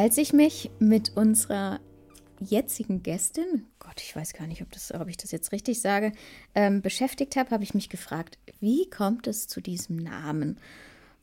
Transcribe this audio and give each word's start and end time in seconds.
Als 0.00 0.16
ich 0.16 0.32
mich 0.32 0.70
mit 0.78 1.14
unserer 1.14 1.78
jetzigen 2.38 3.02
Gästin, 3.02 3.66
Gott, 3.80 4.00
ich 4.00 4.16
weiß 4.16 4.32
gar 4.32 4.46
nicht, 4.46 4.62
ob, 4.62 4.72
das, 4.72 4.94
ob 4.94 5.08
ich 5.08 5.18
das 5.18 5.30
jetzt 5.30 5.52
richtig 5.52 5.82
sage, 5.82 6.12
ähm, 6.54 6.80
beschäftigt 6.80 7.36
habe, 7.36 7.50
habe 7.50 7.64
ich 7.64 7.74
mich 7.74 7.90
gefragt, 7.90 8.38
wie 8.60 8.88
kommt 8.88 9.26
es 9.26 9.46
zu 9.46 9.60
diesem 9.60 9.96
Namen? 9.96 10.58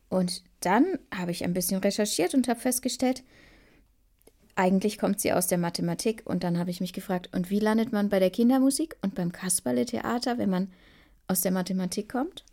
Und 0.09 0.44
dann 0.59 0.86
habe 1.12 1.31
ich 1.31 1.44
ein 1.44 1.53
bisschen 1.53 1.80
recherchiert 1.80 2.36
und 2.36 2.48
habe 2.48 2.59
festgestellt, 2.59 3.23
eigentlich 4.53 5.00
kommt 5.00 5.22
sie 5.22 5.34
aus 5.34 5.48
der 5.48 5.58
Mathematik. 5.58 6.22
Und 6.25 6.44
dann 6.44 6.59
habe 6.59 6.70
ich 6.70 6.80
mich 6.80 6.94
gefragt, 6.94 7.31
und 7.34 7.50
wie 7.50 7.59
landet 7.59 7.91
man 7.94 8.09
bei 8.09 8.20
der 8.20 8.30
Kindermusik 8.30 8.95
und 9.02 9.16
beim 9.16 9.31
Kasperle-Theater, 9.31 10.38
wenn 10.38 10.52
man 10.52 10.72
aus 11.25 11.42
der 11.42 11.52
Mathematik 11.52 12.09
kommt? 12.09 12.45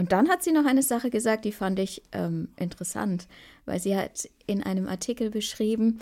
Und 0.00 0.12
dann 0.12 0.30
hat 0.30 0.42
sie 0.42 0.52
noch 0.52 0.64
eine 0.64 0.82
Sache 0.82 1.10
gesagt, 1.10 1.44
die 1.44 1.52
fand 1.52 1.78
ich 1.78 2.02
ähm, 2.12 2.48
interessant, 2.56 3.28
weil 3.66 3.80
sie 3.80 3.94
hat 3.94 4.30
in 4.46 4.62
einem 4.62 4.88
Artikel 4.88 5.28
beschrieben, 5.28 5.98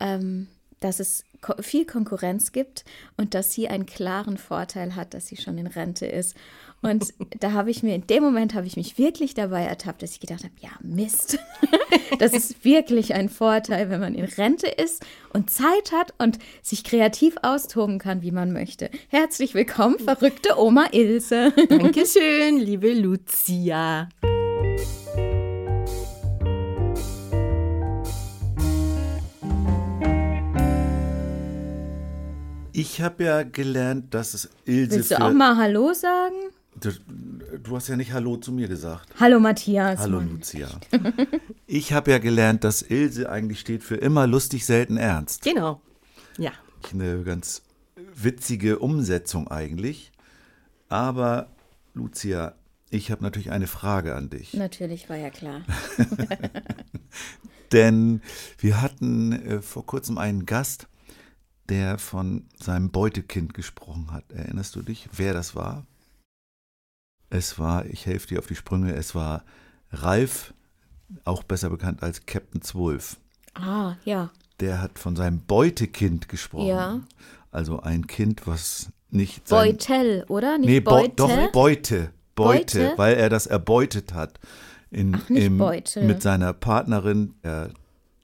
ähm, 0.00 0.48
dass 0.80 1.00
es 1.00 1.24
ko 1.42 1.52
viel 1.60 1.84
Konkurrenz 1.84 2.52
gibt 2.52 2.86
und 3.18 3.34
dass 3.34 3.52
sie 3.52 3.68
einen 3.68 3.84
klaren 3.84 4.38
Vorteil 4.38 4.96
hat, 4.96 5.12
dass 5.12 5.26
sie 5.26 5.36
schon 5.36 5.58
in 5.58 5.66
Rente 5.66 6.06
ist. 6.06 6.34
Und 6.82 7.14
da 7.38 7.52
habe 7.52 7.70
ich 7.70 7.84
mir, 7.84 7.94
in 7.94 8.08
dem 8.08 8.24
Moment 8.24 8.54
habe 8.54 8.66
ich 8.66 8.76
mich 8.76 8.98
wirklich 8.98 9.34
dabei 9.34 9.62
ertappt, 9.62 10.02
dass 10.02 10.10
ich 10.10 10.20
gedacht 10.20 10.42
habe, 10.42 10.54
ja, 10.60 10.70
Mist. 10.82 11.38
Das 12.18 12.34
ist 12.34 12.64
wirklich 12.64 13.14
ein 13.14 13.28
Vorteil, 13.28 13.88
wenn 13.88 13.98
man 14.00 14.14
in 14.14 14.24
Rente 14.24 14.66
ist 14.66 15.04
und 15.32 15.50
Zeit 15.50 15.92
hat 15.92 16.12
und 16.18 16.38
sich 16.60 16.84
kreativ 16.84 17.36
austoben 17.42 17.98
kann, 17.98 18.22
wie 18.22 18.30
man 18.30 18.52
möchte. 18.52 18.90
Herzlich 19.08 19.54
willkommen, 19.54 19.98
verrückte 19.98 20.58
Oma 20.58 20.86
Ilse. 20.92 21.52
Dankeschön, 21.68 22.58
liebe 22.58 22.92
Lucia. 22.92 24.08
Ich 32.72 33.00
habe 33.00 33.24
ja 33.24 33.42
gelernt, 33.42 34.12
dass 34.14 34.34
es 34.34 34.50
Ilse 34.66 34.96
Willst 34.96 35.10
du 35.12 35.20
auch 35.20 35.32
mal 35.32 35.56
Hallo 35.56 35.92
sagen? 35.92 36.52
Du, 36.82 36.90
du 37.62 37.76
hast 37.76 37.86
ja 37.86 37.96
nicht 37.96 38.12
Hallo 38.12 38.36
zu 38.38 38.50
mir 38.50 38.66
gesagt. 38.66 39.08
Hallo 39.20 39.38
Matthias. 39.38 40.00
Hallo 40.00 40.18
Lucia. 40.18 40.68
Ich 41.68 41.94
habe 41.94 42.10
ja 42.10 42.18
gelernt, 42.18 42.64
dass 42.64 42.82
Ilse 42.82 43.30
eigentlich 43.30 43.60
steht 43.60 43.82
für 43.82 43.94
immer 43.94 44.26
lustig, 44.26 44.66
selten 44.66 44.98
ernst. 44.98 45.42
Genau. 45.42 45.80
Ja. 46.36 46.52
Eine 46.92 47.22
ganz 47.22 47.62
witzige 48.14 48.80
Umsetzung 48.80 49.48
eigentlich. 49.48 50.12
Aber 50.90 51.46
Lucia, 51.94 52.56
ich 52.90 53.10
habe 53.10 53.22
natürlich 53.22 53.52
eine 53.52 53.68
Frage 53.68 54.14
an 54.16 54.28
dich. 54.28 54.52
Natürlich, 54.52 55.08
war 55.08 55.16
ja 55.16 55.30
klar. 55.30 55.62
Denn 57.72 58.20
wir 58.58 58.82
hatten 58.82 59.32
äh, 59.32 59.62
vor 59.62 59.86
kurzem 59.86 60.18
einen 60.18 60.44
Gast, 60.44 60.88
der 61.70 61.96
von 61.96 62.48
seinem 62.60 62.90
Beutekind 62.90 63.54
gesprochen 63.54 64.10
hat. 64.10 64.30
Erinnerst 64.30 64.76
du 64.76 64.82
dich, 64.82 65.08
wer 65.16 65.32
das 65.32 65.54
war? 65.54 65.86
Es 67.32 67.58
war, 67.58 67.86
ich 67.86 68.04
helfe 68.04 68.26
dir 68.28 68.38
auf 68.40 68.46
die 68.46 68.54
Sprünge, 68.54 68.94
es 68.94 69.14
war 69.14 69.42
Ralf, 69.90 70.52
auch 71.24 71.42
besser 71.42 71.70
bekannt 71.70 72.02
als 72.02 72.26
Captain 72.26 72.60
Zwölf. 72.60 73.16
Ah, 73.54 73.94
ja. 74.04 74.30
Der 74.60 74.82
hat 74.82 74.98
von 74.98 75.16
seinem 75.16 75.40
Beutekind 75.40 76.28
gesprochen. 76.28 76.66
Ja. 76.66 77.00
Also 77.50 77.80
ein 77.80 78.06
Kind, 78.06 78.46
was 78.46 78.90
nicht 79.10 79.48
sein, 79.48 79.72
Beutel, 79.72 80.24
oder? 80.28 80.58
Nicht 80.58 80.68
nee, 80.68 80.78
Beu- 80.78 80.90
Beute? 80.90 81.14
doch 81.16 81.52
Beute, 81.52 82.10
Beute, 82.34 82.78
Beute? 82.88 82.92
weil 82.96 83.14
er 83.14 83.30
das 83.30 83.46
erbeutet 83.46 84.12
hat. 84.12 84.38
In, 84.90 85.14
Ach, 85.16 85.28
nicht 85.30 85.44
im, 85.46 85.56
Beutel. 85.56 86.04
Mit 86.04 86.20
seiner 86.20 86.52
Partnerin, 86.52 87.34
er 87.42 87.70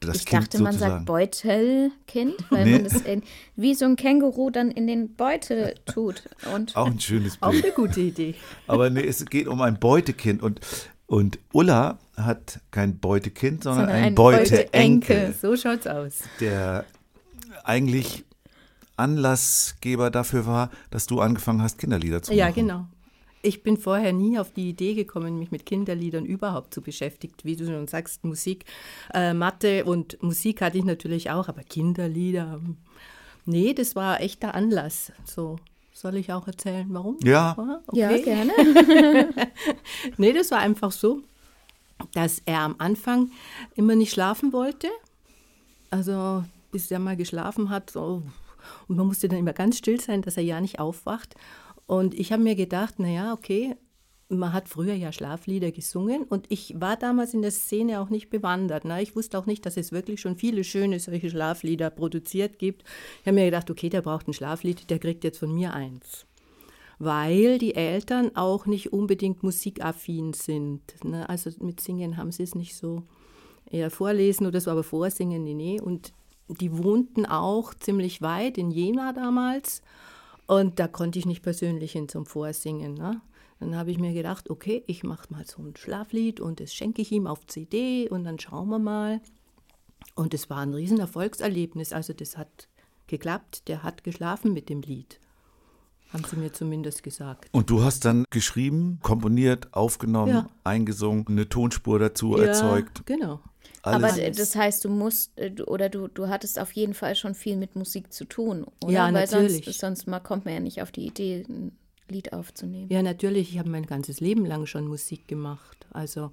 das 0.01 0.17
ich 0.19 0.27
Kind 0.27 0.43
dachte, 0.45 0.63
man 0.63 0.73
sozusagen. 0.73 0.95
sagt 0.95 1.07
Beutelkind, 1.07 2.35
weil 2.51 2.65
Nee. 2.65 2.79
man 2.79 3.05
in, 3.05 3.23
wie 3.57 3.75
so 3.75 3.85
ein 3.85 3.97
Känguru 3.97 4.51
dann 4.51 4.71
in 4.71 4.87
den 4.87 5.15
Beutel 5.15 5.75
tut. 5.87 6.23
Und 6.55 6.77
Auch 6.77 6.87
ein 6.87 7.01
schönes 7.01 7.39
Auch 7.41 7.51
Bild. 7.51 7.65
eine 7.65 7.73
gute 7.75 8.01
Idee. 8.01 8.35
Aber 8.67 8.91
nee, 8.91 9.05
es 9.07 9.25
geht 9.27 9.49
um 9.49 9.61
ein 9.61 9.79
Beutekind 9.79 10.43
und, 10.43 10.61
und 11.07 11.39
Ulla 11.53 11.99
hat 12.17 12.61
kein 12.71 12.99
Beutekind, 12.99 13.65
sondern, 13.65 13.87
Sondern 13.87 13.97
ein 13.97 14.05
ein 14.05 14.15
Beuteenkel, 14.15 14.65
Beutenkel. 14.65 15.35
So 15.41 15.57
schaut's 15.57 15.87
aus. 15.87 16.19
der 16.41 16.85
eigentlich 17.65 18.25
Anlassgeber 18.97 20.11
dafür 20.11 20.47
war, 20.47 20.71
dass 20.91 21.07
du 21.07 21.21
angefangen 21.21 21.63
hast, 21.63 21.79
Kinderlieder 21.79 22.23
zu 22.23 22.35
Ja, 22.35 22.47
machen. 22.47 22.55
genau. 22.57 22.87
Ich 23.43 23.62
bin 23.62 23.76
vorher 23.76 24.12
nie 24.12 24.38
auf 24.38 24.53
die 24.53 24.71
Idee 24.71 24.94
gekommen, 24.94 25.38
mich 25.38 25.50
mit 25.50 25.65
Kinderliedern 25.65 26.26
überhaupt 26.26 26.75
zu 26.75 26.82
beschäftigen. 26.82 27.34
Wie 27.43 27.56
du 27.56 27.66
schon 27.66 27.87
sagst, 27.87 28.25
Musik, 28.25 28.65
äh, 29.15 29.32
Mathe 29.32 29.84
und 29.84 30.21
Musik 30.22 30.60
hatte 30.60 30.78
ich 30.78 30.84
natürlich 30.84 31.31
auch, 31.31 31.49
aber 31.49 31.62
Kinderlieder, 31.62 32.54
hm. 32.54 32.76
nee, 33.44 33.75
das 33.75 33.94
war 33.94 34.21
echt 34.21 34.43
der 34.43 34.54
Anlass. 34.54 35.12
So, 35.25 35.56
soll 35.93 36.16
ich 36.16 36.32
auch 36.32 36.47
erzählen, 36.47 36.87
warum? 36.91 37.16
Ja. 37.22 37.56
ja, 37.93 38.10
okay. 38.10 38.22
gerne. 38.22 38.53
Nee, 40.16 40.32
das 40.32 40.50
war 40.50 40.59
einfach 40.59 40.93
so, 40.93 41.22
dass 42.12 42.43
er 42.44 42.60
am 42.60 42.76
Anfang 42.78 43.31
immer 43.75 43.94
nicht 43.94 44.12
schlafen 44.12 44.53
wollte. 44.53 44.88
Also 45.91 46.44
bis 46.70 46.91
er 46.91 46.99
mal 46.99 47.16
geschlafen 47.16 47.70
hat. 47.70 47.91
So. 47.91 48.22
Und 48.88 48.97
man 48.97 49.06
musste 49.06 49.28
dann 49.28 49.38
immer 49.38 49.53
ganz 49.53 49.78
still 49.78 50.00
sein, 50.00 50.22
dass 50.22 50.37
er 50.37 50.43
ja 50.43 50.60
nicht 50.60 50.78
aufwacht. 50.78 51.34
Und 51.88 52.15
ich 52.15 52.31
habe 52.31 52.44
mir 52.44 52.54
gedacht, 52.54 53.00
naja, 53.00 53.32
okay, 53.32 53.75
man 54.28 54.53
hat 54.53 54.69
früher 54.69 54.94
ja 54.94 55.10
Schlaflieder 55.10 55.72
gesungen 55.72 56.22
und 56.22 56.47
ich 56.50 56.75
war 56.78 56.97
damals 56.97 57.34
in 57.34 57.43
der 57.43 57.50
Szene 57.50 58.00
auch 58.00 58.10
nicht 58.10 58.31
bewandert. 58.31 58.84
Ne? 58.84 59.03
Ich 59.03 59.16
wusste 59.16 59.38
auch 59.38 59.47
nicht, 59.47 59.66
dass 59.66 59.76
es 59.76 59.91
wirklich 59.91 60.21
schon 60.21 60.37
viele 60.37 60.62
schöne 60.65 61.00
solche 61.00 61.31
Schlaflieder 61.31 61.91
produziert 61.91 62.60
gibt. 62.60 62.84
Ich 63.22 63.26
habe 63.26 63.37
mir 63.37 63.47
gedacht, 63.47 63.71
okay, 63.71 63.88
der 63.88 64.03
braucht 64.03 64.28
ein 64.28 64.34
Schlaflied, 64.34 64.91
der 64.91 65.00
kriegt 65.00 65.25
jetzt 65.25 65.38
von 65.38 65.53
mir 65.53 65.75
eins 65.75 66.28
weil 66.99 67.59
die 67.59 67.75
Eltern 67.75 68.34
auch 68.34 68.66
nicht 68.66 68.93
unbedingt 68.93 69.43
musikaffin 69.43 70.32
sind. 70.32 70.82
Ne? 71.05 71.28
Also 71.28 71.50
mit 71.60 71.81
Singen 71.81 72.16
haben 72.16 72.32
sie 72.32 72.43
es 72.43 72.55
nicht 72.55 72.76
so. 72.76 73.03
Eher 73.70 73.91
vorlesen 73.91 74.47
oder 74.47 74.60
so, 74.60 74.70
aber 74.70 74.82
vorsingen, 74.82 75.44
nee, 75.44 75.55
nee. 75.55 75.81
Und 75.81 76.12
die 76.49 76.76
wohnten 76.76 77.26
auch 77.26 77.75
ziemlich 77.75 78.22
weit 78.22 78.56
in 78.56 78.70
Jena 78.70 79.12
damals. 79.12 79.82
Und 80.49 80.79
da 80.81 80.89
konnte 80.89 81.19
ich 81.19 81.27
nicht 81.27 81.43
persönlich 81.43 81.93
hin 81.93 82.09
zum 82.09 82.25
Vorsingen. 82.27 82.95
Ne? 82.95 83.21
Dann 83.61 83.77
habe 83.77 83.91
ich 83.91 83.99
mir 83.99 84.15
gedacht, 84.15 84.49
okay, 84.51 84.83
ich 84.87 85.05
mache 85.05 85.27
mal 85.31 85.45
so 85.47 85.63
ein 85.63 85.77
Schlaflied 85.77 86.41
und 86.41 86.59
das 86.59 86.73
schenke 86.73 87.03
ich 87.03 87.13
ihm 87.13 87.27
auf 87.27 87.47
CD 87.47 88.09
und 88.09 88.25
dann 88.25 88.39
schauen 88.39 88.69
wir 88.71 88.79
mal. 88.79 89.21
Und 90.15 90.33
es 90.33 90.49
war 90.49 90.59
ein 90.59 90.73
riesen 90.73 90.99
Erfolgserlebnis. 91.01 91.93
Also 91.93 92.15
das 92.15 92.39
hat 92.39 92.67
geklappt. 93.09 93.69
Der 93.69 93.83
hat 93.83 94.05
geschlafen 94.05 94.55
mit 94.55 94.69
dem 94.71 94.81
Lied. 94.81 95.21
Haben 96.12 96.25
sie 96.25 96.37
mir 96.37 96.51
zumindest 96.53 97.03
gesagt. 97.03 97.49
Und 97.53 97.69
du 97.69 97.83
hast 97.83 98.06
dann 98.06 98.25
geschrieben, 98.31 98.99
komponiert, 99.03 99.75
aufgenommen, 99.75 100.33
Ja. 100.33 100.49
eingesungen, 100.65 101.27
eine 101.29 101.47
Tonspur 101.51 101.99
dazu 101.99 102.37
erzeugt. 102.37 103.03
Genau. 103.05 103.41
Aber 103.82 104.06
Alles. 104.12 104.17
d- 104.17 104.31
das 104.32 104.55
heißt, 104.56 104.85
du 104.85 104.88
musst, 104.88 105.38
äh, 105.38 105.53
oder 105.67 105.88
du, 105.88 106.09
du 106.09 106.29
hattest 106.29 106.59
auf 106.59 106.73
jeden 106.73 106.94
Fall 106.94 107.15
schon 107.15 107.35
viel 107.35 107.56
mit 107.56 107.76
Musik 107.76 108.12
zu 108.12 108.25
tun, 108.25 108.67
oder? 108.82 108.93
Ja, 108.93 109.05
Weil 109.05 109.12
natürlich. 109.12 109.65
sonst, 109.65 109.79
sonst 109.81 110.06
mal 110.09 110.20
kommt 110.20 110.44
man 110.44 110.55
ja 110.55 110.61
nicht 110.61 110.82
auf 110.82 110.91
die 110.93 111.06
Idee, 111.06 111.44
ein 111.49 111.73
Lied 112.09 112.32
aufzunehmen. 112.32 112.91
Ja, 112.91 113.03
natürlich. 113.03 113.53
Ich 113.53 113.59
habe 113.59 113.69
mein 113.70 113.87
ganzes 113.87 114.20
Leben 114.20 114.44
lang 114.47 114.67
schon 114.67 114.87
Musik 114.87 115.29
gemacht. 115.29 115.87
Also 115.93 116.32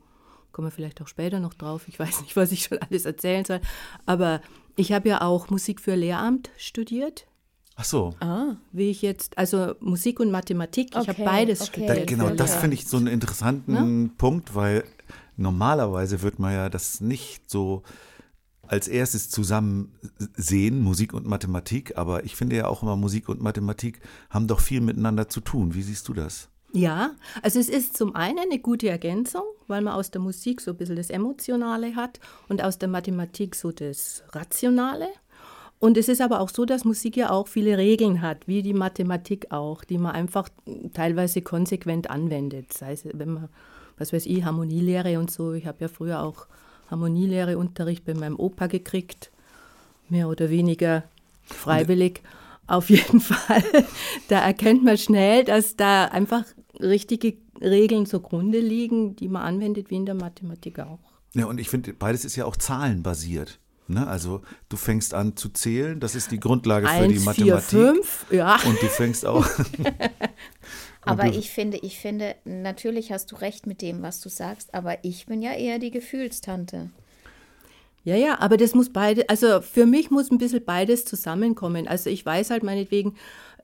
kommen 0.52 0.68
wir 0.68 0.72
vielleicht 0.72 1.02
auch 1.02 1.08
später 1.08 1.40
noch 1.40 1.54
drauf. 1.54 1.88
Ich 1.88 2.00
weiß 2.00 2.22
nicht, 2.22 2.36
was 2.36 2.52
ich 2.52 2.64
schon 2.64 2.78
alles 2.80 3.06
erzählen 3.06 3.44
soll. 3.46 3.60
Aber 4.06 4.42
ich 4.78 4.92
habe 4.94 5.10
ja 5.10 5.22
auch 5.22 5.50
Musik 5.50 5.82
für 5.82 5.96
Lehramt 5.96 6.50
studiert. 6.58 7.26
Ach 7.78 7.84
so. 7.84 8.16
Ah, 8.22 8.56
Wie 8.72 8.90
ich 8.90 9.02
jetzt, 9.02 9.38
also 9.38 9.76
Musik 9.82 10.22
und 10.22 10.32
Mathematik, 10.32 10.92
ich 10.92 10.96
habe 10.96 11.12
Okay, 11.12 11.26
beides 11.26 11.60
okay. 11.62 11.70
studiert. 11.86 11.98
Da, 11.98 12.06
genau, 12.06 12.30
das 12.30 12.56
finde 12.56 12.76
ich 12.76 12.88
so 12.88 12.96
einen 12.96 13.08
interessanten 13.08 14.14
Punkt, 14.18 14.56
weil 14.56 14.86
normalerweise 15.38 16.22
wird 16.22 16.40
man 16.40 16.54
ja 16.54 16.70
das 16.70 17.02
nicht 17.02 17.50
so 17.50 17.84
als 18.68 18.88
erstes 18.88 19.30
zusammen 19.30 19.94
sehen, 20.36 20.82
Musik 20.82 21.14
und 21.14 21.28
Mathematik, 21.28 21.98
aber 21.98 22.24
ich 22.24 22.36
finde 22.36 22.56
ja 22.56 22.68
auch 22.68 22.82
immer, 22.82 22.96
Musik 22.96 23.30
und 23.30 23.42
Mathematik 23.42 24.02
haben 24.30 24.48
doch 24.48 24.60
viel 24.60 24.82
miteinander 24.82 25.30
zu 25.30 25.42
tun. 25.42 25.76
Wie 25.76 25.84
siehst 25.84 26.08
du 26.08 26.14
das? 26.14 26.50
Ja, 26.74 27.12
also 27.42 27.60
es 27.60 27.70
ist 27.70 27.96
zum 27.96 28.16
einen 28.16 28.40
eine 28.40 28.60
gute 28.60 28.90
Ergänzung, 28.90 29.44
weil 29.68 29.82
man 29.82 29.94
aus 29.94 30.12
der 30.12 30.20
Musik 30.20 30.60
so 30.60 30.72
ein 30.72 30.78
bisschen 30.78 30.98
das 30.98 31.10
Emotionale 31.10 31.96
hat 31.96 32.20
und 32.50 32.62
aus 32.62 32.78
der 32.78 32.90
Mathematik 32.90 33.56
so 33.56 33.72
das 33.72 34.24
Rationale. 34.32 35.08
Und 35.80 35.98
es 35.98 36.10
ist 36.10 36.22
aber 36.22 36.40
auch 36.40 36.50
so, 36.50 36.66
dass 36.66 36.84
Musik 36.84 37.16
ja 37.16 37.30
auch 37.30 37.48
viele 37.48 37.78
Regeln 37.78 38.22
hat, 38.22 38.48
wie 38.48 38.62
die 38.62 38.74
Mathematik 38.74 39.52
auch, 39.52 39.84
die 39.84 39.98
man 39.98 40.14
einfach 40.14 40.50
teilweise 40.94 41.42
konsequent 41.42 42.10
anwendet. 42.10 42.74
Sei 42.74 42.92
es, 42.92 43.06
wenn 43.06 43.34
man, 43.34 43.50
was 43.98 44.14
weiß 44.14 44.26
ich, 44.26 44.44
Harmonielehre 44.44 45.20
und 45.20 45.32
so. 45.32 45.54
Ich 45.54 45.66
habe 45.66 45.78
ja 45.82 45.88
früher 45.88 46.22
auch 46.22 46.48
Harmonielehreunterricht 46.90 48.06
bei 48.06 48.14
meinem 48.14 48.40
Opa 48.40 48.68
gekriegt, 48.68 49.32
mehr 50.10 50.30
oder 50.30 50.50
weniger 50.50 51.04
freiwillig. 51.44 52.22
Auf 52.68 52.90
jeden 52.90 53.20
Fall, 53.22 53.64
da 54.28 54.40
erkennt 54.40 54.84
man 54.84 54.98
schnell, 54.98 55.44
dass 55.44 55.76
da 55.76 56.06
einfach 56.06 56.44
richtige 56.80 57.36
Regeln 57.62 58.06
zugrunde 58.06 58.60
liegen, 58.60 59.16
die 59.16 59.30
man 59.30 59.44
anwendet, 59.44 59.90
wie 59.90 59.96
in 59.96 60.06
der 60.06 60.16
Mathematik 60.16 60.80
auch. 60.80 61.00
Ja, 61.34 61.46
und 61.46 61.60
ich 61.60 61.70
finde, 61.70 61.94
beides 61.94 62.26
ist 62.26 62.36
ja 62.36 62.46
auch 62.46 62.56
zahlenbasiert. 62.56 63.60
Ne? 63.88 64.08
Also 64.08 64.42
du 64.70 64.78
fängst 64.78 65.14
an 65.14 65.36
zu 65.36 65.50
zählen, 65.50 66.00
das 66.00 66.16
ist 66.16 66.32
die 66.32 66.40
Grundlage 66.40 66.88
für 66.88 66.94
Eins, 66.94 67.14
die 67.14 67.20
vier, 67.20 67.56
Mathematik. 67.56 67.70
fünf, 67.70 68.26
ja. 68.32 68.58
Und 68.66 68.82
du 68.82 68.88
fängst 68.88 69.26
auch. 69.26 69.46
Aber 71.06 71.26
ich 71.26 71.52
finde, 71.52 71.78
ich 71.78 72.00
finde, 72.00 72.36
natürlich 72.46 73.12
hast 73.12 73.32
du 73.32 73.36
recht 73.36 73.68
mit 73.68 73.82
dem, 73.82 74.02
was 74.02 74.22
du 74.22 74.30
sagst, 74.30 74.74
aber 74.74 74.98
ich 75.04 75.26
bin 75.26 75.42
ja 75.42 75.54
eher 75.54 75.80
die 75.80 75.92
Gefühlstante. 75.92 76.90
Ja, 78.04 78.16
ja, 78.16 78.40
aber 78.40 78.58
das 78.58 78.76
muss 78.76 78.94
beide, 78.94 79.28
also 79.30 79.62
für 79.62 79.86
mich 79.86 80.12
muss 80.12 80.30
ein 80.32 80.38
bisschen 80.38 80.64
beides 80.64 81.06
zusammenkommen. 81.06 81.88
Also 81.88 82.10
ich 82.10 82.24
weiß 82.26 82.52
halt 82.52 82.64
meinetwegen 82.64 83.16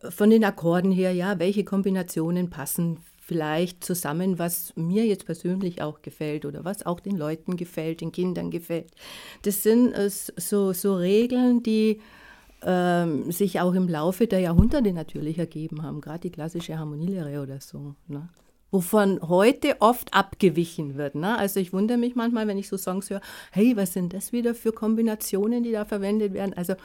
von 0.09 0.31
den 0.31 0.43
Akkorden 0.43 0.91
her, 0.91 1.13
ja, 1.13 1.37
welche 1.37 1.63
Kombinationen 1.63 2.49
passen 2.49 2.97
vielleicht 3.31 3.83
zusammen, 3.83 4.39
was 4.39 4.73
mir 4.75 5.05
jetzt 5.05 5.25
persönlich 5.25 5.81
auch 5.81 6.01
gefällt 6.01 6.45
oder 6.45 6.65
was 6.65 6.85
auch 6.85 6.99
den 6.99 7.15
Leuten 7.15 7.55
gefällt, 7.55 8.01
den 8.01 8.11
Kindern 8.11 8.51
gefällt. 8.51 8.91
Das 9.43 9.63
sind 9.63 9.93
äh, 9.93 10.09
so, 10.09 10.73
so 10.73 10.95
Regeln, 10.95 11.61
die 11.63 12.01
ähm, 12.63 13.31
sich 13.31 13.59
auch 13.59 13.73
im 13.73 13.87
Laufe 13.87 14.27
der 14.27 14.39
Jahrhunderte 14.39 14.93
natürlich 14.93 15.37
ergeben 15.39 15.83
haben, 15.83 16.01
gerade 16.01 16.21
die 16.21 16.31
klassische 16.31 16.77
Harmonielehre 16.77 17.41
oder 17.41 17.59
so. 17.59 17.95
Ne? 18.07 18.29
Wovon 18.69 19.19
heute 19.21 19.75
oft 19.79 20.13
abgewichen 20.13 20.95
wird. 20.95 21.15
Ne? 21.15 21.37
Also 21.37 21.59
ich 21.59 21.73
wundere 21.73 21.97
mich 21.97 22.15
manchmal, 22.15 22.47
wenn 22.47 22.57
ich 22.57 22.69
so 22.69 22.77
Songs 22.77 23.09
höre, 23.09 23.21
hey, 23.51 23.75
was 23.75 23.93
sind 23.93 24.13
das 24.13 24.31
wieder 24.31 24.55
für 24.55 24.71
Kombinationen, 24.71 25.63
die 25.63 25.71
da 25.71 25.85
verwendet 25.85 26.33
werden? 26.33 26.53
Also 26.53 26.75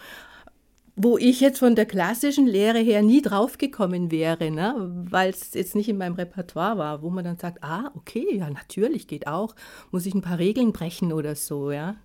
wo 0.98 1.18
ich 1.18 1.40
jetzt 1.40 1.58
von 1.58 1.74
der 1.74 1.84
klassischen 1.84 2.46
Lehre 2.46 2.78
her 2.78 3.02
nie 3.02 3.20
draufgekommen 3.20 4.10
wäre, 4.10 4.50
ne? 4.50 4.74
weil 5.10 5.28
es 5.28 5.52
jetzt 5.52 5.74
nicht 5.74 5.90
in 5.90 5.98
meinem 5.98 6.14
Repertoire 6.14 6.78
war, 6.78 7.02
wo 7.02 7.10
man 7.10 7.22
dann 7.22 7.36
sagt, 7.36 7.62
ah, 7.62 7.90
okay, 7.94 8.26
ja, 8.34 8.48
natürlich 8.48 9.06
geht 9.06 9.26
auch, 9.26 9.54
muss 9.90 10.06
ich 10.06 10.14
ein 10.14 10.22
paar 10.22 10.38
Regeln 10.38 10.72
brechen 10.72 11.12
oder 11.12 11.34
so, 11.34 11.70
ja. 11.70 11.96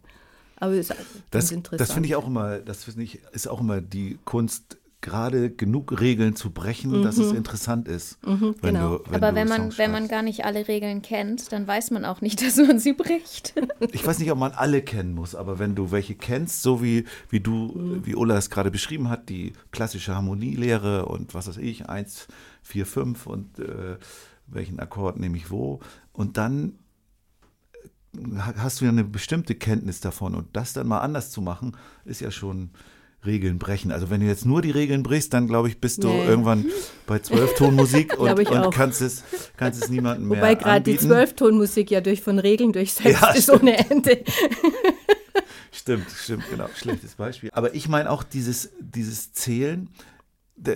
Aber 0.61 0.73
es 0.73 0.89
ist 0.89 0.95
Das, 1.31 1.51
interessant. 1.51 1.81
das 1.81 1.91
finde 1.91 2.07
ich 2.07 2.15
auch 2.15 2.27
immer, 2.27 2.59
das 2.59 2.85
finde 2.85 3.03
ich, 3.03 3.19
ist 3.33 3.47
auch 3.47 3.59
immer 3.59 3.81
die 3.81 4.17
Kunst, 4.23 4.77
gerade 5.01 5.49
genug 5.49 5.99
Regeln 5.99 6.35
zu 6.35 6.51
brechen, 6.51 7.01
dass 7.01 7.17
es 7.17 7.31
interessant 7.31 7.87
ist. 7.87 8.19
wenn 8.21 8.53
genau. 8.61 8.97
du, 8.97 9.03
wenn 9.09 9.15
aber 9.15 9.29
du 9.31 9.35
wenn 9.35 9.47
man, 9.47 9.77
wenn 9.77 9.91
man 9.91 10.07
gar 10.07 10.21
nicht 10.21 10.45
alle 10.45 10.67
Regeln 10.67 11.01
kennt, 11.01 11.51
dann 11.51 11.65
weiß 11.67 11.89
man 11.89 12.05
auch 12.05 12.21
nicht, 12.21 12.41
dass 12.45 12.57
man 12.57 12.79
sie 12.79 12.93
bricht. 12.93 13.55
Ich 13.91 14.05
weiß 14.05 14.19
nicht, 14.19 14.31
ob 14.31 14.37
man 14.37 14.51
alle 14.51 14.83
kennen 14.83 15.13
muss, 15.15 15.33
aber 15.33 15.57
wenn 15.57 15.73
du 15.75 15.91
welche 15.91 16.13
kennst, 16.15 16.61
so 16.61 16.83
wie, 16.83 17.05
wie 17.29 17.39
du, 17.39 17.99
wie 18.03 18.15
Ulla 18.15 18.37
es 18.37 18.51
gerade 18.51 18.69
beschrieben 18.69 19.09
hat, 19.09 19.29
die 19.29 19.53
klassische 19.71 20.13
Harmonielehre 20.15 21.05
und 21.07 21.33
was 21.33 21.47
weiß 21.47 21.57
ich, 21.57 21.89
eins, 21.89 22.27
vier, 22.61 22.85
fünf 22.85 23.25
und 23.25 23.57
äh, 23.57 23.97
welchen 24.45 24.79
Akkord 24.79 25.19
nehme 25.19 25.35
ich 25.37 25.49
wo. 25.49 25.79
Und 26.13 26.37
dann 26.37 26.77
hast 28.57 28.81
du 28.81 28.85
ja 28.85 28.91
eine 28.91 29.03
bestimmte 29.03 29.55
Kenntnis 29.55 29.99
davon. 30.01 30.35
Und 30.35 30.47
das 30.53 30.73
dann 30.73 30.87
mal 30.87 30.99
anders 30.99 31.31
zu 31.31 31.41
machen, 31.41 31.77
ist 32.05 32.21
ja 32.21 32.31
schon 32.31 32.71
Regeln 33.25 33.59
brechen. 33.59 33.91
Also 33.91 34.09
wenn 34.09 34.21
du 34.21 34.27
jetzt 34.27 34.45
nur 34.45 34.61
die 34.61 34.71
Regeln 34.71 35.03
brichst, 35.03 35.33
dann 35.33 35.47
glaube 35.47 35.67
ich, 35.67 35.79
bist 35.79 36.03
du 36.03 36.07
Nee. 36.07 36.25
irgendwann 36.25 36.65
bei 37.05 37.19
Zwölftonmusik 37.19 38.17
und, 38.19 38.49
und 38.49 38.73
kannst 38.73 39.01
es, 39.01 39.23
kannst 39.57 39.81
es 39.83 39.89
niemandem 39.89 40.27
mehr 40.27 40.39
Wobei 40.39 40.55
gerade 40.55 40.81
die. 40.91 40.97
Zwölftonmusik 40.97 41.91
ja 41.91 42.01
durch 42.01 42.21
von 42.21 42.39
Regeln 42.39 42.73
durchsetzt 42.73 43.21
Ja, 43.21 43.29
ist 43.31 43.49
ohne 43.49 43.77
Ende. 43.89 44.23
Stimmt, 45.73 46.07
stimmt, 46.11 46.43
genau. 46.49 46.67
Schlechtes 46.75 47.15
Beispiel. 47.15 47.49
Aber 47.53 47.73
ich 47.73 47.87
meine 47.87 48.09
auch 48.11 48.23
dieses, 48.23 48.71
dieses 48.79 49.31
Zählen. 49.31 49.87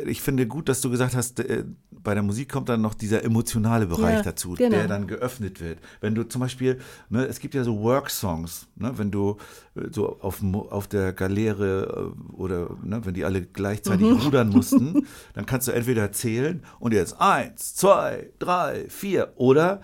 Ich 0.07 0.21
finde 0.21 0.47
gut, 0.47 0.67
dass 0.69 0.81
du 0.81 0.89
gesagt 0.89 1.15
hast, 1.15 1.39
äh, 1.39 1.63
bei 1.91 2.13
der 2.13 2.23
Musik 2.23 2.51
kommt 2.51 2.69
dann 2.69 2.81
noch 2.81 2.93
dieser 2.93 3.23
emotionale 3.23 3.85
Bereich 3.87 4.17
Ja, 4.17 4.23
dazu, 4.23 4.53
genau. 4.53 4.69
der 4.69 4.87
dann 4.87 5.07
geöffnet 5.07 5.59
wird. 5.61 5.79
Wenn 6.01 6.15
du 6.15 6.23
zum 6.27 6.41
Beispiel, 6.41 6.79
ne, 7.09 7.25
es 7.25 7.39
gibt 7.39 7.53
ja 7.53 7.63
so 7.63 7.79
Work-Songs, 7.81 8.67
ne, 8.75 8.97
wenn 8.97 9.11
du 9.11 9.37
äh, 9.75 9.87
so 9.91 10.19
auf, 10.21 10.41
auf 10.43 10.87
der 10.87 11.13
Galeere 11.13 12.13
äh, 12.15 12.33
oder 12.33 12.77
ne, 12.83 13.05
wenn 13.05 13.13
die 13.13 13.25
alle 13.25 13.41
gleichzeitig 13.43 14.07
Mhm. 14.07 14.21
rudern 14.21 14.49
mussten, 14.49 15.05
dann 15.33 15.45
kannst 15.45 15.67
du 15.67 15.71
entweder 15.71 16.11
zählen 16.11 16.63
und 16.79 16.93
jetzt 16.93 17.19
eins, 17.19 17.75
zwei, 17.75 18.29
drei, 18.39 18.85
vier 18.89 19.33
oder 19.35 19.81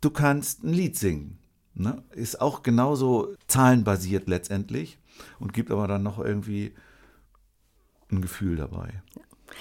du 0.00 0.10
kannst 0.10 0.64
ein 0.64 0.72
Lied 0.72 0.96
singen. 0.98 1.38
Ne? 1.74 2.02
Ist 2.14 2.40
auch 2.40 2.62
genauso 2.62 3.34
zahlenbasiert 3.46 4.28
letztendlich 4.28 4.98
und 5.38 5.52
gibt 5.52 5.70
aber 5.70 5.86
dann 5.88 6.02
noch 6.02 6.18
irgendwie 6.18 6.74
ein 8.10 8.20
Gefühl 8.20 8.56
dabei. 8.56 9.02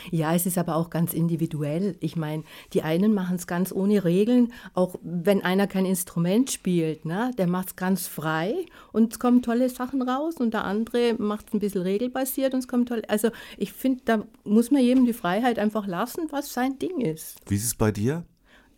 Ja, 0.09 0.33
es 0.33 0.45
ist 0.45 0.57
aber 0.57 0.75
auch 0.75 0.89
ganz 0.89 1.13
individuell. 1.13 1.95
Ich 1.99 2.15
meine, 2.15 2.43
die 2.73 2.81
einen 2.81 3.13
machen 3.13 3.35
es 3.35 3.45
ganz 3.45 3.71
ohne 3.71 4.03
Regeln, 4.03 4.51
auch 4.73 4.95
wenn 5.03 5.41
einer 5.43 5.67
kein 5.67 5.85
Instrument 5.85 6.51
spielt, 6.51 7.05
ne? 7.05 7.31
der 7.37 7.47
macht 7.47 7.67
es 7.69 7.75
ganz 7.75 8.07
frei 8.07 8.53
und 8.91 9.13
es 9.13 9.19
kommen 9.19 9.41
tolle 9.41 9.69
Sachen 9.69 10.01
raus 10.01 10.35
und 10.37 10.53
der 10.53 10.63
andere 10.65 11.15
macht 11.17 11.47
es 11.49 11.53
ein 11.53 11.59
bisschen 11.59 11.81
regelbasiert 11.81 12.53
und 12.53 12.61
es 12.61 12.67
kommt 12.67 12.89
toll. 12.89 13.03
Also 13.07 13.29
ich 13.57 13.73
finde, 13.73 14.01
da 14.05 14.23
muss 14.43 14.71
man 14.71 14.81
jedem 14.81 15.05
die 15.05 15.13
Freiheit 15.13 15.59
einfach 15.59 15.85
lassen, 15.87 16.27
was 16.31 16.53
sein 16.53 16.79
Ding 16.79 16.99
ist. 17.01 17.37
Wie 17.47 17.55
ist 17.55 17.65
es 17.65 17.75
bei 17.75 17.91
dir? 17.91 18.23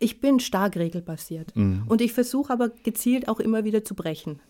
Ich 0.00 0.20
bin 0.20 0.40
stark 0.40 0.76
regelbasiert 0.76 1.54
und 1.54 2.00
ich 2.00 2.12
versuche 2.12 2.52
aber 2.52 2.68
gezielt 2.68 3.28
auch 3.28 3.40
immer 3.40 3.64
wieder 3.64 3.84
zu 3.84 3.94
brechen. 3.94 4.40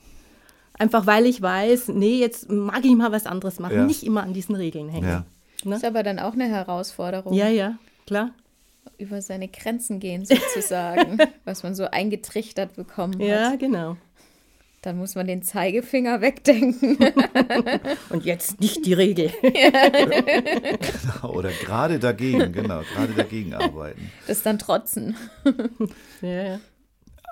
Einfach 0.76 1.06
weil 1.06 1.26
ich 1.26 1.40
weiß, 1.40 1.88
nee, 1.88 2.18
jetzt 2.18 2.50
mag 2.50 2.84
ich 2.84 2.96
mal 2.96 3.12
was 3.12 3.26
anderes 3.26 3.60
machen, 3.60 3.76
Ja. 3.76 3.84
nicht 3.84 4.02
immer 4.02 4.24
an 4.24 4.32
diesen 4.32 4.56
Regeln 4.56 4.88
hängen. 4.88 5.06
Ja. 5.08 5.26
Ne? 5.64 5.76
Ist 5.76 5.84
aber 5.84 6.02
dann 6.02 6.18
auch 6.18 6.32
eine 6.34 6.48
Herausforderung, 6.48 7.32
Ja, 7.34 7.48
ja, 7.48 7.78
klar. 8.06 8.30
über 8.98 9.20
seine 9.22 9.48
Grenzen 9.48 10.00
gehen 10.00 10.24
sozusagen, 10.26 11.18
was 11.44 11.62
man 11.62 11.74
so 11.74 11.84
eingetrichtert 11.90 12.74
bekommen 12.74 13.20
Ja, 13.20 13.50
hat. 13.52 13.58
genau. 13.60 13.96
Dann 14.82 14.98
muss 14.98 15.14
man 15.14 15.26
den 15.26 15.42
Zeigefinger 15.42 16.20
wegdenken. 16.20 16.98
Und 18.10 18.26
jetzt 18.26 18.60
nicht 18.60 18.84
die 18.84 18.92
Regel. 18.92 19.32
Oder 21.22 21.50
gerade 21.50 21.98
dagegen, 21.98 22.52
genau, 22.52 22.82
gerade 22.94 23.14
dagegen 23.14 23.54
arbeiten. 23.54 24.10
Das 24.26 24.42
dann 24.42 24.58
trotzen. 24.58 25.16
ja, 26.20 26.28
ja. 26.42 26.60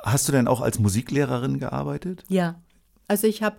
Hast 0.05 0.29
du 0.29 0.33
denn 0.33 0.49
auch 0.49 0.61
als 0.63 0.79
Musiklehrerin 0.79 1.59
gearbeitet? 1.59 2.25
ja, 2.29 2.57
also 3.09 3.27
ich 3.27 3.43
habe 3.43 3.57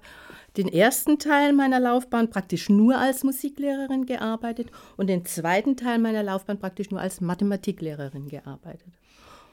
den 0.57 0.67
ersten 0.67 1.17
Teil 1.17 1.53
meiner 1.53 1.79
Laufbahn 1.79 2.29
praktisch 2.29 2.69
nur 2.69 2.97
als 2.97 3.23
Musiklehrerin 3.23 4.05
gearbeitet 4.05 4.69
und 4.97 5.07
den 5.07 5.25
zweiten 5.25 5.75
Teil 5.75 5.99
meiner 5.99 6.23
Laufbahn 6.23 6.59
praktisch 6.59 6.91
nur 6.91 7.01
als 7.01 7.21
Mathematiklehrerin 7.21 8.27
gearbeitet. 8.27 8.93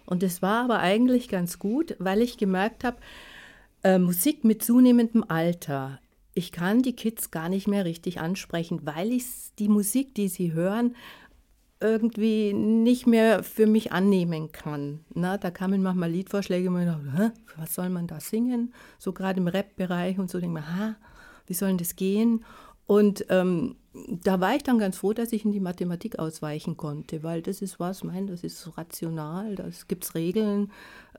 Und 0.04 0.22
das 0.22 0.42
war 0.42 0.64
aber 0.64 0.80
eigentlich 0.80 1.28
ganz 1.28 1.58
gut, 1.58 1.96
weil 1.98 2.20
ich 2.20 2.36
gemerkt 2.36 2.84
habe, 2.84 2.98
äh, 3.82 3.98
Musik 3.98 4.44
mit 4.44 4.62
zunehmendem 4.62 5.24
Alter. 5.28 6.00
Ich 6.34 6.52
kann 6.52 6.82
die 6.82 6.94
Kids 6.94 7.30
gar 7.30 7.48
nicht 7.48 7.66
mehr 7.66 7.84
richtig 7.84 8.20
ansprechen, 8.20 8.80
weil 8.84 9.12
ich 9.12 9.24
die 9.58 9.68
Musik, 9.68 10.14
die 10.14 10.28
sie 10.28 10.52
hören, 10.52 10.96
irgendwie 11.80 12.52
nicht 12.52 13.06
mehr 13.06 13.42
für 13.42 13.66
mich 13.66 13.92
annehmen 13.92 14.52
kann. 14.52 15.00
Na, 15.14 15.38
da 15.38 15.50
kamen 15.50 15.82
manchmal 15.82 16.10
Liedvorschläge 16.10 16.68
und 16.68 16.74
man 16.74 16.86
dachte, 16.86 17.32
was 17.56 17.74
soll 17.74 17.88
man 17.88 18.06
da 18.06 18.20
singen? 18.20 18.74
So 18.98 19.12
gerade 19.12 19.40
im 19.40 19.48
Rap-Bereich 19.48 20.18
und 20.18 20.30
so 20.30 20.38
denkt 20.38 20.54
man, 20.54 20.76
ha, 20.76 20.96
wie 21.46 21.54
soll 21.54 21.68
denn 21.68 21.78
das 21.78 21.96
gehen? 21.96 22.44
Und 22.86 23.24
ähm, 23.28 23.76
da 23.92 24.40
war 24.40 24.56
ich 24.56 24.62
dann 24.62 24.78
ganz 24.78 24.98
froh, 24.98 25.12
dass 25.12 25.32
ich 25.32 25.44
in 25.44 25.52
die 25.52 25.60
Mathematik 25.60 26.18
ausweichen 26.18 26.76
konnte, 26.76 27.22
weil 27.22 27.40
das 27.40 27.62
ist 27.62 27.80
was, 27.80 28.04
mein, 28.04 28.26
das 28.26 28.44
ist 28.44 28.76
rational, 28.76 29.54
da 29.54 29.68
gibt 29.88 30.04
es 30.04 30.14
Regeln, 30.14 30.70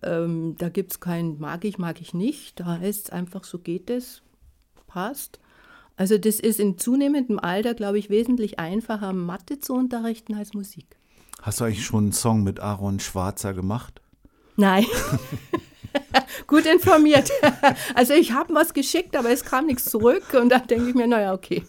ähm, 0.04 0.56
da 0.58 0.70
gibt 0.70 0.92
es 0.92 1.00
kein 1.00 1.40
mag 1.40 1.66
ich, 1.66 1.78
mag 1.78 2.02
ich 2.02 2.14
nicht, 2.14 2.60
da 2.60 2.80
heißt 2.80 3.06
es 3.06 3.10
einfach, 3.10 3.46
so 3.46 3.60
geht 3.60 3.90
es, 3.90 4.22
passt. 4.88 5.40
Also 6.02 6.18
das 6.18 6.40
ist 6.40 6.60
in 6.60 6.80
zunehmendem 6.80 7.38
Alter, 7.38 7.76
glaube 7.76 8.00
ich, 8.00 8.10
wesentlich 8.10 8.58
einfacher, 8.58 9.14
Mathe 9.14 9.60
zu 9.60 9.76
unterrichten 9.76 10.34
als 10.34 10.56
Musik. 10.56 10.88
Hast 11.44 11.60
du 11.60 11.66
eigentlich 11.66 11.86
schon 11.86 12.06
einen 12.06 12.12
Song 12.12 12.42
mit 12.42 12.60
Aaron 12.60 13.00
Schwarzer 13.00 13.54
gemacht? 13.54 14.02
Nein. 14.56 14.84
Gut 16.48 16.66
informiert. 16.66 17.30
Also 17.94 18.14
ich 18.14 18.32
habe 18.32 18.56
was 18.56 18.74
geschickt, 18.74 19.16
aber 19.16 19.30
es 19.30 19.46
kam 19.46 19.68
nichts 19.68 19.86
zurück 19.86 20.24
und 20.34 20.50
dann 20.50 20.66
denke 20.66 20.90
ich 20.90 20.96
mir, 20.96 21.06
naja, 21.06 21.34
okay. 21.36 21.62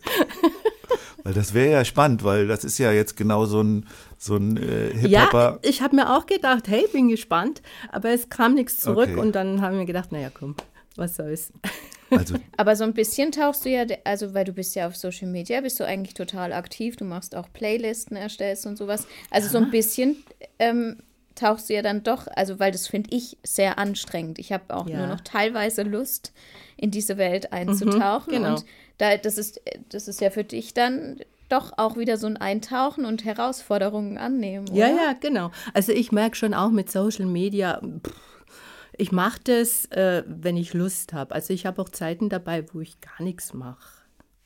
Weil 1.24 1.34
das 1.34 1.52
wäre 1.52 1.70
ja 1.70 1.84
spannend, 1.84 2.24
weil 2.24 2.46
das 2.48 2.64
ist 2.64 2.78
ja 2.78 2.90
jetzt 2.90 3.18
genau 3.18 3.44
so 3.44 3.60
ein, 3.62 3.86
so 4.16 4.36
ein 4.36 4.56
äh, 4.56 4.96
Ja, 5.06 5.24
Hip-Hopper. 5.24 5.58
ich 5.60 5.82
habe 5.82 5.94
mir 5.96 6.16
auch 6.16 6.24
gedacht, 6.24 6.68
hey, 6.68 6.86
bin 6.90 7.08
gespannt, 7.08 7.60
aber 7.92 8.08
es 8.08 8.30
kam 8.30 8.54
nichts 8.54 8.80
zurück 8.80 9.10
Okay. 9.12 9.20
und 9.20 9.32
dann 9.32 9.60
haben 9.60 9.76
wir 9.78 9.84
gedacht, 9.84 10.10
naja, 10.10 10.30
komm, 10.32 10.56
was 10.96 11.16
soll's. 11.16 11.52
Also, 12.14 12.34
Aber 12.58 12.76
so 12.76 12.84
ein 12.84 12.92
bisschen 12.92 13.32
tauchst 13.32 13.64
du 13.64 13.70
ja, 13.70 13.86
also 14.04 14.34
weil 14.34 14.44
du 14.44 14.52
bist 14.52 14.74
ja 14.74 14.86
auf 14.86 14.94
Social 14.96 15.28
Media, 15.28 15.62
bist 15.62 15.80
du 15.80 15.84
eigentlich 15.86 16.12
total 16.12 16.52
aktiv. 16.52 16.96
Du 16.96 17.06
machst 17.06 17.34
auch 17.34 17.50
Playlisten, 17.54 18.18
erstellst 18.18 18.66
und 18.66 18.76
sowas. 18.76 19.06
Also 19.30 19.48
so 19.48 19.56
ein 19.56 19.70
bisschen 19.70 20.22
ähm, 20.58 20.98
tauchst 21.36 21.70
du 21.70 21.74
ja 21.74 21.80
dann 21.80 22.02
doch, 22.02 22.26
also 22.36 22.60
weil 22.60 22.70
das 22.70 22.86
finde 22.86 23.16
ich 23.16 23.38
sehr 23.42 23.78
anstrengend. 23.78 24.38
Ich 24.38 24.52
habe 24.52 24.76
auch 24.76 24.86
Ja. 24.90 24.98
nur 24.98 25.06
noch 25.06 25.22
teilweise 25.22 25.84
Lust, 25.84 26.34
in 26.76 26.90
diese 26.90 27.16
Welt 27.16 27.50
einzutauchen. 27.50 28.30
genau. 28.30 28.56
Und 28.56 28.66
da, 28.98 29.16
das, 29.16 29.38
ist, 29.38 29.62
das 29.88 30.06
ist 30.06 30.20
ja 30.20 30.28
für 30.28 30.44
dich 30.44 30.74
dann 30.74 31.18
doch 31.48 31.72
auch 31.78 31.96
wieder 31.96 32.18
so 32.18 32.26
ein 32.26 32.36
Eintauchen 32.36 33.06
und 33.06 33.24
Herausforderungen 33.24 34.18
annehmen. 34.18 34.68
Oder? 34.68 34.76
Ja, 34.76 34.88
ja, 34.88 35.12
genau. 35.18 35.50
Also 35.72 35.92
ich 35.92 36.12
merke 36.12 36.36
schon 36.36 36.52
auch 36.52 36.70
mit 36.70 36.90
Social 36.90 37.24
Media, 37.24 37.80
pff, 37.80 38.12
ich 38.96 39.12
mache 39.12 39.40
das, 39.44 39.86
äh, 39.86 40.22
wenn 40.26 40.56
ich 40.56 40.74
Lust 40.74 41.12
habe. 41.12 41.34
Also 41.34 41.52
ich 41.52 41.66
habe 41.66 41.80
auch 41.80 41.88
Zeiten 41.88 42.28
dabei, 42.28 42.64
wo 42.72 42.80
ich 42.80 43.00
gar 43.00 43.22
nichts 43.22 43.54
mache. 43.54 44.02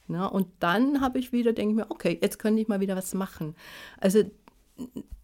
Ne? 0.08 0.28
Und 0.30 0.46
dann 0.60 1.00
habe 1.00 1.18
ich 1.18 1.32
wieder, 1.32 1.52
denke 1.52 1.72
ich 1.72 1.76
mir, 1.76 1.90
okay, 1.90 2.18
jetzt 2.20 2.38
könnte 2.38 2.62
ich 2.62 2.68
mal 2.68 2.80
wieder 2.80 2.96
was 2.96 3.14
machen. 3.14 3.56
Also 4.00 4.22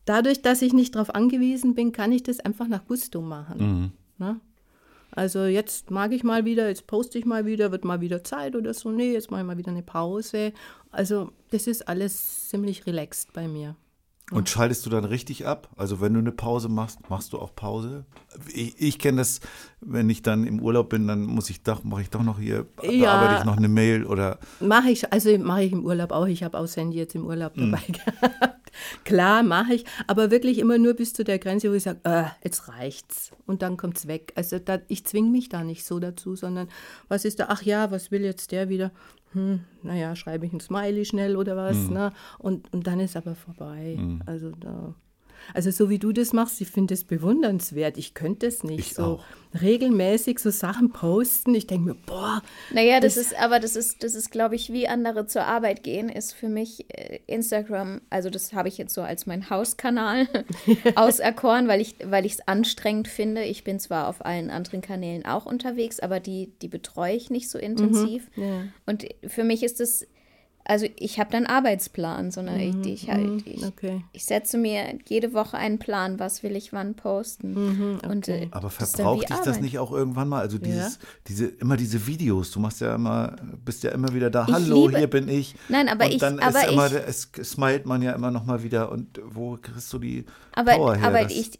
dadurch, 0.05 0.43
dass 0.43 0.63
ich 0.63 0.73
nicht 0.73 0.95
darauf 0.95 1.15
angewiesen 1.15 1.75
bin, 1.75 1.93
kann 1.93 2.13
ich 2.13 2.23
das 2.23 2.41
einfach 2.41 2.67
nach 2.67 2.87
Gusto 2.87 3.21
machen. 3.21 3.93
Ne? 4.19 4.41
Also 5.13 5.45
jetzt 5.45 5.91
mag 5.91 6.13
ich 6.13 6.25
mal 6.25 6.45
wieder, 6.45 6.69
jetzt 6.69 6.87
poste 6.87 7.19
ich 7.19 7.27
mal 7.27 7.45
wieder, 7.45 7.71
wird 7.71 7.85
mal 7.85 8.01
wieder 8.01 8.25
Zeit 8.25 8.57
oder 8.57 8.73
so. 8.75 8.91
Nee, 8.91 9.13
jetzt 9.13 9.31
mache 9.31 9.43
ich 9.43 9.47
mal 9.47 9.59
wieder 9.59 9.71
eine 9.71 9.83
Pause. 9.83 10.53
Also 10.91 11.33
das 11.51 11.67
ist 11.67 11.87
alles 11.87 12.49
ziemlich 12.49 12.87
relaxed 12.87 13.33
bei 13.33 13.47
mir. 13.47 13.77
Und 14.33 14.49
schaltest 14.49 14.85
du 14.87 14.91
dann 14.91 15.05
richtig 15.05 15.47
ab? 15.47 15.69
Also 15.77 16.01
wenn 16.01 16.15
du 16.15 16.19
eine 16.21 16.33
Pause 16.33 16.69
machst, 16.69 16.99
machst 17.11 17.33
du 17.33 17.39
auch 17.39 17.55
Pause? 17.55 18.05
Ich, 18.53 18.81
ich 18.81 18.99
kenne 18.99 19.19
das, 19.19 19.41
wenn 19.81 20.09
ich 20.11 20.23
dann 20.23 20.47
im 20.47 20.61
Urlaub 20.61 20.89
bin, 20.89 21.07
dann 21.07 21.23
muss 21.23 21.51
ich 21.51 21.63
doch, 21.63 21.85
mache 21.85 22.03
ich 22.03 22.11
doch 22.11 22.23
noch 22.23 22.39
hier, 22.39 22.67
Ja. 22.83 23.17
bearbeite 23.17 23.39
ich 23.41 23.45
noch 23.45 23.57
eine 23.57 23.69
Mail 23.69 24.05
oder 24.05 24.39
Mache 24.61 24.91
ich, 24.91 25.13
also 25.13 25.37
mache 25.39 25.65
ich 25.65 25.73
im 25.73 25.85
Urlaub 25.85 26.13
auch. 26.13 26.27
Ich 26.27 26.43
habe 26.43 26.59
auch 26.59 26.67
Handy 26.77 26.97
jetzt 26.99 27.15
im 27.15 27.27
Urlaub 27.27 27.53
dabei 27.57 27.83
gehabt. 27.87 28.59
Klar, 29.05 29.43
mache 29.43 29.75
ich, 29.75 29.85
aber 30.07 30.31
wirklich 30.31 30.59
immer 30.59 30.79
nur 30.79 30.95
bis 30.95 31.13
zu 31.13 31.25
der 31.25 31.39
Grenze, 31.39 31.71
wo 31.71 31.75
ich 31.75 31.83
sage, 31.83 32.01
äh, 32.05 32.25
jetzt 32.43 32.69
reicht's. 32.69 33.31
Und 33.47 33.61
dann 33.61 33.77
kommt's 33.77 34.07
weg. 34.07 34.33
Also 34.35 34.59
da, 34.59 34.79
ich 34.89 35.05
zwinge 35.05 35.29
mich 35.31 35.51
da 35.51 35.63
nicht 35.63 35.85
so 35.85 35.99
dazu, 36.01 36.37
sondern 36.37 36.69
was 37.09 37.27
ist 37.27 37.39
da, 37.39 37.47
ach 37.51 37.63
ja, 37.63 37.91
was 37.91 38.11
will 38.11 38.23
jetzt 38.23 38.51
der 38.51 38.71
wieder? 38.71 38.91
Hm, 39.33 39.61
naja, 39.83 40.15
schreibe 40.17 40.47
ich 40.47 40.53
ein 40.53 40.61
Smiley 40.61 41.05
schnell 41.05 41.37
oder 41.37 41.57
was, 41.57 41.89
ne? 41.91 42.13
Und, 42.39 42.73
und 42.73 42.87
dann 42.87 43.01
ist 43.01 43.17
aber 43.17 43.35
vorbei. 43.35 43.97
Also 44.27 44.51
da. 44.51 44.95
Also 45.55 45.71
so 45.71 45.91
wie 45.91 45.99
du 45.99 46.13
das 46.13 46.33
machst, 46.33 46.61
ich 46.61 46.69
finde 46.69 46.95
es 46.95 47.05
bewundernswert. 47.05 47.99
Ich 47.99 48.15
könnte 48.15 48.47
es 48.47 48.65
nicht. 48.65 48.79
Ich 48.81 48.95
so 48.95 49.03
auch. 49.03 49.25
regelmäßig 49.61 50.39
so 50.39 50.51
Sachen 50.51 50.93
posten. 50.93 51.55
Ich 51.55 51.67
denke 51.67 51.89
mir, 51.91 51.95
boah, 52.07 52.43
Naja, 52.73 53.01
das, 53.01 53.15
Das- 53.15 53.27
ist, 53.27 53.39
aber 53.39 53.61
das 53.61 53.77
ist, 53.77 54.03
das 54.03 54.15
ist, 54.15 54.31
glaube 54.31 54.55
ich, 54.57 54.73
wie 54.73 54.89
andere 54.89 55.27
zur 55.27 55.45
Arbeit 55.45 55.83
gehen, 55.83 56.09
ist 56.09 56.33
für 56.33 56.49
mich 56.49 56.87
äh, 56.97 57.21
Instagram, 57.27 58.01
also 58.11 58.31
das 58.31 58.53
habe 58.53 58.69
ich 58.69 58.79
jetzt 58.79 58.95
so 58.95 59.03
als 59.03 59.27
mein 59.27 59.51
Hauskanal 59.51 60.27
auserkoren, 60.95 61.69
weil 61.69 61.81
ich 61.81 61.97
weil 62.05 62.27
ich 62.27 62.33
es 62.35 62.49
anstrengend 62.49 63.09
finde. 63.09 63.45
Ich 63.45 63.65
bin 63.65 63.79
zwar 63.79 64.09
auf 64.09 64.25
allen 64.25 64.51
anderen 64.51 64.81
Kanälen 64.81 65.25
auch 65.25 65.47
unterwegs, 65.47 66.01
aber 66.01 66.21
die, 66.21 66.53
die 66.63 66.69
betreue 66.69 67.15
ich 67.15 67.31
nicht 67.31 67.49
so 67.51 67.59
intensiv. 67.59 68.29
ja. 68.37 68.63
Und 68.87 69.07
für 69.27 69.45
mich 69.45 69.63
ist 69.63 69.81
es, 69.81 70.07
also 70.65 70.87
ich 70.97 71.19
habe 71.19 71.31
dann 71.33 71.47
Arbeitsplan, 71.47 72.31
sondern 72.31 72.61
ich, 72.61 72.77
ich, 72.87 73.11
halt, 73.11 73.47
ich, 73.47 73.65
okay. 73.65 74.05
ich 74.13 74.25
setze 74.25 74.57
mir 74.59 74.97
jede 75.09 75.33
Woche 75.33 75.57
einen 75.57 75.79
Plan, 75.79 76.19
was 76.19 76.43
will 76.43 76.55
ich 76.57 76.73
wann 76.73 76.95
posten. 76.95 77.99
Und, 78.09 78.29
äh, 78.29 78.49
aber 78.53 78.71
verbraucht 78.71 79.29
dich 79.29 79.37
das 79.39 79.61
nicht 79.61 79.79
auch 79.79 79.91
irgendwann 79.93 80.29
mal? 80.29 80.41
Also 80.41 80.59
dieses, 80.59 80.95
Ja. 80.95 81.01
diese, 81.29 81.47
immer 81.47 81.77
diese 81.77 82.07
Videos, 82.07 82.51
du 82.53 82.61
machst 82.61 82.81
ja 82.81 82.95
immer, 82.95 83.37
bist 83.65 83.83
ja 83.83 83.91
immer 83.91 84.15
wieder 84.15 84.31
da, 84.31 84.47
hallo, 84.47 84.87
liebe- 84.87 84.99
hier 84.99 85.11
bin 85.11 85.29
ich. 85.29 85.55
Nein, 85.69 85.89
aber 85.89 86.05
und 86.05 86.13
ich- 86.13 86.19
dann 86.21 86.39
aber 86.39 86.65
ist 86.65 86.71
immer, 86.73 86.87
ich- 86.87 86.93
der- 86.93 87.09
es 87.09 87.31
smilet 87.43 87.87
man 87.87 88.03
ja 88.03 88.13
immer 88.13 88.31
noch 88.31 88.45
mal 88.45 88.63
wieder 88.63 88.91
und 88.93 89.21
wo 89.25 89.57
kriegst 89.61 89.93
du 89.93 89.99
die 89.99 90.25
Aber, 90.55 90.73
Power 90.73 90.97
her? 90.97 91.07
aber 91.09 91.31
ich, 91.31 91.59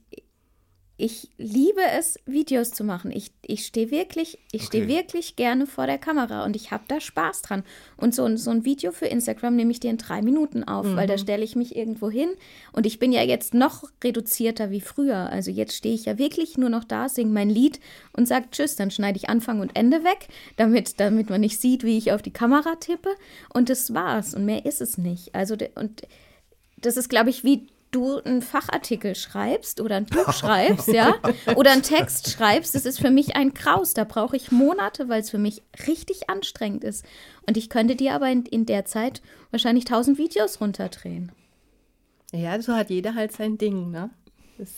ich 1.05 1.29
liebe 1.37 1.81
es, 1.99 2.17
Videos 2.27 2.71
zu 2.71 2.85
machen. 2.85 3.11
Ich, 3.11 3.33
ich 3.45 3.67
stehe 3.67 3.91
wirklich, 3.91 4.39
ich 4.53 4.63
stehe 4.63 4.85
Okay. 4.85 4.95
wirklich 4.95 5.35
gerne 5.35 5.67
vor 5.67 5.87
der 5.87 5.99
Kamera 5.99 6.45
und 6.45 6.55
ich 6.55 6.71
habe 6.71 6.85
da 6.87 7.01
Spaß 7.01 7.43
dran. 7.43 7.65
Und 7.97 8.15
so, 8.15 8.25
ein- 8.25 8.37
so 8.37 8.51
ein 8.53 8.65
Video 8.65 8.93
für 8.93 9.07
Instagram 9.07 9.57
nehme 9.57 9.73
ich 9.73 9.81
dir 9.81 9.91
in 9.91 9.99
drei 9.99 10.23
Minuten 10.23 10.63
auf, 10.63 10.87
weil 10.87 11.07
Mhm. 11.07 11.11
da 11.11 11.19
stelle 11.19 11.43
ich 11.43 11.57
mich 11.57 11.75
irgendwo 11.75 12.09
hin 12.09 12.29
und 12.73 12.87
ich 12.87 13.01
bin 13.01 13.11
ja 13.11 13.23
jetzt 13.23 13.53
noch 13.53 13.83
reduzierter 14.05 14.71
wie 14.71 14.81
früher. 14.81 15.29
Also 15.31 15.51
jetzt 15.51 15.75
stehe 15.75 15.95
ich 15.95 16.05
ja 16.05 16.19
wirklich 16.19 16.57
nur 16.57 16.69
noch 16.71 16.85
da, 16.85 17.09
singe 17.09 17.33
mein 17.33 17.51
Lied 17.51 17.81
und 18.13 18.29
sage 18.29 18.47
Tschüss, 18.53 18.77
dann 18.77 18.93
schneide 18.93 19.17
ich 19.17 19.29
Anfang 19.29 19.59
und 19.59 19.75
Ende 19.75 20.05
weg, 20.05 20.29
damit, 20.57 21.01
damit 21.01 21.31
man 21.31 21.41
nicht 21.41 21.61
sieht, 21.61 21.83
wie 21.83 21.99
ich 21.99 22.13
auf 22.13 22.23
die 22.23 22.31
Kamera 22.33 22.77
tippe. 22.77 23.11
Und 23.53 23.71
das 23.71 23.93
war's. 23.93 24.35
Und 24.35 24.45
mehr 24.45 24.65
ist 24.67 24.81
es 24.81 24.99
nicht. 24.99 25.35
Also 25.35 25.57
und 25.75 26.03
das 26.77 26.97
ist, 26.97 27.09
glaube 27.09 27.31
ich, 27.31 27.43
wie 27.45 27.67
du 27.93 28.19
einen 28.19 28.43
Fachartikel 28.43 29.15
schreibst 29.15 29.81
oder 29.81 29.97
ein 29.97 30.07
Buch 30.07 30.33
schreibst, 30.35 30.89
ja, 30.89 31.15
oder 31.55 31.71
einen 31.71 31.83
Text 31.83 32.31
schreibst, 32.33 32.75
das 32.75 32.85
ist 32.85 33.01
für 33.01 33.11
mich 33.11 33.37
ein 33.37 33.55
Kraus. 33.55 33.95
Da 33.95 34.03
brauche 34.05 34.37
ich 34.37 34.51
Monate, 34.51 35.09
weil 35.09 35.21
es 35.21 35.31
für 35.31 35.39
mich 35.39 35.63
richtig 35.87 36.29
anstrengend 36.29 36.83
ist. 36.83 37.05
Und 37.47 37.57
ich 37.57 37.69
könnte 37.69 37.95
dir 37.95 38.15
aber 38.15 38.29
in, 38.31 38.45
in 38.47 38.67
der 38.67 38.85
Zeit 38.85 39.23
wahrscheinlich 39.51 39.85
tausend 39.85 40.19
Videos 40.19 40.61
runterdrehen. 40.61 41.31
Ja, 42.33 42.61
so 42.61 42.73
hat 42.75 42.91
jeder 42.91 43.15
halt 43.15 43.33
sein 43.33 43.59
Ding, 43.59 43.91
ne? 43.91 44.11
Das 44.59 44.71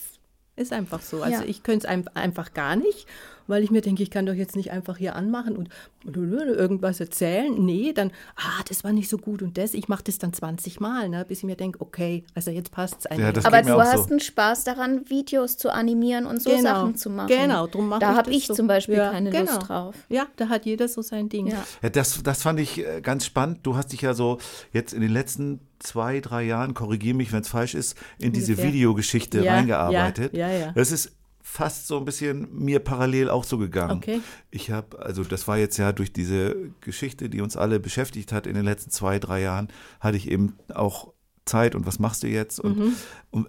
ist 0.57 0.73
einfach 0.73 1.01
so. 1.01 1.23
Also 1.23 1.43
Ja. 1.43 1.49
ich 1.49 1.63
könnte 1.63 1.87
es 1.87 1.91
ein, 1.91 2.09
einfach 2.09 2.53
gar 2.53 2.77
nicht, 2.77 3.07
weil 3.47 3.63
ich 3.63 3.71
mir 3.71 3.81
denke, 3.81 4.03
ich 4.03 4.11
kann 4.11 4.27
doch 4.27 4.35
jetzt 4.35 4.57
nicht 4.57 4.71
einfach 4.71 4.97
hier 4.97 5.17
anmachen 5.17 5.57
und 5.57 5.69
irgendwas 6.05 7.01
erzählen. 7.01 7.55
Nee, 7.65 7.93
dann, 7.93 8.11
ah, 8.37 8.63
das 8.69 8.85
war 8.85 8.93
nicht 8.93 9.09
so 9.09 9.19
gut 9.19 9.43
und 9.43 9.57
das. 9.59 9.75
Ich 9.75 9.89
mache 9.89 10.05
das 10.05 10.19
dann 10.19 10.33
20 10.33 10.81
Mal, 10.81 11.09
ne, 11.09 11.25
bis 11.27 11.39
ich 11.39 11.45
mir 11.45 11.57
denke, 11.57 11.81
okay, 11.81 12.25
also 12.35 12.51
jetzt 12.51 12.71
passt 12.71 12.97
es 13.01 13.05
Ja, 13.05 13.11
einfach. 13.11 13.33
das 13.35 13.45
aber 13.45 13.63
du 13.63 13.81
hast 13.81 14.05
so. 14.05 14.11
einen 14.11 14.21
Spaß 14.21 14.65
daran, 14.65 15.09
Videos 15.09 15.57
zu 15.57 15.73
animieren 15.73 16.27
und 16.27 16.43
so 16.43 16.51
Genau, 16.51 16.63
Sachen 16.63 16.97
zu 16.97 17.11
machen. 17.11 17.29
genau, 17.29 17.67
drum 17.67 17.89
mache 17.89 18.01
Da 18.01 18.11
ich 18.13 18.17
habe 18.17 18.31
das 18.31 18.39
ich 18.39 18.47
so. 18.47 18.55
zum 18.55 18.67
Beispiel 18.67 18.97
Ja, 18.97 19.11
keine 19.11 19.31
genau. 19.31 19.53
Lust 19.55 19.69
drauf. 19.69 19.95
Ja, 20.09 20.27
da 20.37 20.49
hat 20.49 20.67
jeder 20.67 20.89
so 20.89 21.03
sein 21.03 21.29
Ding. 21.29 21.47
Ja. 21.49 21.65
Ja, 21.83 21.91
das, 21.91 22.23
das 22.23 22.43
fand 22.43 22.61
ich 22.61 22.79
äh, 22.79 23.01
ganz 23.01 23.25
spannend. 23.27 23.61
Du 23.63 23.77
hast 23.77 23.93
dich 23.93 24.03
ja 24.03 24.15
so 24.15 24.39
jetzt 24.73 24.93
in 24.93 25.01
den 25.01 25.11
letzten 25.11 25.61
zwei, 25.79 26.21
drei 26.21 26.45
Jahren, 26.45 26.75
korrigiere 26.75 27.15
mich, 27.17 27.33
wenn 27.33 27.41
es 27.43 27.49
falsch 27.49 27.75
ist, 27.75 27.97
in 28.19 28.33
diese. 28.33 28.55
Videogeschichte 28.55 29.43
Ja, 29.43 29.55
reingearbeitet. 29.55 30.33
ja, 30.35 30.49
ja, 30.49 30.59
ja. 30.59 30.73
Das 30.75 30.93
ist 30.93 31.13
fast 31.57 31.87
so 31.87 31.99
ein 31.99 32.05
bisschen 32.05 32.49
mir 32.53 32.81
parallel 32.81 33.31
auch 33.31 33.45
so 33.45 33.59
gegangen. 33.59 33.99
Okay. 33.99 34.21
Ich 34.51 34.73
habe, 34.73 34.99
also 34.99 35.23
das 35.23 35.47
war 35.47 35.57
jetzt 35.57 35.77
ja 35.77 35.93
durch 35.93 36.13
diese 36.13 36.57
Geschichte, 36.81 37.29
die 37.29 37.41
uns 37.41 37.57
alle 37.57 37.79
beschäftigt 37.79 38.33
hat 38.33 38.49
in 38.49 38.55
den 38.55 38.65
letzten 38.65 38.91
zwei, 38.91 39.21
drei 39.21 39.41
Jahren, 39.43 39.69
hatte 40.01 40.17
ich 40.17 40.29
eben 40.29 40.55
auch 40.75 41.13
Zeit 41.45 41.77
und 41.77 41.87
was 41.87 42.01
machst 42.01 42.25
du 42.25 42.27
jetzt? 42.27 42.59
Und, 42.59 42.79
Mhm. 42.79 42.93
und 43.31 43.49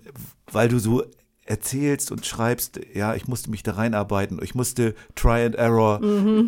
weil 0.51 0.67
du 0.69 0.77
so 0.77 1.03
erzählst 1.45 2.11
und 2.11 2.25
schreibst, 2.27 2.79
ja, 2.93 3.15
ich 3.15 3.27
musste 3.27 3.49
mich 3.49 3.63
da 3.63 3.71
reinarbeiten, 3.73 4.39
ich 4.43 4.53
musste 4.53 4.93
Try 5.15 5.43
and 5.45 5.55
Error 5.55 5.99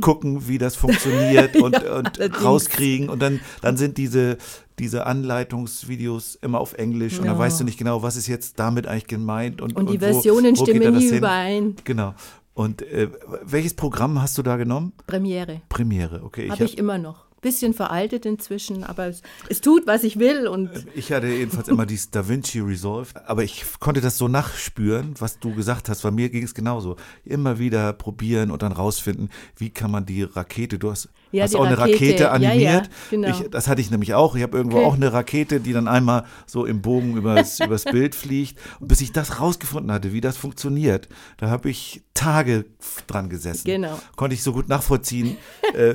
gucken, 0.02 0.48
wie 0.48 0.58
das 0.60 0.76
funktioniert 0.76 1.56
und, 1.62 1.76
und 1.76 1.84
Mhm. 1.84 1.90
allerdings. 2.20 2.44
rauskriegen 2.44 3.10
und 3.10 3.20
dann, 3.20 3.40
dann 3.62 3.78
sind 3.78 3.98
diese, 3.98 4.38
diese 4.80 5.06
Anleitungsvideos 5.06 6.36
immer 6.42 6.60
auf 6.60 6.74
Englisch 6.74 7.18
und 7.20 7.26
dann 7.26 7.36
Ja. 7.36 7.40
weißt 7.40 7.60
du 7.60 7.64
nicht 7.64 7.78
genau, 7.78 8.04
was 8.04 8.16
ist 8.16 8.28
jetzt 8.28 8.60
damit 8.60 8.88
eigentlich 8.88 9.08
gemeint 9.08 9.62
und, 9.62 9.76
Und 9.76 9.90
die 9.90 9.96
wo- 9.96 10.06
Versionen 10.06 10.58
wo 10.58 10.66
da 10.66 10.72
stimmen 10.72 10.96
nie 10.98 11.08
hin? 11.10 11.18
überein. 11.18 11.76
Genau. 11.84 12.14
Und 12.54 12.82
äh, 12.82 13.10
welches 13.44 13.76
Programm 13.76 14.22
hast 14.22 14.38
du 14.38 14.44
da 14.44 14.58
genommen? 14.58 14.94
Premiere. 15.06 15.62
Premiere, 15.70 16.24
okay. 16.24 16.46
Ich, 16.46 16.52
Habe 16.52 16.64
hab, 16.64 16.70
ich 16.70 16.78
immer 16.78 16.98
noch. 16.98 17.27
Bisschen 17.40 17.74
veraltet 17.76 18.26
inzwischen, 18.26 18.84
aber 18.84 19.06
es, 19.08 19.22
es 19.48 19.62
tut, 19.62 19.86
was 19.86 20.04
ich 20.04 20.18
will. 20.18 20.48
Und 20.48 20.72
ich 20.96 21.12
hatte 21.12 21.28
jedenfalls 21.28 21.68
immer 21.68 21.86
dieses 21.86 22.10
DaVinci 22.10 22.60
Resolve, 22.62 23.10
aber 23.28 23.44
ich 23.44 23.64
konnte 23.80 24.02
das 24.02 24.18
so 24.18 24.28
nachspüren, 24.28 25.14
was 25.20 25.38
du 25.40 25.54
gesagt 25.54 25.88
hast. 25.88 26.02
Bei 26.02 26.10
mir 26.12 26.30
ging 26.30 26.44
es 26.44 26.56
genauso. 26.56 26.96
Immer 27.26 27.60
wieder 27.60 27.94
probieren 27.94 28.50
und 28.50 28.64
dann 28.64 28.72
rausfinden, 28.72 29.30
wie 29.56 29.70
kann 29.70 29.92
man 29.92 30.06
die 30.06 30.24
Rakete, 30.24 30.80
du 30.80 30.90
hast, 30.90 31.10
Ja, 31.32 31.44
hast 31.44 31.56
auch 31.56 31.66
eine 31.66 31.78
Rakete. 31.78 31.94
Rakete 31.98 32.24
Ja, 32.24 32.30
ja, 32.40 32.50
animiert. 32.50 32.90
genau. 33.12 33.30
ich, 33.30 33.50
das 33.52 33.68
hatte 33.68 33.82
ich 33.82 33.92
nämlich 33.92 34.14
auch. 34.16 34.36
Ich 34.36 34.42
habe 34.44 34.58
irgendwo 34.58 34.78
Okay. 34.78 34.86
auch 34.86 34.96
eine 34.96 35.14
Rakete, 35.14 35.60
die 35.60 35.74
dann 35.74 35.88
einmal 35.88 36.26
so 36.48 36.66
im 36.66 36.82
Bogen 36.82 37.18
übers, 37.18 37.60
übers 37.64 37.84
Bild 37.86 38.16
fliegt. 38.16 38.58
Und 38.80 38.88
bis 38.88 39.02
ich 39.02 39.12
das 39.12 39.40
rausgefunden 39.40 39.92
hatte, 39.92 40.12
wie 40.12 40.22
das 40.22 40.38
funktioniert, 40.38 41.08
da 41.38 41.50
habe 41.50 41.70
ich 41.70 42.02
Tage 42.16 42.66
dran 43.06 43.30
gesessen. 43.30 43.66
Genau. 43.66 44.00
Konnte 44.16 44.34
ich 44.34 44.42
so 44.42 44.54
gut 44.54 44.68
nachvollziehen, 44.70 45.38
äh, 45.76 45.94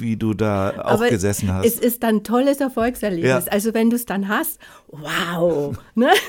wie 0.00 0.16
du 0.16 0.34
da 0.34 0.70
auch 0.84 0.92
aber 0.92 1.08
gesessen 1.10 1.52
hast. 1.52 1.66
es 1.66 1.78
ist 1.78 2.02
dann 2.02 2.16
ein 2.16 2.24
tolles 2.24 2.60
Erfolgserlebnis. 2.60 3.46
Ja. 3.46 3.52
Also 3.52 3.74
wenn 3.74 3.90
du 3.90 3.96
es 3.96 4.06
dann 4.06 4.28
hast, 4.28 4.58
wow. 4.88 5.76
Ne? 5.94 6.08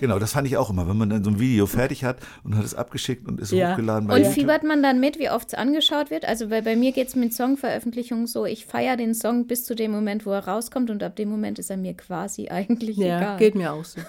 Genau, 0.00 0.18
das 0.20 0.32
fand 0.32 0.46
ich 0.46 0.56
auch 0.56 0.70
immer, 0.70 0.88
wenn 0.88 0.96
man 0.96 1.10
dann 1.10 1.24
so 1.24 1.30
ein 1.30 1.40
Video 1.40 1.66
fertig 1.66 2.04
hat 2.04 2.18
und 2.44 2.56
hat 2.56 2.64
es 2.64 2.74
abgeschickt 2.74 3.26
und 3.28 3.40
ist 3.40 3.50
Ja. 3.52 3.72
hochgeladen 3.72 4.06
bei 4.08 4.14
Und 4.14 4.20
YouTube. 4.20 4.34
fiebert 4.34 4.62
man 4.62 4.82
dann 4.82 5.00
mit, 5.00 5.18
wie 5.18 5.30
oft 5.30 5.48
es 5.48 5.54
angeschaut 5.54 6.10
wird? 6.10 6.24
Also 6.24 6.48
weil 6.50 6.62
bei 6.62 6.76
mir 6.76 6.92
geht 6.92 7.08
es 7.08 7.16
mit 7.16 7.34
Songveröffentlichungen 7.34 8.26
so, 8.28 8.46
ich 8.46 8.66
feiere 8.66 8.96
den 8.96 9.14
Song 9.14 9.46
bis 9.48 9.64
zu 9.64 9.74
dem 9.74 9.90
Moment, 9.90 10.24
wo 10.26 10.30
er 10.30 10.46
rauskommt 10.46 10.90
und 10.90 11.02
ab 11.02 11.16
dem 11.16 11.28
Moment 11.28 11.58
ist 11.58 11.70
er 11.70 11.76
mir 11.76 11.94
quasi 11.94 12.48
eigentlich 12.48 12.96
Ja, 12.96 13.18
egal. 13.18 13.38
geht 13.38 13.54
mir 13.56 13.72
auch 13.72 13.84
so. 13.84 14.00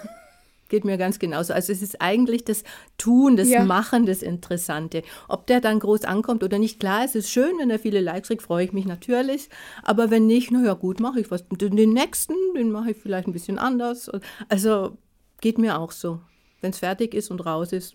Geht 0.74 0.84
mir 0.84 0.98
ganz 0.98 1.20
genauso. 1.20 1.52
Also 1.52 1.72
es 1.72 1.82
ist 1.82 2.00
eigentlich 2.02 2.44
das 2.44 2.64
Tun, 2.98 3.36
das 3.36 3.48
Ja. 3.48 3.64
Machen, 3.64 4.06
das 4.06 4.22
Interessante. 4.22 5.04
Ob 5.28 5.46
der 5.46 5.60
dann 5.60 5.78
groß 5.78 6.04
ankommt 6.04 6.42
oder 6.42 6.58
nicht, 6.58 6.80
klar, 6.80 7.04
es 7.04 7.14
ist 7.14 7.30
schön, 7.30 7.52
wenn 7.60 7.70
er 7.70 7.78
viele 7.78 8.00
Likes 8.00 8.26
kriegt, 8.26 8.42
freue 8.42 8.64
ich 8.64 8.72
mich 8.72 8.84
natürlich. 8.84 9.48
Aber 9.84 10.10
wenn 10.10 10.26
nicht, 10.26 10.50
na 10.50 10.64
ja 10.64 10.74
gut, 10.74 10.98
mache 10.98 11.20
ich 11.20 11.30
was. 11.30 11.46
Den, 11.46 11.76
den 11.76 11.92
nächsten, 11.92 12.34
den 12.56 12.72
mache 12.72 12.90
ich 12.90 12.96
vielleicht 12.96 13.28
ein 13.28 13.32
bisschen 13.32 13.56
anders. 13.56 14.10
Also 14.48 14.98
geht 15.40 15.58
mir 15.58 15.78
auch 15.78 15.92
so. 15.92 16.20
Wenn 16.60 16.72
es 16.72 16.80
fertig 16.80 17.14
ist 17.14 17.30
und 17.30 17.46
raus 17.46 17.70
ist, 17.70 17.94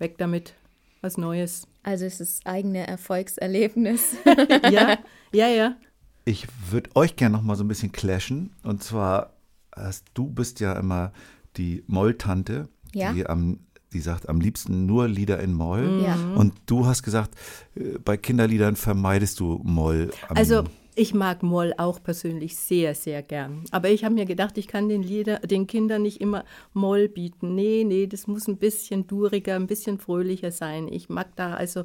weg 0.00 0.18
damit. 0.18 0.54
Was 1.00 1.16
Neues. 1.16 1.68
Also 1.84 2.06
es 2.06 2.20
ist 2.20 2.44
eigene 2.44 2.88
Erfolgserlebnis. 2.88 4.16
Ja, 4.72 4.98
ja, 5.32 5.46
ja. 5.46 5.76
Ich 6.24 6.48
würde 6.72 6.90
euch 6.96 7.14
gerne 7.14 7.36
noch 7.36 7.44
mal 7.44 7.54
so 7.54 7.62
ein 7.62 7.68
bisschen 7.68 7.92
clashen. 7.92 8.50
Und 8.64 8.82
zwar, 8.82 9.34
hast, 9.76 10.06
du 10.14 10.26
bist 10.28 10.58
ja 10.58 10.72
immer 10.72 11.12
die 11.58 11.82
Moll-Tante, 11.86 12.68
Ja. 12.94 13.12
die, 13.12 13.26
am, 13.26 13.58
die 13.92 14.00
sagt 14.00 14.28
am 14.28 14.40
liebsten 14.40 14.86
nur 14.86 15.08
Lieder 15.08 15.40
in 15.40 15.52
Moll. 15.54 16.02
Ja. 16.04 16.16
Und 16.36 16.54
du 16.66 16.86
hast 16.86 17.02
gesagt, 17.02 17.34
äh, 17.74 17.98
bei 18.04 18.16
Kinderliedern 18.16 18.76
vermeidest 18.76 19.40
du 19.40 19.60
Moll. 19.64 20.10
Also 20.28 20.64
ich 20.94 21.14
mag 21.14 21.42
Moll 21.44 21.74
auch 21.78 22.02
persönlich 22.02 22.56
sehr, 22.56 22.94
sehr 22.94 23.22
gern. 23.22 23.62
Aber 23.70 23.88
ich 23.88 24.04
habe 24.04 24.14
mir 24.14 24.24
gedacht, 24.26 24.58
ich 24.58 24.66
kann 24.66 24.88
den, 24.88 25.02
Lieder, 25.02 25.38
den 25.40 25.66
Kindern 25.68 26.02
nicht 26.02 26.20
immer 26.20 26.44
Moll 26.72 27.08
bieten. 27.08 27.54
Nee, 27.54 27.84
nee, 27.86 28.06
das 28.08 28.26
muss 28.26 28.48
ein 28.48 28.56
bisschen 28.56 29.06
duriger, 29.06 29.54
ein 29.54 29.68
bisschen 29.68 29.98
fröhlicher 29.98 30.50
sein. 30.50 30.88
Ich 30.88 31.08
mag 31.08 31.28
da 31.36 31.54
also 31.54 31.84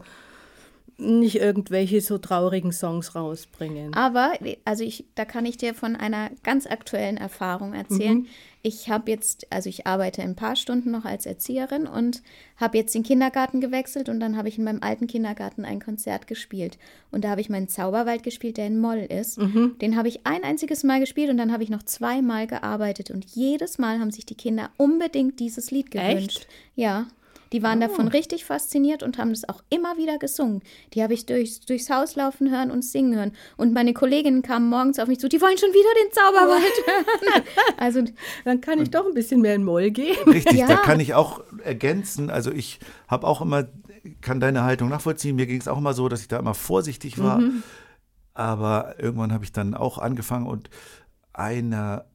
nicht 0.97 1.35
irgendwelche 1.35 2.01
so 2.01 2.17
traurigen 2.17 2.71
Songs 2.71 3.15
rausbringen. 3.15 3.93
Aber, 3.93 4.33
also 4.65 4.83
ich, 4.83 5.05
da 5.15 5.25
kann 5.25 5.45
ich 5.45 5.57
dir 5.57 5.73
von 5.73 5.95
einer 5.95 6.29
ganz 6.43 6.67
aktuellen 6.67 7.17
Erfahrung 7.17 7.73
erzählen. 7.73 8.27
Ich 8.61 8.89
habe 8.89 9.11
jetzt, 9.11 9.47
also 9.51 9.67
ich 9.67 9.87
arbeite 9.87 10.21
ein 10.21 10.35
paar 10.35 10.55
Stunden 10.55 10.91
noch 10.91 11.03
als 11.03 11.25
Erzieherin 11.25 11.85
und 11.85 12.21
habe 12.55 12.77
jetzt 12.77 12.95
den 12.95 13.03
Kindergarten 13.03 13.59
gewechselt 13.59 14.07
und 14.07 14.21
dann 14.21 14.37
habe 14.37 14.47
ich 14.47 14.57
in 14.57 14.63
meinem 14.63 14.81
alten 14.81 15.07
Kindergarten 15.07 15.65
ein 15.65 15.81
Konzert 15.81 16.27
gespielt. 16.27 16.77
Und 17.11 17.25
da 17.25 17.29
habe 17.31 17.41
ich 17.41 17.49
meinen 17.49 17.67
Zauberwald 17.67 18.23
gespielt, 18.23 18.55
der 18.55 18.67
in 18.67 18.79
Moll 18.79 18.99
ist. 18.99 19.37
Den 19.81 19.97
habe 19.97 20.07
ich 20.07 20.25
ein 20.25 20.43
einziges 20.43 20.83
Mal 20.83 21.01
gespielt 21.01 21.29
und 21.29 21.37
dann 21.37 21.51
habe 21.51 21.63
ich 21.63 21.69
noch 21.69 21.83
zweimal 21.83 22.47
gearbeitet. 22.47 23.11
Und 23.11 23.25
jedes 23.25 23.79
Mal 23.79 23.99
haben 23.99 24.11
sich 24.11 24.25
die 24.25 24.35
Kinder 24.35 24.69
unbedingt 24.77 25.39
dieses 25.41 25.69
Lied 25.71 25.91
gewünscht. 25.91 26.37
Echt? 26.43 26.47
Ja. 26.75 27.07
Die 27.53 27.63
waren 27.63 27.79
davon 27.79 28.07
richtig 28.09 28.43
fasziniert 28.45 29.03
und 29.03 29.17
haben 29.17 29.29
das 29.29 29.47
auch 29.47 29.63
immer 29.69 29.95
wieder 29.97 30.17
gesungen. 30.17 30.61
Die 30.93 31.01
habe 31.03 31.13
ich 31.13 31.25
durchs, 31.25 31.61
durchs 31.61 31.89
Haus 31.89 32.15
laufen 32.15 32.51
hören 32.51 32.71
und 32.71 32.83
singen 32.83 33.15
hören. 33.15 33.31
Und 33.55 33.73
meine 33.73 33.93
Kolleginnen 33.93 34.41
kamen 34.41 34.67
morgens 34.69 34.99
auf 34.99 35.07
mich 35.07 35.19
zu, 35.19 35.29
die 35.29 35.39
wollen 35.39 35.57
schon 35.57 35.69
wieder 35.69 36.03
den 36.03 36.11
Zauberwald 36.11 36.63
hören. 36.87 37.43
Also, 37.77 38.03
Dann 38.43 38.59
kann 38.59 38.81
ich 38.81 38.89
doch 38.89 39.05
ein 39.05 39.13
bisschen 39.13 39.39
mehr 39.41 39.55
in 39.55 39.63
Moll 39.63 39.91
gehen. 39.91 40.17
Richtig, 40.27 40.57
Ja. 40.57 40.67
da 40.67 40.77
kann 40.77 40.99
ich 40.99 41.13
auch 41.13 41.41
ergänzen. 41.63 42.29
Also 42.29 42.51
ich 42.51 42.79
habe 43.07 43.27
auch 43.27 43.41
immer, 43.41 43.67
kann 44.21 44.39
deine 44.39 44.63
Haltung 44.63 44.89
nachvollziehen. 44.89 45.35
Mir 45.35 45.45
ging 45.45 45.61
es 45.61 45.67
auch 45.67 45.77
immer 45.77 45.93
so, 45.93 46.09
dass 46.09 46.21
ich 46.21 46.27
da 46.27 46.39
immer 46.39 46.55
vorsichtig 46.55 47.19
war. 47.19 47.39
Aber 48.33 48.95
irgendwann 48.99 49.31
habe 49.31 49.43
ich 49.43 49.51
dann 49.51 49.75
auch 49.75 49.99
angefangen 49.99 50.47
und 50.47 50.69
einer 51.33 52.05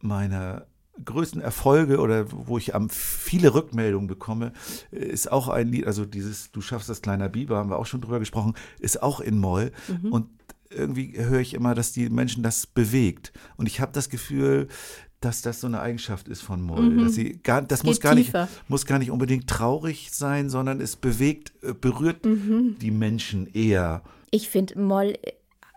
meiner 0.00 0.66
größten 1.04 1.40
Erfolge 1.40 1.98
oder 2.00 2.26
wo 2.30 2.58
ich 2.58 2.74
am 2.74 2.88
viele 2.90 3.54
Rückmeldungen 3.54 4.06
bekomme, 4.06 4.52
ist 4.90 5.30
auch 5.30 5.48
ein 5.48 5.68
Lied, 5.68 5.86
also 5.86 6.04
dieses 6.04 6.52
Du 6.52 6.60
schaffst 6.60 6.88
das 6.88 7.02
kleiner 7.02 7.28
Biber, 7.28 7.56
haben 7.56 7.70
wir 7.70 7.78
auch 7.78 7.86
schon 7.86 8.00
drüber 8.00 8.18
gesprochen, 8.18 8.54
ist 8.78 9.02
auch 9.02 9.20
in 9.20 9.38
Moll. 9.38 9.72
Und 10.10 10.28
irgendwie 10.70 11.14
höre 11.16 11.40
ich 11.40 11.54
immer, 11.54 11.74
dass 11.74 11.92
die 11.92 12.08
Menschen 12.10 12.42
das 12.42 12.66
bewegt. 12.66 13.32
Und 13.56 13.66
ich 13.66 13.80
habe 13.80 13.92
das 13.92 14.08
Gefühl, 14.08 14.68
dass 15.20 15.40
das 15.40 15.60
so 15.60 15.66
eine 15.66 15.80
Eigenschaft 15.80 16.28
ist 16.28 16.42
von 16.42 16.60
Moll. 16.60 16.96
Dass 17.04 17.14
sie 17.14 17.40
gar, 17.42 17.62
das 17.62 17.82
muss 17.82 18.00
gar, 18.00 18.14
nicht, 18.14 18.32
muss 18.68 18.84
gar 18.84 18.98
nicht 18.98 19.10
unbedingt 19.10 19.48
traurig 19.48 20.10
sein, 20.12 20.50
sondern 20.50 20.80
es 20.80 20.96
bewegt, 20.96 21.52
äh, 21.62 21.72
berührt 21.72 22.24
die 22.24 22.90
Menschen 22.90 23.46
eher. 23.52 24.02
ich 24.30 24.50
finde, 24.50 24.78
Moll 24.78 25.14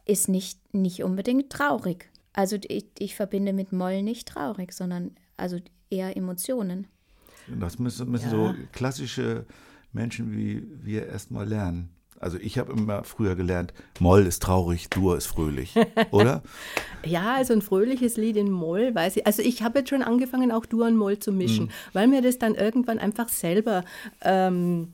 ist 0.05 0.29
nicht, 0.29 0.59
nicht 0.73 1.03
unbedingt 1.03 1.49
traurig. 1.49 2.09
Also 2.37 2.57
ich, 2.67 2.85
ich 2.99 3.15
verbinde 3.15 3.51
mit 3.51 3.73
Moll 3.73 4.03
nicht 4.03 4.27
traurig, 4.27 4.71
sondern 4.71 5.15
also 5.37 5.57
eher 5.89 6.15
Emotionen. 6.15 6.85
Das 7.47 7.79
müssen, 7.79 8.11
müssen 8.11 8.29
so 8.29 8.53
klassische 8.71 9.47
Menschen 9.91 10.31
wie 10.31 10.67
wir 10.83 11.07
erstmal 11.07 11.47
lernen. 11.47 11.89
Also 12.19 12.37
ich 12.37 12.59
habe 12.59 12.73
immer 12.73 13.03
früher 13.03 13.35
gelernt, 13.35 13.73
Moll 13.99 14.27
ist 14.27 14.43
traurig, 14.43 14.87
Dur 14.91 15.17
ist 15.17 15.25
fröhlich, 15.25 15.73
oder? 16.11 16.43
Ja, 17.03 17.33
also 17.33 17.53
ein 17.53 17.63
fröhliches 17.63 18.17
Lied 18.17 18.37
in 18.37 18.51
Moll, 18.51 18.93
weiß 18.93 19.17
ich. 19.17 19.25
Also 19.25 19.41
ich 19.41 19.63
habe 19.63 19.79
jetzt 19.79 19.89
schon 19.89 20.03
angefangen, 20.03 20.51
auch 20.51 20.67
Dur 20.67 20.85
und 20.85 20.95
Moll 20.95 21.17
zu 21.17 21.31
mischen, 21.31 21.71
weil 21.93 22.07
mir 22.07 22.21
das 22.21 22.37
dann 22.37 22.53
irgendwann 22.53 22.99
einfach 22.99 23.29
selber 23.29 23.83
ähm, 24.21 24.93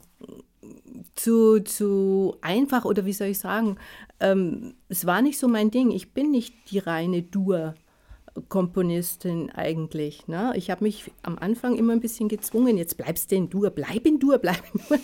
zu, 1.15 1.59
zu 1.59 2.35
einfach 2.41 2.85
oder 2.85 3.05
wie 3.05 3.13
soll 3.13 3.27
ich 3.27 3.39
sagen, 3.39 3.77
ähm, 4.19 4.75
es 4.89 5.05
war 5.05 5.21
nicht 5.21 5.39
so 5.39 5.47
mein 5.47 5.71
Ding. 5.71 5.91
Ich 5.91 6.13
bin 6.13 6.31
nicht 6.31 6.71
die 6.71 6.79
reine 6.79 7.21
Dur. 7.21 7.75
Komponistin 8.49 9.51
eigentlich. 9.51 10.27
Ne? 10.27 10.53
Ich 10.55 10.71
habe 10.71 10.83
mich 10.83 11.11
am 11.21 11.37
Anfang 11.37 11.75
immer 11.75 11.93
ein 11.93 11.99
bisschen 11.99 12.29
gezwungen, 12.29 12.77
jetzt 12.77 12.97
bleibst 12.97 13.31
du 13.31 13.35
in 13.35 13.49
Dur, 13.49 13.69
bleib 13.69 14.05
in 14.05 14.19
Dur, 14.19 14.37
bleib 14.39 14.63
in 14.73 14.81
Dur. 14.87 14.99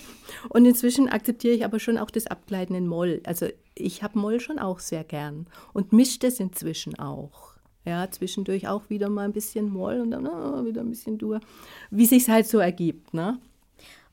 Und 0.49 0.65
inzwischen 0.65 1.09
akzeptiere 1.09 1.53
ich 1.53 1.63
aber 1.63 1.79
schon 1.79 1.97
auch 1.97 2.09
das 2.09 2.27
Abgleiten 2.27 2.75
in 2.75 2.87
Moll. 2.87 3.21
Also 3.25 3.47
ich 3.75 4.03
habe 4.03 4.17
Moll 4.17 4.39
schon 4.39 4.59
auch 4.59 4.79
sehr 4.79 5.03
gern 5.03 5.47
und 5.73 5.93
mische 5.93 6.19
das 6.19 6.39
inzwischen 6.39 6.97
auch. 6.97 7.53
Ja, 7.85 8.09
zwischendurch 8.11 8.67
auch 8.67 8.89
wieder 8.89 9.09
mal 9.09 9.25
ein 9.25 9.33
bisschen 9.33 9.69
Moll 9.69 10.01
und 10.01 10.11
dann 10.11 10.27
ah, 10.27 10.65
wieder 10.65 10.81
ein 10.81 10.89
bisschen 10.89 11.17
Dur, 11.17 11.39
wie 11.91 12.05
sich 12.05 12.29
halt 12.29 12.47
so 12.47 12.59
ergibt. 12.59 13.13
Ne? 13.13 13.39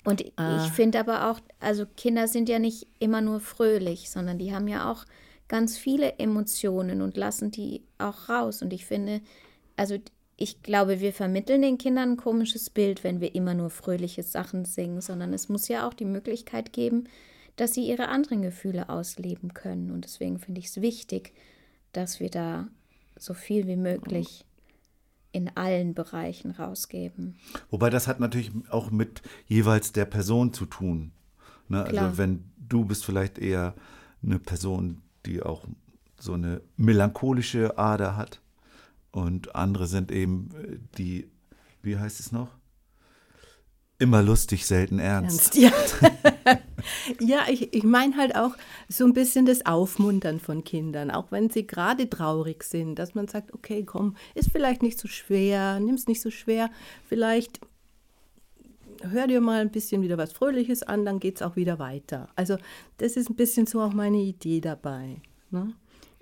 Und 0.07 0.21
ich 0.21 0.73
finde 0.73 1.01
aber 1.01 1.31
auch, 1.31 1.41
also 1.59 1.85
Kinder 1.97 2.29
sind 2.29 2.49
ja 2.49 2.61
nicht 2.61 2.87
immer 3.01 3.21
nur 3.21 3.41
fröhlich, 3.41 4.09
sondern 4.09 4.39
die 4.39 4.55
haben 4.55 4.69
ja 4.69 4.91
auch 4.91 5.05
ganz 5.49 5.77
viele 5.77 6.19
Emotionen 6.19 7.03
und 7.03 7.17
lassen 7.17 7.51
die 7.51 7.83
auch 7.99 8.29
raus. 8.29 8.63
Und 8.63 8.73
ich 8.73 8.87
finde, 8.87 9.21
also 9.77 9.99
ich 10.37 10.63
glaube, 10.63 11.01
wir 11.01 11.13
vermitteln 11.13 11.63
den 11.63 11.77
Kindern 11.77 12.13
ein 12.13 12.17
komisches 12.17 12.71
Bild, 12.71 13.03
wenn 13.03 13.21
wir 13.21 13.35
immer 13.35 13.55
nur 13.55 13.69
fröhliche 13.69 14.23
Sachen 14.23 14.65
singen, 14.65 15.01
sondern 15.01 15.33
es 15.33 15.49
muss 15.49 15.67
ja 15.67 15.89
auch 15.89 15.95
die 15.95 16.05
Möglichkeit 16.05 16.73
geben, 16.73 17.09
dass 17.57 17.75
sie 17.75 17.89
ihre 17.89 18.07
anderen 18.09 18.43
Gefühle 18.43 18.89
ausleben 18.89 19.55
können. 19.55 19.91
Und 19.91 20.05
deswegen 20.05 20.39
finde 20.39 20.61
ich 20.61 20.67
es 20.67 20.81
wichtig, 20.81 21.33
dass 21.93 22.21
wir 22.21 22.31
da 22.31 22.69
so 23.19 23.35
viel 23.35 23.67
wie 23.67 23.77
möglich 23.77 24.45
in 25.37 25.55
allen 25.55 25.93
Bereichen 25.93 26.53
rausgeben. 26.53 27.37
Wobei 27.71 27.91
das 27.91 28.09
hat 28.09 28.21
natürlich 28.21 28.51
auch 28.71 28.91
mit 28.91 29.21
jeweils 29.47 29.93
der 29.93 30.07
Person 30.07 30.55
zu 30.55 30.65
tun. 30.65 31.13
Ne? 31.69 31.85
Also 31.85 32.17
wenn 32.17 32.45
du 32.57 32.87
bist 32.87 33.05
vielleicht 33.05 33.37
eher 33.37 33.75
eine 34.23 34.39
Person, 34.39 35.03
die 35.27 35.43
auch 35.43 35.67
so 36.19 36.33
eine 36.33 36.63
melancholische 36.79 37.77
Ader 37.77 38.17
hat 38.17 38.41
und 39.11 39.55
andere 39.55 39.87
sind 39.87 40.11
eben 40.11 40.49
äh, 40.55 40.79
die, 40.97 41.31
wie 41.83 41.99
heißt 41.99 42.19
es 42.19 42.33
noch? 42.33 42.49
Immer 43.99 44.23
lustig, 44.23 44.67
selten 44.67 44.99
ernst. 44.99 45.57
Ernst, 45.57 45.57
ja. 45.57 46.59
ja, 47.21 47.41
ich, 47.49 47.73
ich 47.73 47.83
meine 47.83 48.17
halt 48.17 48.37
auch 48.37 48.53
so 48.89 49.05
ein 49.05 49.15
bisschen 49.15 49.47
das 49.47 49.65
Aufmuntern 49.65 50.39
von 50.39 50.65
Kindern, 50.65 51.11
auch 51.11 51.33
wenn 51.33 51.49
sie 51.49 51.67
gerade 51.67 52.11
traurig 52.11 52.63
sind, 52.63 52.99
dass 52.99 53.15
man 53.15 53.27
sagt, 53.27 53.55
okay, 53.55 53.85
komm, 53.85 54.17
ist 54.35 54.51
vielleicht 54.53 54.83
nicht 54.83 54.99
so 54.99 55.09
schwer, 55.09 55.81
nimm 55.81 55.95
es 55.95 56.07
nicht 56.07 56.21
so 56.21 56.31
schwer, 56.31 56.71
vielleicht 57.09 57.61
hör 59.03 59.27
dir 59.27 59.41
mal 59.41 59.61
ein 59.61 59.71
bisschen 59.71 60.03
wieder 60.03 60.19
was 60.19 60.33
Fröhliches 60.33 60.83
an, 60.83 61.05
dann 61.05 61.19
geht 61.19 61.37
es 61.37 61.43
auch 61.43 61.57
wieder 61.57 61.79
weiter. 61.79 62.29
Also 62.37 62.57
das 62.99 63.17
ist 63.17 63.31
ein 63.31 63.37
bisschen 63.37 63.67
so 63.67 63.81
auch 63.81 63.93
meine 63.93 64.19
Idee 64.19 64.61
dabei. 64.61 65.21
Ne? 65.51 65.75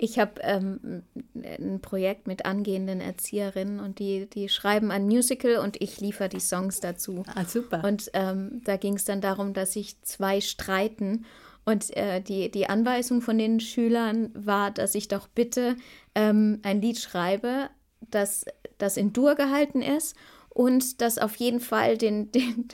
Ich 0.05 0.19
habe 0.19 0.43
ähm, 0.43 1.03
ein 1.35 1.81
Projekt 1.81 2.27
mit 2.27 2.45
angehenden 2.45 3.01
Erzieherinnen 3.01 3.81
und 3.81 3.99
die, 3.99 4.29
die 4.29 4.51
schreiben 4.51 4.91
ein 4.91 5.07
Musical 5.07 5.57
und 5.57 5.81
ich 5.81 5.99
liefere 5.99 6.29
die 6.29 6.41
Songs 6.41 6.81
dazu. 6.81 7.23
Ah, 7.35 7.47
super. 7.47 7.83
Und 7.83 8.11
ähm, 8.13 8.61
da 8.65 8.77
ging 8.77 8.97
es 8.97 9.07
dann 9.07 9.23
darum, 9.23 9.55
dass 9.55 9.73
sich 9.73 10.03
zwei 10.03 10.43
streiten. 10.43 11.25
Und 11.65 11.97
äh, 11.97 12.21
die, 12.21 12.51
die 12.51 12.69
Anweisung 12.69 13.23
von 13.23 13.39
den 13.39 13.61
Schülern 13.61 14.31
war, 14.35 14.71
dass 14.71 14.95
ich 14.95 15.09
doch 15.09 15.27
bitte 15.27 15.75
ähm, 16.15 16.61
ein 16.65 16.83
Lied 16.83 16.99
schreibe, 16.99 17.71
das, 18.03 18.45
das 18.77 18.99
in 18.99 19.15
Dur 19.15 19.37
gehalten 19.37 19.81
ist 19.81 20.17
und 20.51 21.01
das 21.01 21.17
auf 21.17 21.37
jeden 21.37 21.61
Fall 21.61 21.97
den, 21.97 22.31
den, 22.31 22.69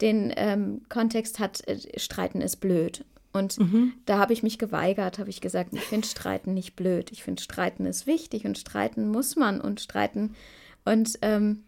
den 0.00 0.32
ähm, 0.36 0.82
Kontext 0.88 1.38
hat, 1.38 1.62
äh, 1.68 1.78
Streiten 2.00 2.40
ist 2.40 2.56
blöd. 2.56 3.04
Und 3.32 3.58
da 4.06 4.18
habe 4.18 4.32
ich 4.32 4.42
mich 4.42 4.58
geweigert, 4.58 5.18
habe 5.18 5.30
ich 5.30 5.40
gesagt, 5.40 5.74
ich 5.74 5.82
finde 5.82 6.06
Streiten 6.06 6.54
nicht 6.54 6.76
blöd. 6.76 7.12
Ich 7.12 7.22
finde 7.22 7.42
Streiten 7.42 7.86
ist 7.86 8.06
wichtig 8.06 8.46
und 8.46 8.58
streiten 8.58 9.08
muss 9.08 9.36
man 9.36 9.60
und 9.60 9.80
streiten. 9.80 10.34
Und 10.84 11.18
ähm, 11.22 11.64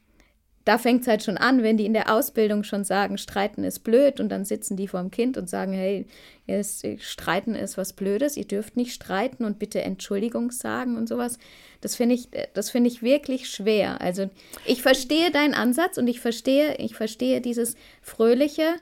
da 0.65 0.79
fängt 0.79 1.03
es 1.03 1.09
halt 1.09 1.23
schon 1.23 1.39
an, 1.39 1.63
wenn 1.63 1.77
die 1.77 1.87
in 1.87 1.95
der 1.95 2.15
Ausbildung 2.15 2.65
schon 2.65 2.85
sagen, 2.85 3.17
Streiten 3.19 3.65
ist 3.65 3.81
blöd 3.81 4.21
und 4.21 4.29
dann 4.29 4.45
sitzen 4.45 4.77
die 4.77 4.89
vor 4.89 5.01
dem 5.01 5.11
Kind 5.11 5.39
und 5.39 5.49
sagen, 5.49 5.73
hey, 5.73 6.07
jetzt, 6.47 6.87
Streiten 6.99 7.55
ist 7.55 7.79
was 7.79 7.95
Blödes, 7.95 8.37
ihr 8.37 8.45
dürft 8.45 8.77
nicht 8.77 8.93
streiten 8.93 9.45
und 9.45 9.59
bitte 9.59 9.81
Entschuldigung 9.83 10.51
sagen 10.51 10.97
und 10.97 11.09
sowas. 11.09 11.39
Das 11.81 11.97
finde 11.97 12.15
ich, 12.15 12.29
das 12.53 12.71
finde 12.71 12.89
ich 12.89 13.03
wirklich 13.03 13.49
schwer. 13.49 14.01
Also 14.01 14.29
ich 14.67 14.83
verstehe 14.83 15.31
deinen 15.31 15.55
Ansatz 15.55 15.97
und 15.97 16.09
ich 16.09 16.21
verstehe, 16.21 16.77
ich 16.77 16.95
verstehe 16.95 17.41
dieses 17.41 17.75
Fröhliche, 18.03 18.75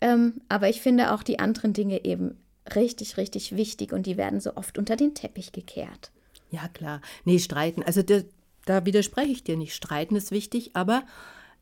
ähm, 0.00 0.40
aber 0.48 0.68
ich 0.68 0.80
finde 0.80 1.12
auch 1.12 1.22
die 1.22 1.38
anderen 1.38 1.72
Dinge 1.72 2.04
eben 2.04 2.36
richtig, 2.74 3.16
richtig 3.16 3.56
wichtig 3.56 3.92
und 3.92 4.06
die 4.06 4.16
werden 4.16 4.40
so 4.40 4.56
oft 4.56 4.78
unter 4.78 4.96
den 4.96 5.14
Teppich 5.14 5.52
gekehrt. 5.52 6.10
Ja, 6.50 6.68
klar. 6.68 7.00
Nee, 7.24 7.38
streiten. 7.38 7.82
Also 7.82 8.02
da, 8.02 8.20
da 8.64 8.84
widerspreche 8.84 9.32
ich 9.32 9.44
dir 9.44 9.56
nicht. 9.56 9.74
Streiten 9.74 10.16
ist 10.16 10.30
wichtig, 10.30 10.70
aber 10.74 11.04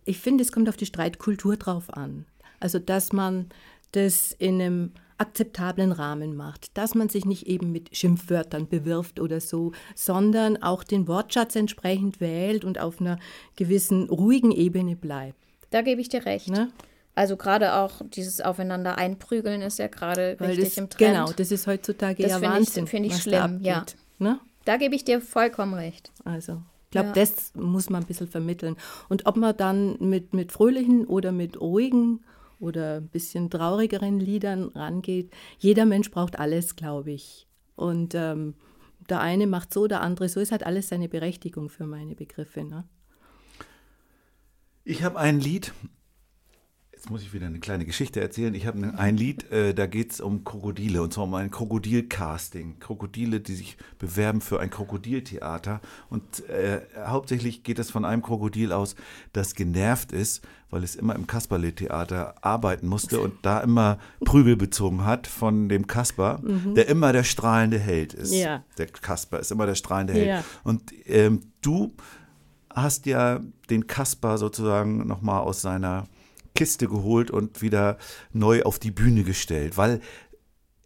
ich 0.05 0.18
finde, 0.18 0.42
es 0.42 0.53
kommt 0.53 0.68
auf 0.68 0.77
die 0.77 0.87
Streitkultur 0.87 1.57
drauf 1.57 1.92
an. 1.92 2.27
Also, 2.61 2.79
dass 2.79 3.12
man 3.12 3.49
das 3.92 4.33
in 4.33 4.61
einem 4.61 4.92
akzeptablen 5.16 5.92
Rahmen 5.92 6.35
macht, 6.35 6.77
dass 6.77 6.94
man 6.94 7.09
sich 7.09 7.25
nicht 7.25 7.47
eben 7.47 7.70
mit 7.73 7.97
Schimpfwörtern 7.97 8.68
bewirft 8.68 9.20
oder 9.20 9.40
so, 9.40 9.73
sondern 9.94 10.61
auch 10.62 10.83
den 10.83 11.07
Wortschatz 11.07 11.55
entsprechend 11.57 12.20
wählt 12.20 12.64
und 12.64 12.81
auf 12.81 13.01
einer 13.01 13.18
gewissen 13.57 14.09
ruhigen 14.09 14.51
Ebene 14.51 14.97
bleibt. 14.97 15.38
Da 15.70 15.83
gebe 15.83 16.01
ich 16.01 16.09
dir 16.09 16.27
recht. 16.27 16.49
Ne? 16.49 16.70
Also 17.14 17.37
gerade 17.37 17.74
auch 17.74 18.00
dieses 18.09 18.40
Aufeinander 18.40 18.98
einprügeln 18.98 19.62
ist 19.62 19.79
ja 19.79 19.87
gerade 19.87 20.37
richtig 20.40 20.70
das, 20.70 20.79
im 20.79 20.90
Trend. 20.90 21.12
Genau, 21.12 21.33
das 21.33 21.53
ist 21.53 21.66
heutzutage 21.66 22.22
das 22.22 22.33
ja 22.33 22.38
find 22.38 22.53
Wahnsinn. 22.53 22.85
Das 22.85 22.90
finde 22.90 23.09
ich 23.09 23.16
schlimm, 23.16 23.61
ja. 23.62 23.85
Ne? 24.18 24.40
Da 24.64 24.77
gebe 24.77 24.94
ich 24.94 25.05
dir 25.05 25.20
vollkommen 25.20 25.74
recht. 25.74 26.11
Also, 26.24 26.62
ich 26.85 26.90
glaube, 26.90 27.09
ja. 27.09 27.12
das 27.14 27.55
muss 27.55 27.88
man 27.88 28.03
ein 28.03 28.07
bisschen 28.07 28.29
vermitteln. 28.29 28.77
Und 29.09 29.27
ob 29.27 29.37
man 29.37 29.57
dann 29.57 29.96
mit, 30.00 30.33
mit 30.35 30.50
fröhlichen 30.50 31.07
oder 31.07 31.31
mit 31.31 31.61
ruhigen 31.61 32.24
oder 32.59 32.96
ein 32.96 33.09
bisschen 33.09 33.50
traurigeren 33.50 34.18
Liedern 34.18 34.70
rangeht, 34.74 35.31
jeder 35.59 35.85
Mensch 35.85 36.11
braucht 36.11 36.38
alles, 36.38 36.77
glaube 36.77 37.12
ich. 37.12 37.46
Und 37.77 38.14
ähm, 38.14 38.55
der 39.09 39.20
eine 39.20 39.46
macht 39.46 39.72
so, 39.72 39.87
der 39.87 40.00
andere 40.00 40.29
so. 40.29 40.40
Es 40.40 40.53
hat 40.53 40.64
alles 40.64 40.88
seine 40.88 41.09
Berechtigung 41.09 41.68
für 41.68 41.87
meine 41.87 42.14
Begriffe. 42.14 42.64
Ne? 42.64 42.85
Ich 44.85 45.03
habe 45.03 45.18
ein 45.18 45.40
Lied, 45.40 45.72
Jetzt 47.05 47.11
muss 47.11 47.21
ich 47.21 47.35
wieder 47.35 47.49
eine 47.49 47.61
kleine 47.61 47.85
Geschichte 47.85 48.23
erzählen. 48.23 48.55
Ich 48.55 48.67
habe 48.67 48.81
ne, 48.81 48.99
ein 48.99 49.19
Lied, 49.19 49.53
äh, 49.53 49.75
da 49.75 49.85
geht 49.85 50.12
es 50.12 50.21
um 50.23 50.43
Krokodile 50.43 51.03
und 51.03 51.12
zwar 51.12 51.25
um 51.25 51.35
ein 51.35 51.51
Krokodilcasting. 51.51 52.79
Krokodile, 52.81 53.40
die 53.40 53.55
sich 53.57 53.77
bewerben 53.99 54.40
für 54.40 54.59
ein 54.59 54.71
Krokodiltheater. 54.71 55.83
Und 56.09 56.49
äh, 56.49 56.81
hauptsächlich 57.05 57.62
geht 57.62 57.79
es 57.79 57.90
von 57.90 58.07
einem 58.07 58.23
Krokodil 58.23 58.73
aus, 58.73 58.97
das 59.35 59.55
genervt 59.55 60.12
ist, 60.12 60.47
weil 60.71 60.83
es 60.83 60.97
immer 60.97 61.14
im 61.14 61.27
Kasperle-Theater 61.27 62.37
arbeiten 62.40 62.87
musste 62.87 63.21
und 63.21 63.35
da 63.43 63.61
immer 63.61 63.99
Prügel 64.25 64.57
bezogen 64.57 65.05
hat 65.05 65.27
von 65.27 65.69
dem 65.69 65.87
Kasper, 65.87 66.40
mhm. 66.43 66.75
der 66.75 66.88
immer 66.88 67.12
der 67.12 67.25
strahlende 67.25 67.79
Held 67.79 68.14
ist. 68.14 68.33
Ja. 68.33 68.64
Der 68.79 68.87
Kasper 68.87 69.40
ist 69.40 69.53
immer 69.53 69.67
der 69.67 69.75
strahlende 69.75 70.14
Held. 70.14 70.29
Ja. 70.29 70.45
Und 70.62 70.90
ähm, 71.05 71.40
du 71.61 71.93
hast 72.71 73.05
ja 73.05 73.40
den 73.69 73.87
Kasper 73.87 74.38
sozusagen 74.38 75.07
nochmal 75.07 75.43
aus 75.43 75.61
seiner 75.61 76.07
Kiste 76.55 76.87
geholt 76.87 77.31
und 77.31 77.62
wieder 77.62 77.99
neu 78.33 78.62
auf 78.62 78.79
die 78.79 78.93
Bühne 78.93 79.25
gestellt, 79.25 79.77
weil 79.77 80.01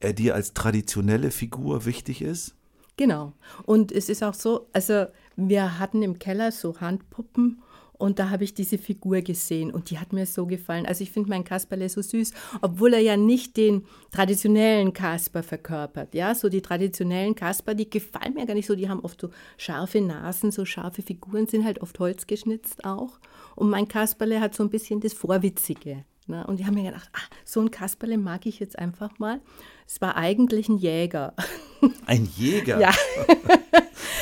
er 0.00 0.12
dir 0.12 0.34
als 0.34 0.54
traditionelle 0.54 1.30
Figur 1.30 1.84
wichtig 1.84 2.22
ist? 2.22 2.54
Genau. 2.96 3.34
Und 3.64 3.92
es 3.92 4.08
ist 4.08 4.24
auch 4.24 4.34
so, 4.34 4.68
also 4.72 5.06
wir 5.36 5.78
hatten 5.78 6.02
im 6.02 6.18
Keller 6.18 6.52
so 6.52 6.80
Handpuppen 6.80 7.62
und 7.98 8.20
da 8.20 8.30
habe 8.30 8.44
ich 8.44 8.54
diese 8.54 8.78
Figur 8.78 9.20
gesehen 9.20 9.72
und 9.72 9.90
die 9.90 9.98
hat 9.98 10.12
mir 10.12 10.24
so 10.24 10.46
gefallen. 10.46 10.86
Also 10.86 11.02
ich 11.02 11.10
finde 11.10 11.30
meinen 11.30 11.44
Kasperle 11.44 11.88
so 11.88 12.00
süß, 12.00 12.32
obwohl 12.62 12.94
er 12.94 13.00
ja 13.00 13.16
nicht 13.16 13.56
den 13.56 13.84
traditionellen 14.12 14.92
Kasper 14.92 15.42
verkörpert. 15.42 16.14
Ja, 16.14 16.34
so 16.34 16.48
die 16.48 16.62
traditionellen 16.62 17.34
Kasper, 17.34 17.74
die 17.74 17.90
gefallen 17.90 18.34
mir 18.34 18.46
gar 18.46 18.54
nicht 18.54 18.66
so. 18.66 18.76
Die 18.76 18.88
haben 18.88 19.00
oft 19.00 19.20
so 19.20 19.30
scharfe 19.56 20.00
Nasen, 20.00 20.52
so 20.52 20.64
scharfe 20.64 21.02
Figuren, 21.02 21.48
sind 21.48 21.64
halt 21.64 21.82
oft 21.82 21.98
holzgeschnitzt 21.98 22.84
auch. 22.84 23.18
Und 23.56 23.68
mein 23.68 23.88
Kasperle 23.88 24.40
hat 24.40 24.54
so 24.54 24.62
ein 24.62 24.70
bisschen 24.70 25.00
das 25.00 25.12
Vorwitzige. 25.12 26.04
Ne? 26.28 26.46
Und 26.46 26.60
ich 26.60 26.66
habe 26.66 26.76
mir 26.76 26.84
gedacht, 26.84 27.10
ach, 27.12 27.28
so 27.44 27.60
ein 27.60 27.70
Kasperle 27.70 28.18
mag 28.18 28.46
ich 28.46 28.60
jetzt 28.60 28.78
einfach 28.78 29.18
mal. 29.18 29.40
Es 29.86 30.00
war 30.00 30.16
eigentlich 30.16 30.68
ein 30.68 30.78
Jäger. 30.78 31.34
Ein 32.06 32.28
Jäger? 32.36 32.80
Ja. 32.80 32.92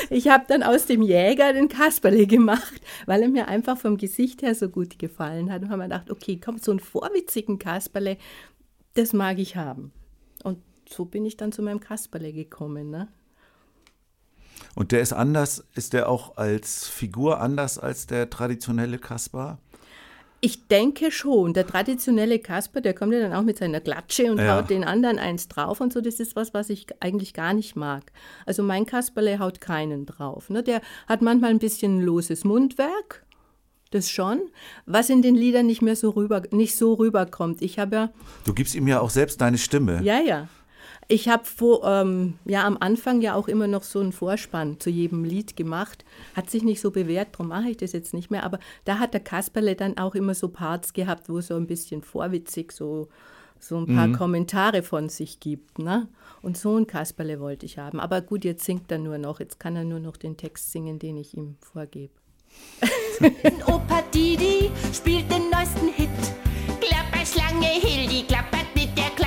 Ich 0.09 0.29
habe 0.29 0.45
dann 0.47 0.63
aus 0.63 0.85
dem 0.85 1.01
Jäger 1.01 1.51
den 1.53 1.67
Kasperle 1.67 2.27
gemacht, 2.27 2.81
weil 3.05 3.23
er 3.23 3.27
mir 3.27 3.47
einfach 3.47 3.77
vom 3.77 3.97
Gesicht 3.97 4.41
her 4.41 4.55
so 4.55 4.69
gut 4.69 4.99
gefallen 4.99 5.51
hat. 5.51 5.61
Und 5.61 5.69
haben 5.69 5.79
wir 5.79 5.85
gedacht, 5.85 6.09
okay, 6.09 6.39
komm, 6.43 6.57
so 6.57 6.71
einen 6.71 6.79
vorwitzigen 6.79 7.59
Kasperle, 7.59 8.17
das 8.93 9.13
mag 9.13 9.37
ich 9.37 9.55
haben. 9.55 9.91
Und 10.43 10.59
so 10.89 11.05
bin 11.05 11.25
ich 11.25 11.35
dann 11.35 11.51
zu 11.51 11.61
meinem 11.61 11.79
Kasperle 11.79 12.31
gekommen. 12.31 12.89
Ne? 12.89 13.09
Und 14.75 14.91
der 14.91 15.01
ist 15.01 15.13
anders, 15.13 15.65
ist 15.75 15.93
der 15.93 16.09
auch 16.09 16.37
als 16.37 16.87
Figur 16.87 17.41
anders 17.41 17.77
als 17.77 18.07
der 18.07 18.29
traditionelle 18.29 18.99
Kasper? 18.99 19.59
Ich 20.39 20.67
denke 20.67 21.11
schon. 21.11 21.53
Der 21.53 21.65
traditionelle 21.65 22.39
Kasper, 22.39 22.81
der 22.81 22.93
kommt 22.93 23.13
ja 23.13 23.19
dann 23.19 23.33
auch 23.33 23.41
mit 23.41 23.57
seiner 23.57 23.79
Klatsche 23.79 24.31
und 24.31 24.37
ja. 24.37 24.57
haut 24.57 24.69
den 24.69 24.83
anderen 24.83 25.17
eins 25.17 25.47
drauf 25.47 25.81
und 25.81 25.91
so. 25.91 26.01
Das 26.01 26.19
ist 26.19 26.35
was, 26.35 26.53
was 26.53 26.69
ich 26.69 26.87
eigentlich 26.99 27.33
gar 27.33 27.53
nicht 27.53 27.75
mag. 27.75 28.11
Also 28.45 28.61
mein 28.61 28.85
Kasperle 28.85 29.39
haut 29.39 29.61
keinen 29.61 30.05
drauf. 30.05 30.49
Ne? 30.49 30.61
Der 30.61 30.81
hat 31.07 31.21
manchmal 31.21 31.49
ein 31.49 31.59
bisschen 31.59 32.01
loses 32.01 32.43
Mundwerk. 32.43 33.25
Das 33.91 34.11
schon, 34.11 34.41
was 34.85 35.09
in 35.09 35.21
den 35.21 35.33
Liedern 35.33 35.65
nicht 35.65 35.81
mehr 35.81 35.95
so 35.95 36.09
rüber, 36.09 36.43
nicht 36.51 36.75
so 36.75 36.95
rüberkommt. 36.95 37.61
Ich 37.61 37.79
habe 37.79 37.95
ja. 37.95 38.09
Du 38.45 38.53
gibst 38.53 38.75
ihm 38.75 38.85
ja 38.85 38.99
auch 38.99 39.09
selbst 39.09 39.39
deine 39.39 39.57
Stimme. 39.57 40.01
Ja, 40.03 40.19
ja. 40.19 40.49
Ich 41.09 41.29
habe 41.29 41.43
ähm, 41.85 42.33
ja 42.45 42.65
am 42.65 42.77
Anfang 42.79 43.21
ja 43.21 43.35
auch 43.35 43.47
immer 43.47 43.67
noch 43.67 43.83
so 43.83 43.99
einen 43.99 44.11
Vorspann 44.11 44.79
zu 44.79 44.89
jedem 44.89 45.23
Lied 45.23 45.55
gemacht. 45.55 46.03
Hat 46.35 46.49
sich 46.49 46.63
nicht 46.63 46.81
so 46.81 46.91
bewährt, 46.91 47.29
darum 47.33 47.47
mache 47.47 47.69
ich 47.69 47.77
das 47.77 47.93
jetzt 47.93 48.13
nicht 48.13 48.29
mehr. 48.29 48.43
Aber 48.43 48.59
da 48.83 48.99
hat 48.99 49.13
der 49.13 49.21
Kasperle 49.21 49.75
dann 49.75 49.97
auch 49.97 50.15
immer 50.15 50.33
so 50.33 50.49
Parts 50.49 50.91
gehabt, 50.91 51.29
wo 51.29 51.39
so 51.39 51.55
ein 51.55 51.65
bisschen 51.65 52.01
vorwitzig 52.01 52.73
so, 52.73 53.07
so 53.57 53.77
ein 53.77 53.85
paar 53.87 54.07
mhm. 54.07 54.17
Kommentare 54.17 54.83
von 54.83 55.07
sich 55.07 55.39
gibt. 55.39 55.79
Ne? 55.79 56.09
Und 56.41 56.57
so 56.57 56.75
ein 56.75 56.87
Kasperle 56.87 57.39
wollte 57.39 57.65
ich 57.65 57.77
haben. 57.77 58.01
Aber 58.01 58.21
gut, 58.21 58.43
jetzt 58.43 58.65
singt 58.65 58.91
er 58.91 58.97
nur 58.97 59.17
noch. 59.17 59.39
Jetzt 59.39 59.61
kann 59.61 59.77
er 59.77 59.85
nur 59.85 59.99
noch 59.99 60.17
den 60.17 60.35
Text 60.35 60.73
singen, 60.73 60.99
den 60.99 61.15
ich 61.15 61.37
ihm 61.37 61.55
vorgebe. 61.61 62.13
Opa 63.65 64.01
Didi 64.13 64.71
spielt 64.93 65.31
den 65.31 65.49
neuesten 65.49 65.87
Hit. 65.87 66.09
Klapperschlange 66.81 67.67
Hildi 67.67 68.23
klappert 68.23 68.67
mit 68.75 68.97
der 68.97 69.09
Klapper 69.15 69.25
mit. 69.25 69.26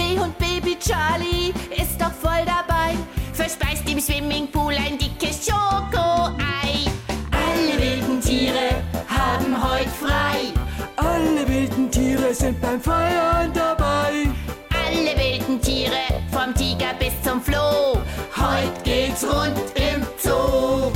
Seehund 0.00 0.38
Baby 0.38 0.76
Charlie 0.78 1.52
ist 1.76 2.00
doch 2.00 2.12
voll 2.12 2.44
dabei. 2.46 2.96
Verspeist 3.34 3.86
im 3.90 4.00
Swimmingpool 4.00 4.72
ein 4.72 4.96
dickes 4.96 5.46
Schokoei. 5.46 6.88
Alle 7.30 7.74
wilden 7.78 8.18
Tiere 8.22 8.82
haben 9.08 9.52
heute 9.62 9.90
frei. 9.90 10.54
Alle 10.96 11.46
wilden 11.46 11.90
Tiere 11.90 12.32
sind 12.32 12.58
beim 12.62 12.80
Feiern 12.80 13.52
dabei. 13.52 14.30
Alle 14.72 15.12
wilden 15.18 15.60
Tiere, 15.60 16.00
vom 16.30 16.54
Tiger 16.54 16.94
bis 16.98 17.12
zum 17.22 17.42
Floh. 17.42 18.00
Heute 18.36 18.82
geht's 18.82 19.22
rund 19.22 19.58
im 19.74 20.02
Zoo. 20.18 20.90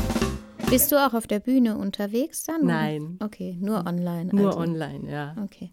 Bist 0.70 0.90
du 0.92 0.96
auch 0.96 1.12
auf 1.12 1.26
der 1.26 1.40
Bühne 1.40 1.76
unterwegs 1.76 2.44
dann? 2.44 2.64
Nein. 2.64 3.18
Okay, 3.22 3.58
nur 3.60 3.86
online. 3.86 4.30
Nur 4.32 4.46
also. 4.46 4.60
online, 4.60 5.10
ja. 5.10 5.36
Okay. 5.44 5.68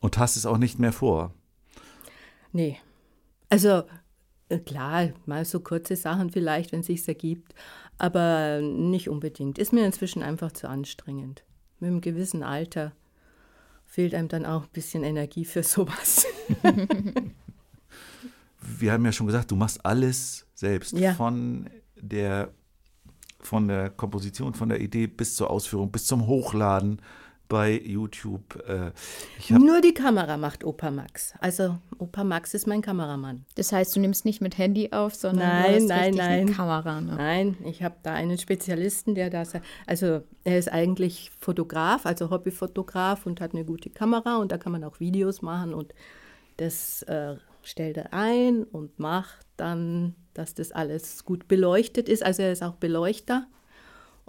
Und 0.00 0.18
hast 0.18 0.36
es 0.36 0.44
auch 0.44 0.58
nicht 0.58 0.78
mehr 0.78 0.92
vor? 0.92 1.32
Nee. 2.52 2.78
Also 3.48 3.82
äh, 4.48 4.58
klar, 4.58 5.10
mal 5.26 5.44
so 5.44 5.60
kurze 5.60 5.96
Sachen 5.96 6.30
vielleicht, 6.30 6.72
wenn 6.72 6.80
es 6.80 6.86
sich 6.86 7.06
ergibt, 7.08 7.54
aber 7.98 8.60
nicht 8.60 9.08
unbedingt. 9.08 9.58
Ist 9.58 9.72
mir 9.72 9.84
inzwischen 9.84 10.22
einfach 10.22 10.52
zu 10.52 10.68
anstrengend. 10.68 11.44
Mit 11.80 11.88
einem 11.88 12.00
gewissen 12.00 12.42
Alter 12.42 12.92
fehlt 13.84 14.14
einem 14.14 14.28
dann 14.28 14.46
auch 14.46 14.62
ein 14.62 14.72
bisschen 14.72 15.04
Energie 15.04 15.44
für 15.44 15.62
sowas. 15.62 16.26
Wir 18.60 18.92
haben 18.92 19.04
ja 19.04 19.12
schon 19.12 19.26
gesagt, 19.26 19.50
du 19.50 19.56
machst 19.56 19.84
alles 19.84 20.46
selbst. 20.54 20.92
Ja. 20.92 21.14
Von 21.14 21.68
der 21.96 22.52
von 23.40 23.66
der 23.66 23.90
Komposition, 23.90 24.54
von 24.54 24.68
der 24.68 24.80
Idee 24.80 25.08
bis 25.08 25.34
zur 25.34 25.50
Ausführung, 25.50 25.90
bis 25.90 26.06
zum 26.06 26.28
Hochladen 26.28 27.02
bei 27.52 27.78
YouTube. 27.84 28.66
Äh, 28.66 28.92
Nur 29.52 29.82
die 29.82 29.92
Kamera 29.92 30.38
macht 30.38 30.64
Opa 30.64 30.90
Max. 30.90 31.34
Also 31.38 31.76
Opa 31.98 32.24
Max 32.24 32.54
ist 32.54 32.66
mein 32.66 32.80
Kameramann. 32.80 33.44
Das 33.56 33.72
heißt, 33.72 33.94
du 33.94 34.00
nimmst 34.00 34.24
nicht 34.24 34.40
mit 34.40 34.56
Handy 34.56 34.88
auf, 34.90 35.14
sondern 35.14 35.48
nein, 35.48 35.66
du 35.66 35.74
hast 35.74 35.88
nein, 35.88 36.14
nein. 36.14 36.44
nein. 36.46 36.56
Kamera. 36.56 37.00
Ne? 37.02 37.14
Nein, 37.14 37.56
ich 37.66 37.82
habe 37.82 37.96
da 38.02 38.14
einen 38.14 38.38
Spezialisten, 38.38 39.14
der 39.14 39.28
da, 39.28 39.42
also 39.86 40.22
er 40.44 40.58
ist 40.58 40.72
eigentlich 40.72 41.30
Fotograf, 41.38 42.06
also 42.06 42.30
Hobbyfotograf 42.30 43.26
und 43.26 43.42
hat 43.42 43.52
eine 43.52 43.66
gute 43.66 43.90
Kamera 43.90 44.38
und 44.38 44.50
da 44.50 44.56
kann 44.56 44.72
man 44.72 44.82
auch 44.82 44.98
Videos 44.98 45.42
machen 45.42 45.74
und 45.74 45.92
das 46.56 47.02
äh, 47.02 47.36
stellt 47.62 47.98
er 47.98 48.14
ein 48.14 48.64
und 48.64 48.98
macht 48.98 49.44
dann, 49.58 50.14
dass 50.32 50.54
das 50.54 50.72
alles 50.72 51.26
gut 51.26 51.48
beleuchtet 51.48 52.08
ist. 52.08 52.22
Also 52.22 52.40
er 52.40 52.52
ist 52.52 52.62
auch 52.62 52.76
Beleuchter. 52.76 53.46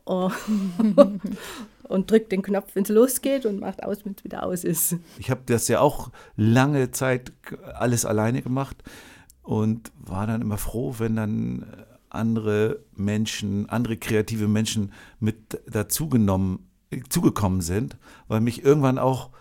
und 1.84 2.12
drückt 2.12 2.32
den 2.32 2.42
Knopf, 2.42 2.76
wenn 2.76 2.84
es 2.84 2.90
losgeht 2.90 3.46
und 3.46 3.60
macht 3.60 3.84
aus, 3.84 4.06
wenn 4.06 4.16
es 4.18 4.24
wieder 4.24 4.44
aus 4.44 4.64
ist. 4.64 4.98
Ich 5.18 5.30
habe 5.30 5.42
das 5.46 5.68
ja 5.68 5.80
auch 5.80 6.12
lange 6.36 6.92
Zeit 6.92 7.32
alles 7.76 8.06
alleine 8.06 8.42
gemacht 8.42 8.84
und 9.42 9.92
war 9.98 10.28
dann 10.28 10.42
immer 10.42 10.58
froh, 10.58 10.96
wenn 10.98 11.16
dann 11.16 11.66
andere 12.10 12.80
Menschen, 12.96 13.70
andere 13.70 13.98
kreative 13.98 14.48
Menschen 14.48 14.92
mit 15.20 15.62
dazugenommen, 15.68 16.70
zugekommen 17.10 17.62
sind, 17.62 17.98
weil 18.28 18.40
mich 18.40 18.64
irgendwann 18.64 19.00
auch 19.00 19.32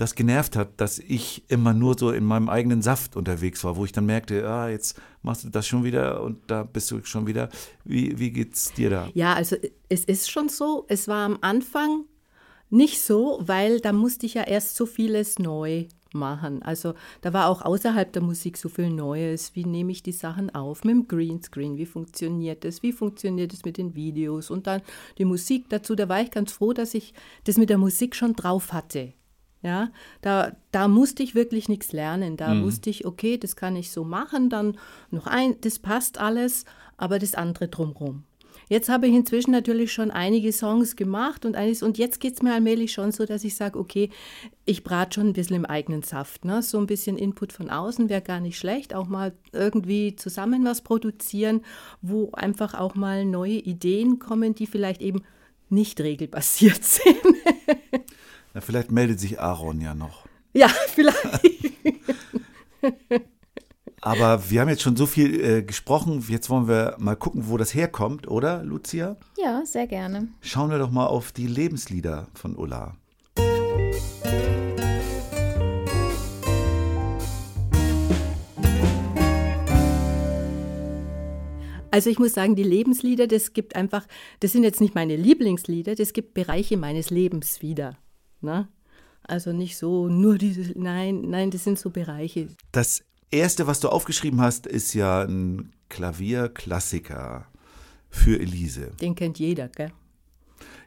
das 0.00 0.14
genervt 0.14 0.56
hat, 0.56 0.80
dass 0.80 0.98
ich 0.98 1.44
immer 1.48 1.74
nur 1.74 1.98
so 1.98 2.10
in 2.10 2.24
meinem 2.24 2.48
eigenen 2.48 2.82
Saft 2.82 3.16
unterwegs 3.16 3.62
war, 3.64 3.76
wo 3.76 3.84
ich 3.84 3.92
dann 3.92 4.06
merkte, 4.06 4.48
ah, 4.48 4.68
jetzt 4.68 5.00
machst 5.22 5.44
du 5.44 5.50
das 5.50 5.66
schon 5.66 5.84
wieder 5.84 6.22
und 6.22 6.38
da 6.46 6.62
bist 6.62 6.90
du 6.90 7.04
schon 7.04 7.26
wieder. 7.26 7.48
Wie, 7.84 8.18
wie 8.18 8.30
geht's 8.30 8.72
dir 8.72 8.90
da? 8.90 9.08
Ja, 9.14 9.34
also 9.34 9.56
es 9.88 10.04
ist 10.04 10.30
schon 10.30 10.48
so, 10.48 10.86
es 10.88 11.06
war 11.08 11.26
am 11.26 11.38
Anfang 11.42 12.04
nicht 12.70 13.02
so, 13.02 13.40
weil 13.42 13.80
da 13.80 13.92
musste 13.92 14.26
ich 14.26 14.34
ja 14.34 14.44
erst 14.44 14.76
so 14.76 14.86
vieles 14.86 15.38
neu 15.38 15.86
machen. 16.14 16.62
Also 16.62 16.94
da 17.20 17.32
war 17.32 17.48
auch 17.48 17.62
außerhalb 17.62 18.12
der 18.12 18.22
Musik 18.22 18.56
so 18.56 18.68
viel 18.68 18.90
Neues. 18.90 19.54
Wie 19.54 19.64
nehme 19.64 19.92
ich 19.92 20.02
die 20.02 20.12
Sachen 20.12 20.54
auf 20.54 20.84
mit 20.84 20.94
dem 20.94 21.08
Greenscreen? 21.08 21.76
Wie 21.76 21.86
funktioniert 21.86 22.64
das? 22.64 22.82
Wie 22.82 22.92
funktioniert 22.92 23.52
es 23.52 23.64
mit 23.64 23.76
den 23.76 23.94
Videos? 23.94 24.50
Und 24.50 24.66
dann 24.66 24.82
die 25.18 25.24
Musik 25.24 25.68
dazu. 25.68 25.94
Da 25.94 26.08
war 26.08 26.20
ich 26.20 26.30
ganz 26.30 26.52
froh, 26.52 26.72
dass 26.72 26.94
ich 26.94 27.12
das 27.44 27.58
mit 27.58 27.70
der 27.70 27.78
Musik 27.78 28.16
schon 28.16 28.34
drauf 28.34 28.72
hatte. 28.72 29.12
Ja, 29.62 29.90
da, 30.22 30.52
da 30.72 30.88
musste 30.88 31.22
ich 31.22 31.34
wirklich 31.34 31.68
nichts 31.68 31.92
lernen. 31.92 32.36
Da 32.36 32.54
mhm. 32.54 32.64
wusste 32.64 32.88
ich, 32.88 33.04
okay, 33.04 33.36
das 33.36 33.56
kann 33.56 33.76
ich 33.76 33.90
so 33.90 34.04
machen, 34.04 34.48
dann 34.48 34.78
noch 35.10 35.26
ein, 35.26 35.60
das 35.60 35.78
passt 35.78 36.18
alles, 36.18 36.64
aber 36.96 37.18
das 37.18 37.34
andere 37.34 37.68
drumherum. 37.68 38.24
Jetzt 38.70 38.88
habe 38.88 39.08
ich 39.08 39.14
inzwischen 39.14 39.50
natürlich 39.50 39.92
schon 39.92 40.12
einige 40.12 40.52
Songs 40.52 40.94
gemacht 40.94 41.44
und 41.44 41.56
eines, 41.56 41.82
und 41.82 41.98
jetzt 41.98 42.20
geht 42.20 42.34
es 42.34 42.42
mir 42.42 42.54
allmählich 42.54 42.92
schon 42.92 43.10
so, 43.10 43.26
dass 43.26 43.42
ich 43.42 43.56
sage, 43.56 43.76
okay, 43.76 44.10
ich 44.64 44.84
brate 44.84 45.16
schon 45.16 45.26
ein 45.26 45.32
bisschen 45.32 45.56
im 45.56 45.66
eigenen 45.66 46.04
Saft. 46.04 46.44
Ne? 46.44 46.62
So 46.62 46.78
ein 46.78 46.86
bisschen 46.86 47.18
Input 47.18 47.52
von 47.52 47.68
außen 47.68 48.08
wäre 48.08 48.22
gar 48.22 48.38
nicht 48.38 48.56
schlecht. 48.56 48.94
Auch 48.94 49.08
mal 49.08 49.32
irgendwie 49.52 50.14
zusammen 50.14 50.64
was 50.64 50.82
produzieren, 50.82 51.62
wo 52.00 52.30
einfach 52.30 52.74
auch 52.74 52.94
mal 52.94 53.24
neue 53.24 53.58
Ideen 53.58 54.20
kommen, 54.20 54.54
die 54.54 54.68
vielleicht 54.68 55.02
eben 55.02 55.24
nicht 55.68 56.00
regelbasiert 56.00 56.84
sind. 56.84 57.16
Na, 58.52 58.60
vielleicht 58.60 58.90
meldet 58.90 59.20
sich 59.20 59.40
Aaron 59.40 59.80
ja 59.80 59.94
noch. 59.94 60.24
Ja, 60.52 60.68
vielleicht. 60.88 61.72
Aber 64.00 64.50
wir 64.50 64.60
haben 64.60 64.68
jetzt 64.68 64.82
schon 64.82 64.96
so 64.96 65.06
viel 65.06 65.40
äh, 65.40 65.62
gesprochen. 65.62 66.24
Jetzt 66.28 66.50
wollen 66.50 66.66
wir 66.66 66.96
mal 66.98 67.16
gucken, 67.16 67.48
wo 67.48 67.56
das 67.56 67.74
herkommt, 67.74 68.26
oder, 68.26 68.64
Lucia? 68.64 69.16
Ja, 69.38 69.64
sehr 69.64 69.86
gerne. 69.86 70.28
Schauen 70.40 70.70
wir 70.70 70.78
doch 70.78 70.90
mal 70.90 71.06
auf 71.06 71.32
die 71.32 71.46
Lebenslieder 71.46 72.28
von 72.34 72.56
Ulla. 72.56 72.96
Also 81.92 82.08
ich 82.08 82.18
muss 82.18 82.32
sagen, 82.32 82.54
die 82.54 82.62
Lebenslieder, 82.62 83.26
das 83.26 83.52
gibt 83.52 83.76
einfach, 83.76 84.06
das 84.38 84.52
sind 84.52 84.62
jetzt 84.62 84.80
nicht 84.80 84.94
meine 84.94 85.16
Lieblingslieder, 85.16 85.94
das 85.94 86.12
gibt 86.12 86.34
Bereiche 86.34 86.76
meines 86.76 87.10
Lebens 87.10 87.62
wieder. 87.62 87.96
Ne? 88.42 88.68
Also 89.22 89.52
nicht 89.52 89.76
so 89.76 90.08
nur 90.08 90.38
diese, 90.38 90.72
nein, 90.76 91.22
nein, 91.22 91.50
das 91.50 91.64
sind 91.64 91.78
so 91.78 91.90
Bereiche. 91.90 92.48
Das 92.72 93.04
erste, 93.30 93.66
was 93.66 93.80
du 93.80 93.88
aufgeschrieben 93.88 94.40
hast, 94.40 94.66
ist 94.66 94.94
ja 94.94 95.22
ein 95.22 95.72
Klavierklassiker 95.88 97.46
für 98.08 98.40
Elise. 98.40 98.92
Den 99.00 99.14
kennt 99.14 99.38
jeder, 99.38 99.68
gell? 99.68 99.92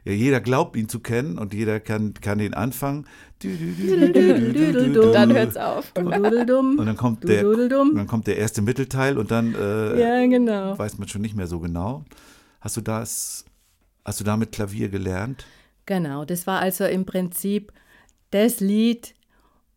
Ja, 0.04 0.12
jeder 0.12 0.40
glaubt 0.42 0.76
ihn 0.76 0.88
zu 0.88 1.00
kennen 1.00 1.38
und 1.38 1.54
jeder 1.54 1.80
kann, 1.80 2.12
kann 2.14 2.36
den 2.38 2.52
anfangen. 2.52 3.06
Dann 3.42 5.32
hört's 5.32 5.56
auf. 5.56 5.92
Und, 5.96 6.08
und 6.12 6.86
dann 6.86 6.96
kommt 6.96 7.26
der, 7.26 7.42
dann 7.42 8.06
kommt 8.06 8.26
der 8.26 8.36
erste 8.36 8.60
Mittelteil 8.60 9.16
und 9.16 9.30
dann 9.30 9.54
äh, 9.54 9.98
ja, 9.98 10.26
genau. 10.26 10.78
weiß 10.78 10.98
man 10.98 11.08
schon 11.08 11.22
nicht 11.22 11.34
mehr 11.34 11.46
so 11.46 11.58
genau. 11.58 12.04
Hast 12.60 12.76
du 12.76 12.82
das, 12.82 13.46
hast 14.04 14.20
du 14.20 14.24
damit 14.24 14.52
Klavier 14.52 14.90
gelernt? 14.90 15.46
Genau, 15.86 16.24
das 16.24 16.46
war 16.46 16.60
also 16.60 16.84
im 16.84 17.04
Prinzip 17.04 17.72
das 18.30 18.60
Lied, 18.60 19.14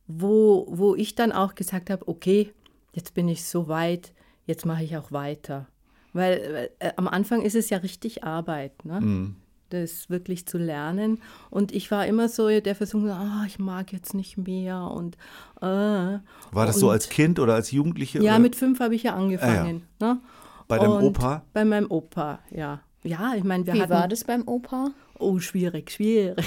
wo, 0.07 0.67
wo 0.69 0.95
ich 0.95 1.15
dann 1.15 1.31
auch 1.31 1.55
gesagt 1.55 1.89
habe, 1.89 2.07
okay, 2.07 2.53
jetzt 2.93 3.13
bin 3.13 3.27
ich 3.27 3.45
so 3.45 3.67
weit, 3.67 4.13
jetzt 4.45 4.65
mache 4.65 4.83
ich 4.83 4.97
auch 4.97 5.11
weiter. 5.11 5.67
Weil, 6.13 6.41
weil 6.53 6.69
äh, 6.79 6.93
am 6.95 7.07
Anfang 7.07 7.41
ist 7.41 7.55
es 7.55 7.69
ja 7.69 7.77
richtig 7.79 8.23
Arbeit, 8.23 8.85
ne? 8.85 9.01
Mm. 9.01 9.35
das 9.69 10.09
wirklich 10.09 10.47
zu 10.47 10.57
lernen. 10.57 11.21
Und 11.49 11.73
ich 11.73 11.91
war 11.91 12.07
immer 12.07 12.29
so 12.29 12.47
der 12.47 12.73
Versuch, 12.73 13.03
ah, 13.09 13.43
ich 13.45 13.59
mag 13.59 13.91
jetzt 13.91 14.13
nicht 14.13 14.37
mehr. 14.37 14.89
Und, 14.89 15.17
äh. 15.61 15.65
War 15.65 16.21
das 16.51 16.75
und, 16.77 16.81
so 16.81 16.89
als 16.89 17.09
Kind 17.09 17.37
oder 17.39 17.53
als 17.53 17.71
Jugendliche? 17.71 18.23
Ja, 18.23 18.33
oder? 18.33 18.39
mit 18.39 18.55
fünf 18.55 18.79
habe 18.79 18.95
ich 18.95 19.03
ja 19.03 19.15
angefangen. 19.15 19.83
Ah, 19.99 20.05
ja. 20.05 20.13
Ne? 20.13 20.19
Bei 20.67 20.79
deinem 20.79 21.03
Opa? 21.03 21.43
Bei 21.53 21.65
meinem 21.65 21.91
Opa, 21.91 22.39
ja. 22.49 22.81
Ja, 23.03 23.35
ich 23.35 23.43
meine, 23.43 23.65
wir 23.65 23.73
Wie 23.73 23.81
hatten, 23.81 23.91
war 23.91 24.07
das 24.07 24.23
beim 24.23 24.47
Opa? 24.47 24.91
Oh, 25.19 25.39
schwierig, 25.39 25.91
schwierig. 25.91 26.45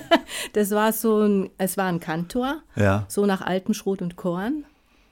das 0.52 0.70
war 0.70 0.92
so 0.92 1.20
ein, 1.22 1.50
es 1.58 1.76
war 1.76 1.86
ein 1.86 2.00
Kantor, 2.00 2.62
ja. 2.76 3.06
so 3.08 3.26
nach 3.26 3.40
altem 3.42 3.74
Schrot 3.74 4.02
und 4.02 4.16
Korn. 4.16 4.64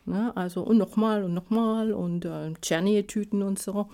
Ne? 0.05 0.33
Also 0.35 0.62
und 0.62 0.79
nochmal 0.79 1.25
und 1.25 1.35
nochmal 1.35 1.93
und 1.93 2.25
äh, 2.25 2.53
Czernie-Tüten 2.61 3.43
und 3.43 3.59
so. 3.59 3.88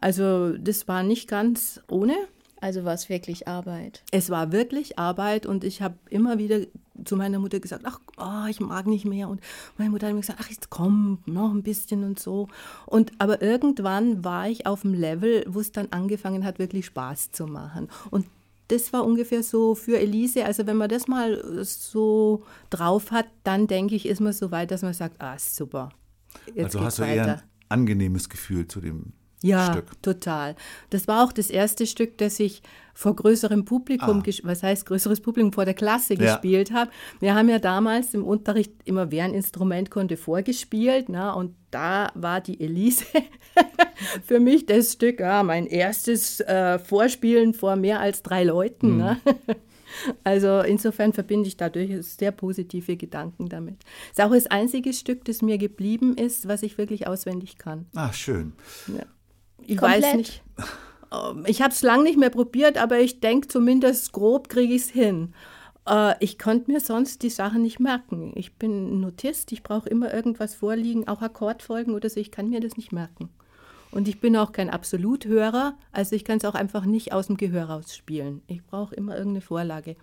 Also 0.00 0.56
das 0.56 0.88
war 0.88 1.02
nicht 1.02 1.28
ganz 1.28 1.80
ohne. 1.88 2.14
Also 2.60 2.84
war 2.84 2.94
es 2.94 3.08
wirklich 3.08 3.46
Arbeit. 3.46 4.02
Es 4.10 4.30
war 4.30 4.50
wirklich 4.50 4.98
Arbeit 4.98 5.46
und 5.46 5.62
ich 5.62 5.80
habe 5.80 5.94
immer 6.10 6.38
wieder 6.38 6.60
zu 7.04 7.16
meiner 7.16 7.38
Mutter 7.38 7.60
gesagt, 7.60 7.84
ach, 7.86 8.00
oh, 8.16 8.48
ich 8.48 8.58
mag 8.58 8.86
nicht 8.86 9.04
mehr. 9.04 9.28
Und 9.28 9.40
meine 9.76 9.90
Mutter 9.90 10.08
hat 10.08 10.14
mir 10.14 10.20
gesagt, 10.20 10.40
ach, 10.42 10.50
jetzt 10.50 10.68
komm, 10.68 11.18
noch 11.26 11.52
ein 11.52 11.62
bisschen 11.62 12.02
und 12.02 12.18
so. 12.18 12.48
Und 12.86 13.12
aber 13.18 13.42
irgendwann 13.42 14.24
war 14.24 14.48
ich 14.48 14.66
auf 14.66 14.82
dem 14.82 14.94
Level, 14.94 15.44
wo 15.48 15.60
es 15.60 15.70
dann 15.70 15.88
angefangen 15.92 16.44
hat, 16.44 16.58
wirklich 16.58 16.86
Spaß 16.86 17.30
zu 17.30 17.46
machen. 17.46 17.88
Und 18.10 18.26
das 18.68 18.92
war 18.92 19.04
ungefähr 19.04 19.42
so 19.42 19.74
für 19.74 19.98
Elise. 19.98 20.44
Also 20.44 20.66
wenn 20.66 20.76
man 20.76 20.88
das 20.88 21.08
mal 21.08 21.64
so 21.64 22.44
drauf 22.70 23.10
hat, 23.10 23.26
dann 23.44 23.66
denke 23.66 23.94
ich, 23.94 24.06
ist 24.06 24.20
man 24.20 24.32
so 24.32 24.50
weit, 24.50 24.70
dass 24.70 24.82
man 24.82 24.92
sagt, 24.92 25.20
ah, 25.20 25.38
super. 25.38 25.90
Jetzt 26.54 26.76
also 26.76 26.80
hast 26.82 26.98
du 26.98 27.02
weiter. 27.02 27.14
eher 27.14 27.34
ein 27.34 27.42
angenehmes 27.68 28.28
Gefühl 28.28 28.68
zu 28.68 28.80
dem 28.80 29.14
ja, 29.42 29.72
Stück. 29.72 30.02
total. 30.02 30.56
Das 30.90 31.08
war 31.08 31.24
auch 31.24 31.32
das 31.32 31.50
erste 31.50 31.86
Stück, 31.86 32.18
das 32.18 32.40
ich 32.40 32.62
vor 32.94 33.14
größerem 33.14 33.64
Publikum, 33.64 34.24
ah. 34.26 34.32
was 34.42 34.64
heißt 34.64 34.84
größeres 34.86 35.20
Publikum, 35.20 35.52
vor 35.52 35.64
der 35.64 35.74
Klasse 35.74 36.14
ja. 36.14 36.32
gespielt 36.34 36.72
habe. 36.72 36.90
Wir 37.20 37.36
haben 37.36 37.48
ja 37.48 37.60
damals 37.60 38.12
im 38.12 38.24
Unterricht 38.24 38.72
immer, 38.84 39.12
wer 39.12 39.24
ein 39.24 39.34
Instrument 39.34 39.90
konnte, 39.90 40.16
vorgespielt. 40.16 41.08
Na, 41.08 41.32
und 41.32 41.54
da 41.70 42.10
war 42.14 42.40
die 42.40 42.60
Elise 42.60 43.04
für 44.26 44.40
mich 44.40 44.66
das 44.66 44.94
Stück, 44.94 45.20
ja, 45.20 45.44
mein 45.44 45.66
erstes 45.66 46.40
äh, 46.40 46.80
Vorspielen 46.80 47.54
vor 47.54 47.76
mehr 47.76 48.00
als 48.00 48.24
drei 48.24 48.42
Leuten. 48.42 48.92
Mhm. 48.92 48.98
Ne? 48.98 49.20
Also 50.22 50.60
insofern 50.60 51.14
verbinde 51.14 51.48
ich 51.48 51.56
dadurch 51.56 51.90
sehr 52.06 52.30
positive 52.30 52.98
Gedanken 52.98 53.48
damit. 53.48 53.76
Es 54.12 54.18
ist 54.18 54.24
auch 54.24 54.34
das 54.34 54.46
einzige 54.46 54.92
Stück, 54.92 55.24
das 55.24 55.40
mir 55.40 55.56
geblieben 55.56 56.14
ist, 56.14 56.46
was 56.46 56.62
ich 56.62 56.76
wirklich 56.76 57.06
auswendig 57.06 57.56
kann. 57.56 57.86
Ach, 57.94 58.12
schön. 58.12 58.52
Ja. 58.86 59.06
Ich 59.66 59.76
Komplett. 59.76 60.04
weiß 60.04 60.14
nicht. 60.14 60.42
Ähm, 61.12 61.44
ich 61.46 61.62
habe 61.62 61.72
es 61.72 61.82
lange 61.82 62.04
nicht 62.04 62.18
mehr 62.18 62.30
probiert, 62.30 62.78
aber 62.78 62.98
ich 63.00 63.20
denke 63.20 63.48
zumindest 63.48 64.12
grob 64.12 64.48
kriege 64.48 64.74
ich 64.74 64.82
es 64.82 64.90
hin. 64.90 65.34
Äh, 65.88 66.14
ich 66.20 66.38
konnte 66.38 66.70
mir 66.70 66.80
sonst 66.80 67.22
die 67.22 67.30
Sachen 67.30 67.62
nicht 67.62 67.80
merken. 67.80 68.32
Ich 68.34 68.54
bin 68.54 69.00
Notist, 69.00 69.52
ich 69.52 69.62
brauche 69.62 69.88
immer 69.88 70.12
irgendwas 70.12 70.54
vorliegen, 70.54 71.08
auch 71.08 71.22
Akkordfolgen 71.22 71.94
oder 71.94 72.08
so, 72.10 72.20
ich 72.20 72.30
kann 72.30 72.50
mir 72.50 72.60
das 72.60 72.76
nicht 72.76 72.92
merken. 72.92 73.30
Und 73.90 74.06
ich 74.06 74.20
bin 74.20 74.36
auch 74.36 74.52
kein 74.52 74.68
Absoluthörer, 74.68 75.74
also 75.92 76.14
ich 76.14 76.24
kann 76.24 76.38
es 76.38 76.44
auch 76.44 76.54
einfach 76.54 76.84
nicht 76.84 77.12
aus 77.12 77.28
dem 77.28 77.38
Gehör 77.38 77.70
rausspielen. 77.70 78.42
Ich 78.46 78.62
brauche 78.62 78.94
immer 78.94 79.16
irgendeine 79.16 79.40
Vorlage. 79.40 79.96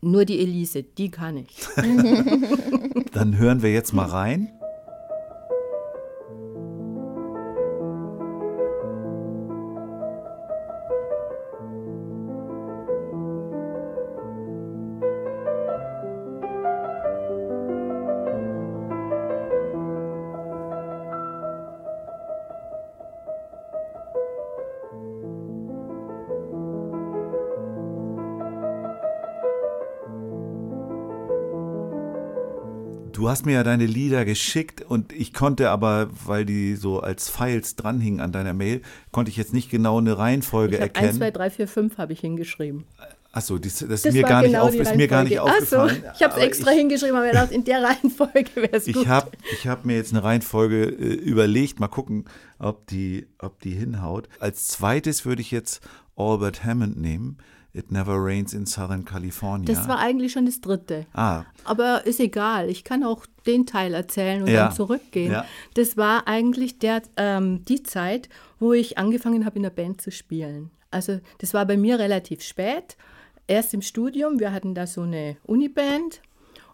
Nur 0.00 0.24
die 0.24 0.38
Elise, 0.38 0.82
die 0.82 1.10
kann 1.10 1.38
ich. 1.38 1.66
Dann 3.12 3.38
hören 3.38 3.62
wir 3.62 3.72
jetzt 3.72 3.94
mal 3.94 4.06
rein. 4.06 4.52
Du 33.24 33.30
hast 33.30 33.46
mir 33.46 33.52
ja 33.52 33.62
deine 33.62 33.86
Lieder 33.86 34.26
geschickt 34.26 34.82
und 34.82 35.10
ich 35.10 35.32
konnte 35.32 35.70
aber, 35.70 36.10
weil 36.26 36.44
die 36.44 36.76
so 36.76 37.00
als 37.00 37.30
Files 37.30 37.74
dranhingen 37.74 38.20
an 38.20 38.32
deiner 38.32 38.52
Mail, 38.52 38.82
konnte 39.12 39.30
ich 39.30 39.38
jetzt 39.38 39.54
nicht 39.54 39.70
genau 39.70 39.96
eine 39.96 40.18
Reihenfolge 40.18 40.74
Ich 40.74 40.80
erkennen. 40.82 41.08
1, 41.08 41.16
2, 41.16 41.30
3, 41.30 41.50
4, 41.50 41.68
5 41.68 41.96
habe 41.96 42.12
ich 42.12 42.20
hingeschrieben. 42.20 42.84
Achso, 43.32 43.56
das, 43.56 43.78
das, 43.78 43.88
ist 43.88 44.04
Das 44.04 44.12
mir 44.12 44.24
war 44.24 44.28
gar 44.28 44.42
nicht, 44.42 44.50
genau 44.50 44.66
auf, 44.66 44.74
ist 44.74 44.94
mir 44.94 45.08
gar 45.08 45.24
nicht 45.24 45.40
aufgefallen. 45.40 46.04
ich 46.14 46.22
habe 46.22 46.34
es 46.34 46.42
extra 46.44 46.72
ich, 46.72 46.76
hingeschrieben, 46.76 47.16
aber 47.16 47.24
ich 47.24 47.32
dachte, 47.32 47.54
in 47.54 47.64
der 47.64 47.82
Reihenfolge 47.82 48.56
wäre 48.56 48.76
es 48.76 48.84
gut. 48.84 48.96
Ich 48.96 49.08
habe 49.08 49.30
ich 49.54 49.66
hab 49.68 49.86
mir 49.86 49.96
jetzt 49.96 50.12
eine 50.12 50.22
Reihenfolge 50.22 50.84
äh, 50.84 51.14
überlegt, 51.14 51.80
mal 51.80 51.88
gucken, 51.88 52.26
ob 52.58 52.86
die, 52.88 53.26
ob 53.38 53.58
die 53.62 53.72
hinhaut. 53.72 54.28
Als 54.38 54.68
zweites 54.68 55.24
würde 55.24 55.40
ich 55.40 55.50
jetzt 55.50 55.80
Albert 56.14 56.62
Hammond 56.62 57.00
nehmen. 57.00 57.38
It 57.74 57.90
Never 57.90 58.14
Rains 58.16 58.54
in 58.54 58.66
Southern 58.66 59.04
California. 59.04 59.66
das 59.74 59.88
war 59.88 59.98
eigentlich 59.98 60.32
schon 60.32 60.46
das 60.46 60.60
dritte. 60.60 61.06
ah, 61.12 61.44
Aber 61.64 62.06
ist 62.06 62.20
egal, 62.20 62.70
ich 62.70 62.84
kann 62.84 63.02
auch 63.02 63.26
den 63.46 63.66
Teil 63.66 63.92
erzählen 63.94 64.42
und 64.42 64.48
Ja. 64.48 64.66
dann 64.66 64.72
zurückgehen. 64.76 65.32
Ja. 65.32 65.44
Das 65.74 65.96
war 65.96 66.26
eigentlich 66.28 66.78
der, 66.78 67.02
ähm, 67.16 67.64
die 67.64 67.82
Zeit, 67.82 68.28
wo 68.60 68.72
ich 68.72 68.96
angefangen 68.96 69.44
habe, 69.44 69.56
in 69.56 69.64
der 69.64 69.70
Band 69.70 70.00
zu 70.00 70.10
spielen. 70.12 70.70
Also 70.92 71.18
das 71.38 71.52
war 71.52 71.66
bei 71.66 71.76
mir 71.76 71.98
relativ 71.98 72.42
spät, 72.42 72.96
erst 73.48 73.74
im 73.74 73.82
Studium. 73.82 74.38
Wir 74.38 74.52
hatten 74.52 74.74
da 74.76 74.86
so 74.86 75.02
eine 75.02 75.36
Uniband 75.44 76.22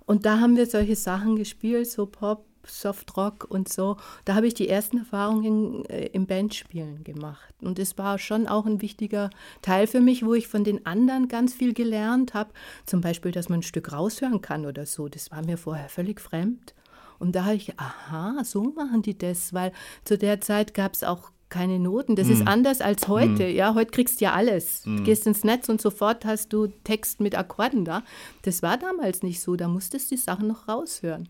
und 0.05 0.27
da 0.27 0.39
haben 0.41 0.57
wir 0.57 0.67
solche 0.67 0.97
Sachen 0.97 1.37
gespielt, 1.37 1.91
so 1.91 2.05
Pop, 2.05 2.45
Softrock 2.64 3.46
und 3.49 3.68
so. 3.68 3.96
Da 4.25 4.35
habe 4.35 4.46
ich 4.46 4.55
die 4.55 4.68
ersten 4.68 4.99
Erfahrungen 4.99 5.85
äh, 5.87 6.07
im 6.07 6.27
Bandspielen 6.27 7.05
gemacht. 7.05 7.55
Und 7.61 7.79
es 7.79 7.99
war 7.99 8.18
schon 8.18 8.46
auch 8.46 8.66
ein 8.66 8.83
wichtiger 8.83 9.31
Teil 9.62 9.87
für 9.87 10.01
mich, 10.01 10.25
wo 10.25 10.35
ich 10.35 10.49
von 10.49 10.64
den 10.64 10.87
anderen 10.87 11.29
ganz 11.29 11.55
viel 11.55 11.75
gelernt 11.75 12.35
habe. 12.35 12.51
Zum 12.87 13.01
Beispiel, 13.01 13.33
dass 13.33 13.49
man 13.49 13.61
ein 13.61 13.64
Stück 13.64 13.92
raushören 13.92 14.40
kann 14.40 14.66
oder 14.66 14.87
so. 14.87 15.09
Das 15.09 15.31
war 15.31 15.44
mir 15.44 15.59
vorher 15.59 15.88
völlig 15.88 16.20
fremd. 16.20 16.75
Und 17.18 17.37
da 17.37 17.44
habe 17.44 17.57
ich, 17.57 17.79
aha, 17.79 18.42
so 18.44 18.62
machen 18.62 19.03
die 19.03 19.16
das, 19.16 19.53
weil 19.53 19.73
zu 20.05 20.16
der 20.16 20.40
Zeit 20.40 20.73
gab 20.73 20.94
es 20.94 21.05
auch 21.05 21.31
keine 21.51 21.79
Noten. 21.79 22.16
Das 22.16 22.29
ist 22.29 22.46
anders 22.46 22.81
als 22.81 23.09
heute. 23.09 23.44
Ja, 23.46 23.75
heute 23.75 23.90
kriegst 23.90 24.20
du 24.20 24.25
ja 24.25 24.33
alles. 24.33 24.83
Du 24.83 25.03
gehst 25.03 25.27
ins 25.27 25.44
Netz 25.44 25.68
und 25.68 25.81
sofort 25.81 26.25
hast 26.25 26.53
du 26.53 26.68
Text 26.85 27.20
mit 27.20 27.37
Akkorden 27.37 27.85
da. 27.85 28.05
Das 28.42 28.62
war 28.62 28.79
damals 28.79 29.23
nicht 29.23 29.40
so. 29.40 29.57
Da 29.57 29.68
musstest 29.68 30.11
du 30.11 30.14
die 30.14 30.20
Sachen 30.20 30.46
noch 30.46 30.68
raushören. 30.68 31.29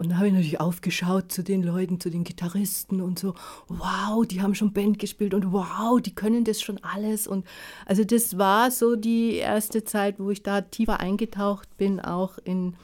Und 0.00 0.08
dann 0.08 0.16
habe 0.16 0.28
ich 0.28 0.32
natürlich 0.32 0.60
aufgeschaut 0.60 1.30
zu 1.30 1.44
den 1.44 1.62
Leuten, 1.62 2.00
zu 2.00 2.08
den 2.08 2.24
Gitarristen 2.24 3.02
und 3.02 3.18
so, 3.18 3.34
wow, 3.68 4.26
die 4.26 4.40
haben 4.40 4.54
schon 4.54 4.72
Band 4.72 4.98
gespielt 4.98 5.34
und 5.34 5.52
wow, 5.52 6.00
die 6.00 6.14
können 6.14 6.42
das 6.44 6.62
schon 6.62 6.78
alles. 6.82 7.26
Und 7.26 7.44
also 7.84 8.02
das 8.02 8.38
war 8.38 8.70
so 8.70 8.96
die 8.96 9.34
erste 9.34 9.84
Zeit, 9.84 10.18
wo 10.18 10.30
ich 10.30 10.42
da 10.42 10.62
tiefer 10.62 11.00
eingetaucht 11.00 11.76
bin, 11.76 12.00
auch 12.00 12.38
in, 12.38 12.76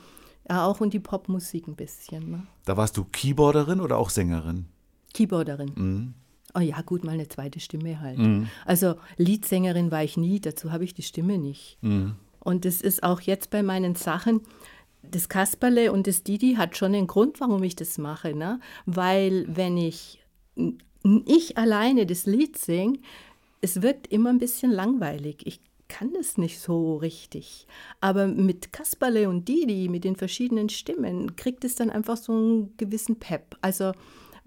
ja, 0.46 0.66
auch 0.66 0.83
in 0.83 0.90
die 0.90 1.00
Popmusik 1.00 1.66
ein 1.68 1.74
bisschen. 1.74 2.31
Ne? 2.33 2.46
da 2.66 2.76
warst 2.76 2.98
du 2.98 3.05
Keyboarderin 3.05 3.81
oder 3.81 3.96
auch 3.96 4.11
Sängerin? 4.11 4.66
Keyboarderin. 5.14 6.12
Oh 6.55 6.61
ja, 6.61 6.83
gut, 6.83 7.02
mal 7.02 7.12
eine 7.12 7.29
zweite 7.29 7.61
Stimme 7.61 7.98
halt. 7.98 8.18
Also 8.66 8.96
Leadsängerin 9.16 9.90
war 9.90 10.05
ich 10.05 10.18
nie, 10.18 10.38
dazu 10.38 10.70
habe 10.70 10.85
ich 10.85 10.92
die 10.92 11.02
Stimme 11.02 11.38
nicht. 11.38 11.79
Und 12.46 12.64
das 12.64 12.83
ist 12.83 13.02
auch 13.02 13.22
jetzt 13.22 13.48
bei 13.48 13.62
meinen 13.62 13.94
Sachen, 13.94 14.42
das 15.11 15.29
Kasperle 15.29 15.92
und 15.92 16.07
das 16.07 16.23
Didi 16.23 16.55
hat 16.55 16.77
schon 16.77 16.95
einen 16.95 17.07
Grund, 17.07 17.40
warum 17.40 17.62
ich 17.62 17.77
das 17.77 17.99
mache. 17.99 18.35
Ne? 18.35 18.61
Weil 18.87 19.45
wenn 19.49 19.77
ich, 19.77 20.25
ich 21.27 21.57
alleine 21.59 22.07
das 22.07 22.27
Lied 22.27 22.59
singe, 22.59 22.99
es 23.61 23.83
wirkt 23.83 24.07
immer 24.09 24.31
ein 24.31 24.38
bisschen 24.38 24.71
langweilig. 24.71 25.47
Ich 25.47 25.61
kann 25.88 26.12
das 26.14 26.37
nicht 26.37 26.61
so 26.61 26.97
richtig. 26.97 27.66
Aber 28.01 28.27
mit 28.27 28.73
Kasperle 28.73 29.29
und 29.29 29.49
Didi, 29.49 29.88
mit 29.88 30.05
den 30.05 30.16
verschiedenen 30.16 30.69
Stimmen, 30.69 31.37
kriegt 31.37 31.64
es 31.64 31.75
dann 31.75 31.90
einfach 31.90 32.16
so 32.16 32.33
einen 32.33 32.77
gewissen 32.77 33.19
Pep. 33.19 33.57
Also 33.61 33.92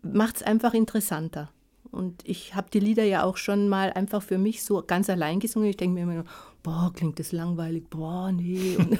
macht 0.01 0.37
es 0.37 0.43
einfach 0.43 0.73
interessanter. 0.73 1.51
Und 1.91 2.21
ich 2.23 2.55
habe 2.55 2.69
die 2.71 2.79
Lieder 2.79 3.03
ja 3.03 3.23
auch 3.23 3.37
schon 3.37 3.67
mal 3.67 3.91
einfach 3.93 4.21
für 4.21 4.37
mich 4.37 4.63
so 4.63 4.83
ganz 4.85 5.09
allein 5.09 5.39
gesungen. 5.39 5.69
Ich 5.69 5.77
denke 5.77 5.95
mir 5.95 6.03
immer, 6.03 6.13
nur, 6.13 6.25
boah, 6.61 6.91
klingt 6.93 7.19
das 7.19 7.31
langweilig, 7.31 7.89
boah, 7.89 8.31
nee. 8.31 8.75
Und 8.77 8.99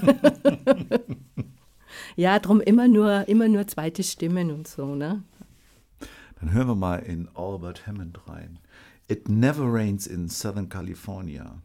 ja, 2.16 2.38
darum 2.38 2.60
immer 2.60 2.88
nur, 2.88 3.28
immer 3.28 3.48
nur 3.48 3.66
zweite 3.66 4.02
Stimmen 4.02 4.50
und 4.50 4.66
so, 4.66 4.94
ne? 4.94 5.22
Dann 6.40 6.52
hören 6.52 6.68
wir 6.68 6.74
mal 6.74 6.96
in 6.96 7.28
Albert 7.34 7.86
Hammond 7.86 8.18
rein. 8.28 8.58
It 9.08 9.28
Never 9.28 9.72
Rains 9.72 10.06
in 10.06 10.28
Southern 10.28 10.68
California. 10.68 11.60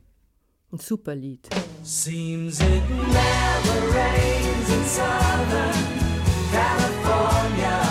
Ein 0.72 0.80
super 0.80 1.16
Lied. 1.16 1.48
Seems 1.84 2.60
it 2.60 2.90
never 2.90 3.94
rains 3.94 4.70
in 4.70 4.86
Southern 4.86 5.74
California. 6.52 7.85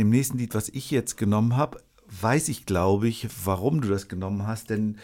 Dem 0.00 0.10
nächsten 0.10 0.38
Lied, 0.38 0.54
was 0.54 0.68
ich 0.68 0.90
jetzt 0.90 1.16
genommen 1.16 1.56
habe, 1.56 1.80
weiß 2.20 2.48
ich, 2.48 2.66
glaube 2.66 3.08
ich, 3.08 3.28
warum 3.44 3.80
du 3.80 3.88
das 3.88 4.08
genommen 4.08 4.46
hast, 4.46 4.70
denn 4.70 4.98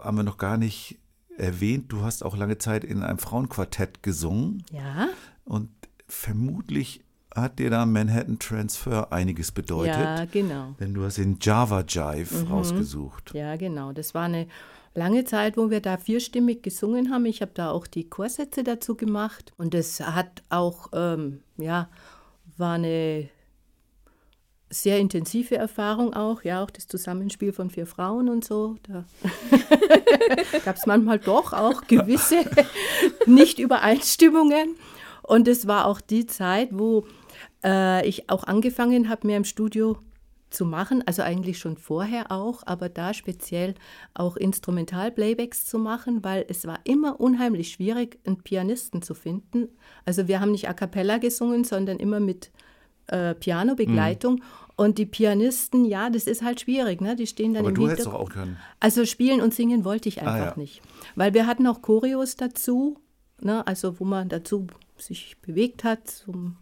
haben 0.00 0.16
wir 0.16 0.22
noch 0.22 0.38
gar 0.38 0.56
nicht 0.56 0.98
erwähnt, 1.36 1.92
du 1.92 2.02
hast 2.02 2.24
auch 2.24 2.36
lange 2.36 2.58
Zeit 2.58 2.84
in 2.84 3.02
einem 3.02 3.18
Frauenquartett 3.18 4.02
gesungen 4.02 4.64
Ja? 4.72 5.08
und 5.44 5.68
vermutlich 6.06 7.02
hat 7.34 7.58
dir 7.58 7.70
da 7.70 7.86
Manhattan 7.86 8.38
Transfer 8.38 9.12
einiges 9.12 9.52
bedeutet. 9.52 9.94
Ja, 9.94 10.24
genau. 10.24 10.74
Denn 10.80 10.94
du 10.94 11.04
hast 11.04 11.18
den 11.18 11.38
Java 11.40 11.84
Jive 11.86 12.48
rausgesucht. 12.48 13.32
Ja, 13.34 13.56
genau. 13.56 13.92
Das 13.92 14.14
war 14.14 14.24
eine 14.24 14.48
lange 14.94 15.24
Zeit, 15.24 15.56
wo 15.56 15.70
wir 15.70 15.80
da 15.80 15.96
vierstimmig 15.96 16.62
gesungen 16.62 17.10
haben. 17.12 17.26
Ich 17.26 17.40
habe 17.40 17.52
da 17.54 17.70
auch 17.70 17.86
die 17.86 18.08
Chorsätze 18.08 18.64
dazu 18.64 18.96
gemacht. 18.96 19.52
Und 19.56 19.74
das 19.74 20.00
hat 20.00 20.42
auch, 20.48 20.88
ähm, 20.92 21.40
ja, 21.56 21.88
war 22.56 22.74
eine 22.74 23.28
sehr 24.70 24.98
intensive 24.98 25.56
Erfahrung 25.56 26.14
auch. 26.14 26.42
Ja, 26.42 26.62
auch 26.62 26.70
das 26.70 26.86
Zusammenspiel 26.86 27.52
von 27.52 27.70
vier 27.70 27.86
Frauen 27.86 28.28
und 28.28 28.44
so. 28.44 28.76
Da 28.84 29.04
gab 30.64 30.76
es 30.76 30.86
manchmal 30.86 31.18
doch 31.18 31.52
auch 31.52 31.82
gewisse 31.86 32.44
Nicht-Übereinstimmungen. 33.26 34.76
Und 35.22 35.48
es 35.48 35.66
war 35.66 35.86
auch 35.86 36.00
die 36.00 36.26
Zeit, 36.26 36.70
wo 36.72 37.04
äh, 37.64 38.06
ich 38.06 38.30
auch 38.30 38.44
angefangen 38.44 39.08
habe, 39.08 39.26
mehr 39.26 39.36
im 39.36 39.44
Studio 39.44 39.98
zu 40.50 40.64
machen, 40.64 41.02
also 41.06 41.22
eigentlich 41.22 41.58
schon 41.58 41.76
vorher 41.76 42.32
auch, 42.32 42.62
aber 42.66 42.88
da 42.88 43.14
speziell 43.14 43.74
auch 44.14 44.36
Instrumental-Playbacks 44.36 45.66
zu 45.66 45.78
machen, 45.78 46.24
weil 46.24 46.44
es 46.48 46.66
war 46.66 46.80
immer 46.84 47.20
unheimlich 47.20 47.70
schwierig, 47.70 48.18
einen 48.26 48.42
Pianisten 48.42 49.00
zu 49.00 49.14
finden. 49.14 49.68
Also 50.04 50.26
wir 50.26 50.40
haben 50.40 50.50
nicht 50.50 50.68
a 50.68 50.74
cappella 50.74 51.18
gesungen, 51.18 51.62
sondern 51.62 51.98
immer 51.98 52.18
mit 52.18 52.50
äh, 53.10 53.34
Piano-Begleitung. 53.34 54.42
Und 54.76 54.96
die 54.96 55.04
Pianisten, 55.04 55.84
ja, 55.84 56.08
das 56.08 56.26
ist 56.26 56.42
halt 56.42 56.62
schwierig, 56.62 57.02
ne? 57.02 57.14
Die 57.14 57.26
stehen 57.26 57.52
dann 57.52 57.64
Aber 57.64 57.68
im 57.68 57.74
du 57.74 57.86
hättest 57.86 58.06
doch 58.06 58.12
Hintergrund. 58.12 58.30
auch 58.30 58.34
können. 58.34 58.56
Also 58.80 59.04
spielen 59.04 59.42
und 59.42 59.52
singen 59.52 59.84
wollte 59.84 60.08
ich 60.08 60.22
einfach 60.22 60.56
ja. 60.56 60.56
nicht. 60.56 60.80
Weil 61.16 61.34
wir 61.34 61.46
hatten 61.46 61.66
auch 61.66 61.82
Choreos 61.82 62.36
dazu, 62.36 62.96
ne, 63.42 63.66
also 63.66 64.00
wo 64.00 64.04
man 64.04 64.30
dazu 64.30 64.68
sich 64.96 65.36
bewegt 65.42 65.84
hat, 65.84 66.08
zum, 66.08 66.56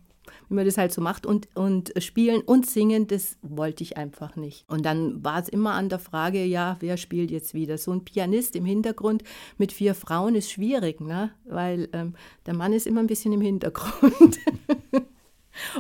wie 0.49 0.55
man 0.55 0.65
das 0.65 0.79
halt 0.79 0.93
so 0.93 1.01
macht. 1.01 1.27
Und, 1.27 1.47
und 1.55 1.93
spielen 1.99 2.41
und 2.41 2.67
singen, 2.67 3.07
das 3.07 3.37
wollte 3.43 3.85
ich 3.85 3.97
einfach 3.97 4.35
nicht. 4.35 4.69
Und 4.69 4.85
dann 4.85 5.23
war 5.25 5.41
es 5.41 5.49
immer 5.49 5.75
an 5.75 5.89
der 5.89 6.01
Frage, 6.01 6.45
ja, 6.45 6.77
wer 6.81 6.97
spielt 6.97 7.31
jetzt 7.31 7.55
wieder? 7.55 7.79
So 7.79 7.93
ein 7.93 8.05
Pianist 8.05 8.57
im 8.57 8.65
Hintergrund 8.65 9.23
mit 9.59 9.71
vier 9.71 9.95
Frauen 9.95 10.35
ist 10.35 10.51
schwierig, 10.51 11.01
ne? 11.01 11.31
weil 11.45 11.89
ähm, 11.93 12.15
der 12.47 12.55
Mann 12.55 12.73
ist 12.73 12.89
immer 12.89 12.99
ein 12.99 13.07
bisschen 13.07 13.33
im 13.33 13.43
Hintergrund. 13.43 14.41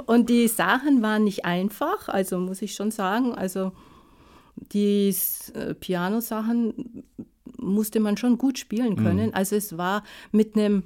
Und 0.06 0.28
die 0.28 0.48
Sachen 0.48 1.02
waren 1.02 1.24
nicht 1.24 1.44
einfach, 1.44 2.08
also 2.08 2.38
muss 2.38 2.62
ich 2.62 2.74
schon 2.74 2.90
sagen. 2.90 3.34
Also 3.34 3.72
die 4.56 5.14
äh, 5.54 5.74
Piano-Sachen 5.74 7.04
musste 7.58 8.00
man 8.00 8.16
schon 8.16 8.38
gut 8.38 8.58
spielen 8.58 8.96
können. 8.96 9.34
Also 9.34 9.56
es 9.56 9.76
war 9.76 10.04
mit 10.32 10.56
einem 10.56 10.84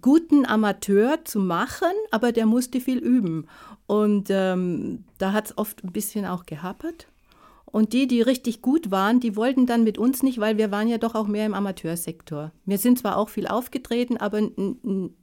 guten 0.00 0.44
Amateur 0.46 1.24
zu 1.24 1.40
machen, 1.40 1.92
aber 2.10 2.32
der 2.32 2.46
musste 2.46 2.80
viel 2.80 2.98
üben. 2.98 3.46
Und 3.86 4.28
ähm, 4.30 5.04
da 5.18 5.32
hat 5.32 5.46
es 5.46 5.58
oft 5.58 5.82
ein 5.82 5.92
bisschen 5.92 6.26
auch 6.26 6.44
gehapert. 6.46 7.08
Und 7.64 7.92
die, 7.92 8.06
die 8.06 8.22
richtig 8.22 8.62
gut 8.62 8.90
waren, 8.90 9.20
die 9.20 9.36
wollten 9.36 9.66
dann 9.66 9.84
mit 9.84 9.98
uns 9.98 10.22
nicht, 10.22 10.38
weil 10.38 10.56
wir 10.56 10.70
waren 10.70 10.88
ja 10.88 10.98
doch 10.98 11.14
auch 11.14 11.26
mehr 11.26 11.44
im 11.44 11.54
Amateursektor. 11.54 12.52
Wir 12.64 12.78
sind 12.78 12.98
zwar 12.98 13.16
auch 13.16 13.28
viel 13.28 13.46
aufgetreten, 13.46 14.16
aber 14.16 14.40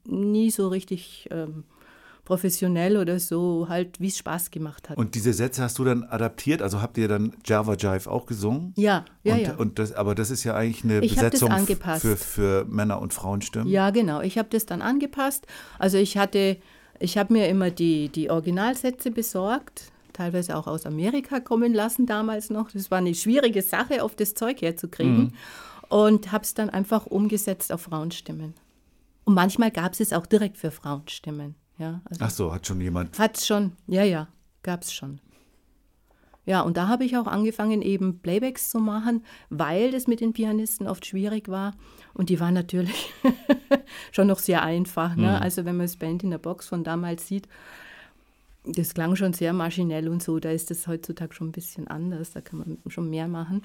nie 0.06 0.52
so 0.52 0.68
richtig 0.68 1.28
ähm, 1.32 1.64
professionell 2.26 2.98
oder 2.98 3.20
so, 3.20 3.68
halt 3.70 4.00
wie 4.02 4.08
es 4.08 4.18
Spaß 4.18 4.52
gemacht 4.52 4.90
hat. 4.90 4.98
Und 4.98 5.16
diese 5.16 5.32
Sätze 5.32 5.62
hast 5.62 5.78
du 5.78 5.86
dann 5.86 6.04
adaptiert? 6.04 6.62
Also 6.62 6.82
habt 6.82 6.98
ihr 6.98 7.08
dann 7.08 7.34
Java 7.46 7.76
Jive 7.76 8.10
auch 8.10 8.26
gesungen? 8.26 8.74
ja, 8.76 9.06
ja, 9.24 9.36
und, 9.36 9.42
ja. 9.42 9.56
Und 9.56 9.80
das, 9.80 9.94
aber 9.94 10.16
das 10.16 10.32
ist 10.32 10.44
ja 10.44 10.56
eigentlich 10.56 10.84
eine 10.84 11.00
Ich 11.00 11.16
Besetzung 11.16 11.52
für, 12.00 12.18
für 12.18 12.66
Männer- 12.66 13.00
und 13.00 13.14
Frauenstimmen. 13.14 13.68
Ja, 13.68 13.92
genau. 13.92 14.22
Ich 14.22 14.38
habe 14.38 14.50
das 14.50 14.66
dann 14.66 14.82
angepasst. 14.82 15.46
Also 15.78 15.98
ich 15.98 16.18
hatte, 16.18 16.58
ich 17.00 17.18
habe 17.18 17.32
mir 17.32 17.48
immer 17.48 17.70
die, 17.70 18.10
die 18.10 18.32
Originalsätze 18.32 19.12
besorgt, 19.12 19.92
teilweise 20.12 20.58
auch 20.58 20.66
aus 20.66 20.86
Amerika 20.88 21.40
kommen 21.40 21.74
lassen 21.74 22.08
damals 22.08 22.50
noch. 22.50 22.72
Das 22.72 22.90
war 22.90 22.98
eine 22.98 23.14
schwierige 23.14 23.62
Sache, 23.62 24.04
auf 24.04 24.16
das 24.16 24.34
Zeug 24.34 24.62
herzukriegen. 24.62 25.34
Und 25.90 26.32
habe 26.32 26.44
es 26.44 26.56
dann 26.56 26.72
einfach 26.72 27.06
umgesetzt 27.06 27.72
auf 27.72 27.82
Frauenstimmen. 27.82 28.56
Und 29.26 29.36
manchmal 29.36 29.70
gab 29.70 29.94
es 29.94 30.00
es 30.00 30.14
auch 30.14 30.26
direkt 30.26 30.58
für 30.58 30.72
Frauenstimmen. 30.72 31.56
Ja, 31.78 32.02
also 32.06 32.24
Ach 32.24 32.30
so, 32.30 32.54
hat 32.54 32.66
schon 32.66 32.82
jemand. 32.82 33.18
Hat's 33.20 33.46
schon, 33.46 33.74
ja, 33.88 34.04
ja, 34.04 34.28
gab's 34.64 34.94
schon. 34.94 35.20
Ja, 36.46 36.62
und 36.62 36.78
da 36.78 36.88
habe 36.88 37.06
ich 37.06 37.18
auch 37.18 37.26
angefangen, 37.26 37.82
eben 37.82 38.20
Playbacks 38.20 38.70
zu 38.70 38.80
machen, 38.80 39.24
weil 39.50 39.92
das 39.92 40.06
mit 40.06 40.22
den 40.22 40.34
Pianisten 40.34 40.88
oft 40.88 41.06
schwierig 41.06 41.50
war. 41.50 41.74
Und 42.14 42.30
die 42.30 42.40
waren 42.40 42.54
natürlich 42.54 43.12
schon 44.12 44.28
noch 44.28 44.38
sehr 44.38 44.62
einfach. 44.62 45.16
Ne? 45.16 45.42
Also 45.42 45.66
wenn 45.66 45.76
man 45.76 45.88
das 45.88 45.98
Band 45.98 46.24
in 46.24 46.30
der 46.30 46.38
Box 46.38 46.68
von 46.68 46.84
damals 46.84 47.28
sieht, 47.28 47.48
das 48.64 48.94
klang 48.94 49.16
schon 49.16 49.34
sehr 49.34 49.54
maschinell 49.54 50.08
und 50.08 50.22
so. 50.22 50.40
Da 50.40 50.52
ist 50.52 50.70
das 50.70 50.88
heutzutage 50.88 51.34
schon 51.34 51.50
ein 51.50 51.52
bisschen 51.52 51.88
anders. 51.88 52.32
Da 52.32 52.42
kann 52.42 52.60
man 52.60 52.78
schon 52.88 53.10
mehr 53.10 53.28
machen. 53.28 53.64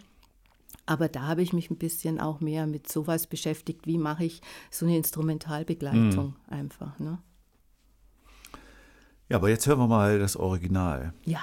Aber 0.86 1.08
da 1.08 1.22
habe 1.22 1.42
ich 1.42 1.52
mich 1.52 1.70
ein 1.70 1.76
bisschen 1.76 2.18
auch 2.18 2.40
mehr 2.40 2.66
mit 2.66 2.90
sowas 2.90 3.26
beschäftigt. 3.26 3.86
Wie 3.86 3.98
mache 3.98 4.24
ich 4.24 4.40
so 4.70 4.86
eine 4.86 4.96
Instrumentalbegleitung 4.96 6.34
einfach? 6.48 6.98
Ne? 6.98 7.18
Ja, 9.30 9.36
aber 9.36 9.48
jetzt 9.48 9.64
hören 9.68 9.78
wir 9.78 9.86
mal 9.86 10.18
das 10.18 10.36
Original. 10.36 11.12
Ja. 11.24 11.38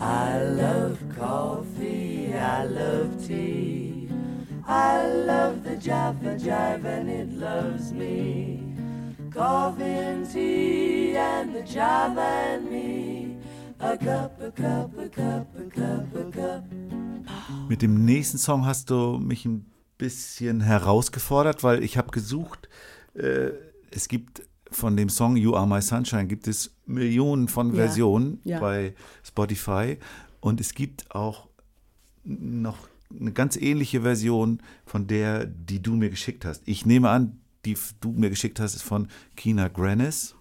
I 0.00 0.38
love 0.56 0.96
coffee, 1.14 2.32
I 2.32 2.64
love 2.64 3.10
tea. 3.26 4.08
I 4.66 5.06
love 5.26 5.62
the 5.62 5.76
Java 5.76 6.38
Jive 6.38 6.86
and 6.86 7.10
it 7.10 7.30
loves 7.38 7.92
me. 7.92 8.62
Coffee 9.30 9.84
and 9.84 10.26
tea 10.26 11.18
and 11.18 11.54
the 11.54 11.62
Java 11.70 12.22
and 12.22 12.70
me. 12.70 13.36
A 13.78 13.94
cup, 13.98 14.40
a 14.40 14.50
cup, 14.50 14.96
a 14.98 15.08
cup, 15.10 15.46
a 15.54 15.68
cup, 15.68 16.14
a 16.14 16.30
cup. 16.32 16.81
Mit 17.68 17.82
dem 17.82 18.04
nächsten 18.04 18.38
Song 18.38 18.66
hast 18.66 18.90
du 18.90 19.18
mich 19.18 19.44
ein 19.44 19.66
bisschen 19.98 20.60
herausgefordert, 20.60 21.62
weil 21.62 21.82
ich 21.82 21.96
habe 21.96 22.10
gesucht, 22.10 22.68
äh, 23.14 23.50
es 23.90 24.08
gibt 24.08 24.42
von 24.70 24.96
dem 24.96 25.08
Song 25.08 25.36
You 25.36 25.54
Are 25.54 25.66
My 25.66 25.82
Sunshine 25.82 26.26
gibt 26.26 26.48
es 26.48 26.74
Millionen 26.86 27.48
von 27.48 27.68
Ja, 27.68 27.74
Versionen 27.74 28.40
ja. 28.44 28.58
bei 28.58 28.94
Spotify 29.22 29.98
und 30.40 30.60
es 30.60 30.74
gibt 30.74 31.14
auch 31.14 31.48
noch 32.24 32.78
eine 33.18 33.32
ganz 33.32 33.56
ähnliche 33.56 34.02
Version 34.02 34.62
von 34.86 35.06
der, 35.06 35.46
die 35.46 35.82
du 35.82 35.94
mir 35.94 36.10
geschickt 36.10 36.44
hast. 36.44 36.62
Ich 36.66 36.86
nehme 36.86 37.10
an, 37.10 37.40
die 37.64 37.76
du 38.00 38.10
mir 38.12 38.30
geschickt 38.30 38.58
hast, 38.60 38.74
ist 38.74 38.82
von 38.82 39.08
Kina 39.36 39.68
Grannis. 39.68 40.34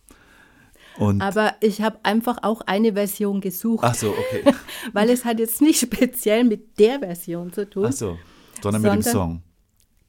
Und 0.98 1.22
Aber 1.22 1.54
ich 1.62 1.82
habe 1.82 2.00
einfach 2.04 2.40
auch 2.44 2.62
eine 2.62 2.94
Version 2.94 3.40
gesucht, 3.42 3.84
ach 3.84 3.96
so, 3.96 4.10
okay. 4.12 4.54
weil 4.94 5.10
es 5.10 5.24
hat 5.26 5.40
jetzt 5.40 5.62
nicht 5.62 5.80
speziell 5.80 6.44
mit 6.44 6.78
der 6.80 7.00
Version 7.00 7.52
zu 7.54 7.70
tun. 7.70 7.86
Ach 7.88 7.94
so, 7.94 8.18
sondern 8.62 8.82
mit 8.82 8.92
dem 8.92 9.02
Sondern- 9.02 9.14
Song. 9.14 9.44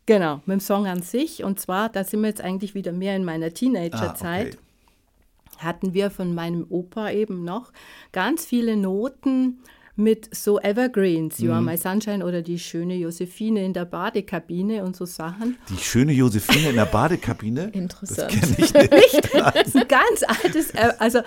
Genau, 0.07 0.37
mit 0.47 0.55
dem 0.55 0.61
Song 0.61 0.87
an 0.89 1.01
sich. 1.03 1.45
Und 1.45 1.61
zwar, 1.61 1.89
da 1.89 2.03
sind 2.03 2.23
wir 2.23 2.29
jetzt 2.29 2.41
eigentlich 2.41 2.75
wieder 2.75 2.91
mehr 2.93 3.15
in 3.15 3.25
meiner 3.25 3.47
Ah, 3.47 3.51
Teenagerzeit. 3.51 4.55
okay. 4.55 4.59
Hatten 5.59 5.95
wir 5.95 6.11
von 6.11 6.35
meinem 6.35 6.67
Opa 6.69 7.11
eben 7.13 7.45
noch 7.45 7.71
ganz 8.11 8.45
viele 8.45 8.77
Noten 8.77 9.61
mit 9.95 10.35
so 10.35 10.59
Evergreens, 10.59 11.39
You 11.39 11.49
Mhm. 11.49 11.53
Are 11.53 11.63
My 11.63 11.77
Sunshine 11.77 12.25
oder 12.25 12.41
die 12.43 12.59
schöne 12.59 12.95
Josephine 12.97 13.65
in 13.65 13.73
der 13.75 13.85
Badekabine 13.85 14.85
und 14.85 14.97
so 14.97 15.05
Sachen. 15.05 15.59
Die 15.69 15.77
schöne 15.83 16.13
Josephine 16.13 16.71
in 16.71 16.77
der 16.77 16.87
Badekabine. 16.87 17.71
Interessant. 17.73 18.33
Das 18.33 18.73
kenne 18.73 18.91
ich 18.97 19.13
nicht. 19.13 19.35
Das 19.35 19.67
ist 19.69 19.77
ein 19.77 19.89
ganz 19.89 20.23
altes, 20.27 20.71
äh, 20.71 20.93
also 20.99 21.21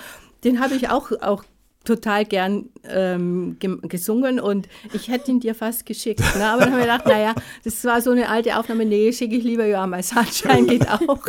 den 0.43 0.59
habe 0.59 0.73
ich 0.75 0.89
auch, 0.89 1.11
auch 1.21 1.43
total 1.83 2.25
gern 2.25 2.69
ähm, 2.83 3.57
gesungen 3.83 4.39
und 4.39 4.67
ich 4.93 5.07
hätte 5.09 5.29
ihn 5.29 5.39
dir 5.39 5.53
fast 5.53 5.85
geschickt. 5.85 6.19
Ne? 6.35 6.43
Aber 6.43 6.61
dann 6.63 6.71
habe 6.71 6.81
ich 6.81 6.87
gedacht, 6.87 7.05
naja, 7.05 7.35
das 7.63 7.83
war 7.85 8.01
so 8.01 8.09
eine 8.09 8.27
alte 8.29 8.57
Aufnahme, 8.57 8.85
nee, 8.85 9.13
schicke 9.13 9.35
ich 9.35 9.43
lieber 9.43 9.67
Ja, 9.67 9.85
My 9.85 10.01
Sunshine 10.01 10.65
geht 10.67 10.89
auch. 10.89 11.27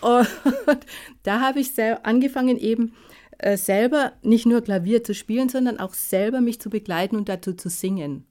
und 0.00 0.26
da 1.22 1.40
habe 1.40 1.60
ich 1.60 1.70
angefangen 2.02 2.56
eben 2.58 2.92
äh, 3.38 3.56
selber 3.56 4.12
nicht 4.22 4.46
nur 4.46 4.60
Klavier 4.60 5.04
zu 5.04 5.14
spielen, 5.14 5.48
sondern 5.48 5.78
auch 5.78 5.94
selber 5.94 6.40
mich 6.40 6.60
zu 6.60 6.70
begleiten 6.70 7.16
und 7.16 7.28
dazu 7.28 7.54
zu 7.54 7.68
singen. 7.68 8.26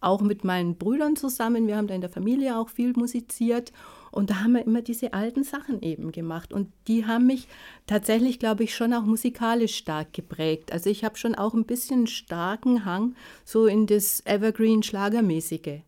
Auch 0.00 0.20
mit 0.20 0.44
meinen 0.44 0.76
Brüdern 0.76 1.16
zusammen. 1.16 1.66
Wir 1.66 1.76
haben 1.76 1.86
da 1.86 1.94
in 1.94 2.00
der 2.00 2.10
Familie 2.10 2.56
auch 2.56 2.68
viel 2.68 2.92
musiziert. 2.94 3.72
Und 4.10 4.30
da 4.30 4.40
haben 4.40 4.52
wir 4.52 4.64
immer 4.64 4.82
diese 4.82 5.12
alten 5.12 5.44
Sachen 5.44 5.82
eben 5.82 6.10
gemacht. 6.10 6.52
Und 6.52 6.72
die 6.88 7.06
haben 7.06 7.26
mich 7.26 7.48
tatsächlich, 7.86 8.38
glaube 8.38 8.64
ich, 8.64 8.74
schon 8.74 8.92
auch 8.92 9.04
musikalisch 9.04 9.76
stark 9.76 10.12
geprägt. 10.12 10.72
Also 10.72 10.90
ich 10.90 11.04
habe 11.04 11.16
schon 11.16 11.34
auch 11.34 11.54
ein 11.54 11.64
bisschen 11.64 12.06
starken 12.06 12.84
Hang 12.84 13.14
so 13.44 13.66
in 13.66 13.86
das 13.86 14.24
Evergreen-Schlagermäßige. 14.26 15.80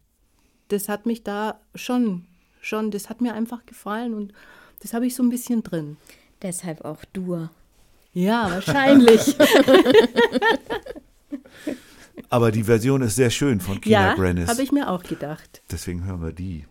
Das 0.68 0.88
hat 0.88 1.04
mich 1.04 1.22
da 1.24 1.60
schon, 1.74 2.26
schon, 2.60 2.90
das 2.90 3.10
hat 3.10 3.20
mir 3.20 3.34
einfach 3.34 3.66
gefallen 3.66 4.14
und 4.14 4.32
das 4.80 4.94
habe 4.94 5.06
ich 5.06 5.14
so 5.14 5.22
ein 5.22 5.30
bisschen 5.30 5.62
drin. 5.62 5.96
Deshalb 6.42 6.84
auch 6.84 7.04
Dur. 7.12 7.50
Ja, 8.12 8.50
wahrscheinlich. 8.50 9.36
Aber 12.28 12.50
die 12.50 12.64
Version 12.64 13.02
ist 13.02 13.16
sehr 13.16 13.30
schön 13.30 13.60
von 13.60 13.80
Kina 13.80 14.08
ja, 14.08 14.14
Grannis. 14.14 14.48
habe 14.48 14.62
ich 14.62 14.72
mir 14.72 14.88
auch 14.90 15.02
gedacht. 15.02 15.62
Deswegen 15.70 16.04
hören 16.04 16.22
wir 16.22 16.32
die. 16.32 16.66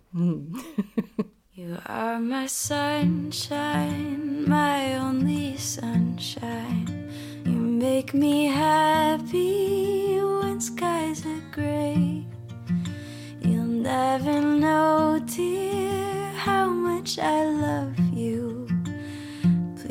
You 1.54 1.76
are 1.86 2.20
my 2.20 2.48
sunshine, 2.48 4.46
my 4.48 4.98
only 5.00 5.56
sunshine. 5.58 7.10
You 7.46 7.52
make 7.54 8.16
me 8.16 8.48
happy 8.48 10.20
when 10.42 10.60
skies 10.60 11.24
are 11.26 11.42
gray. 11.52 12.26
You'll 13.42 13.66
never 13.66 14.42
know, 14.42 15.20
dear, 15.26 16.32
how 16.36 16.70
much 16.70 17.20
I 17.20 17.46
love 17.46 18.00
you. 18.14 18.71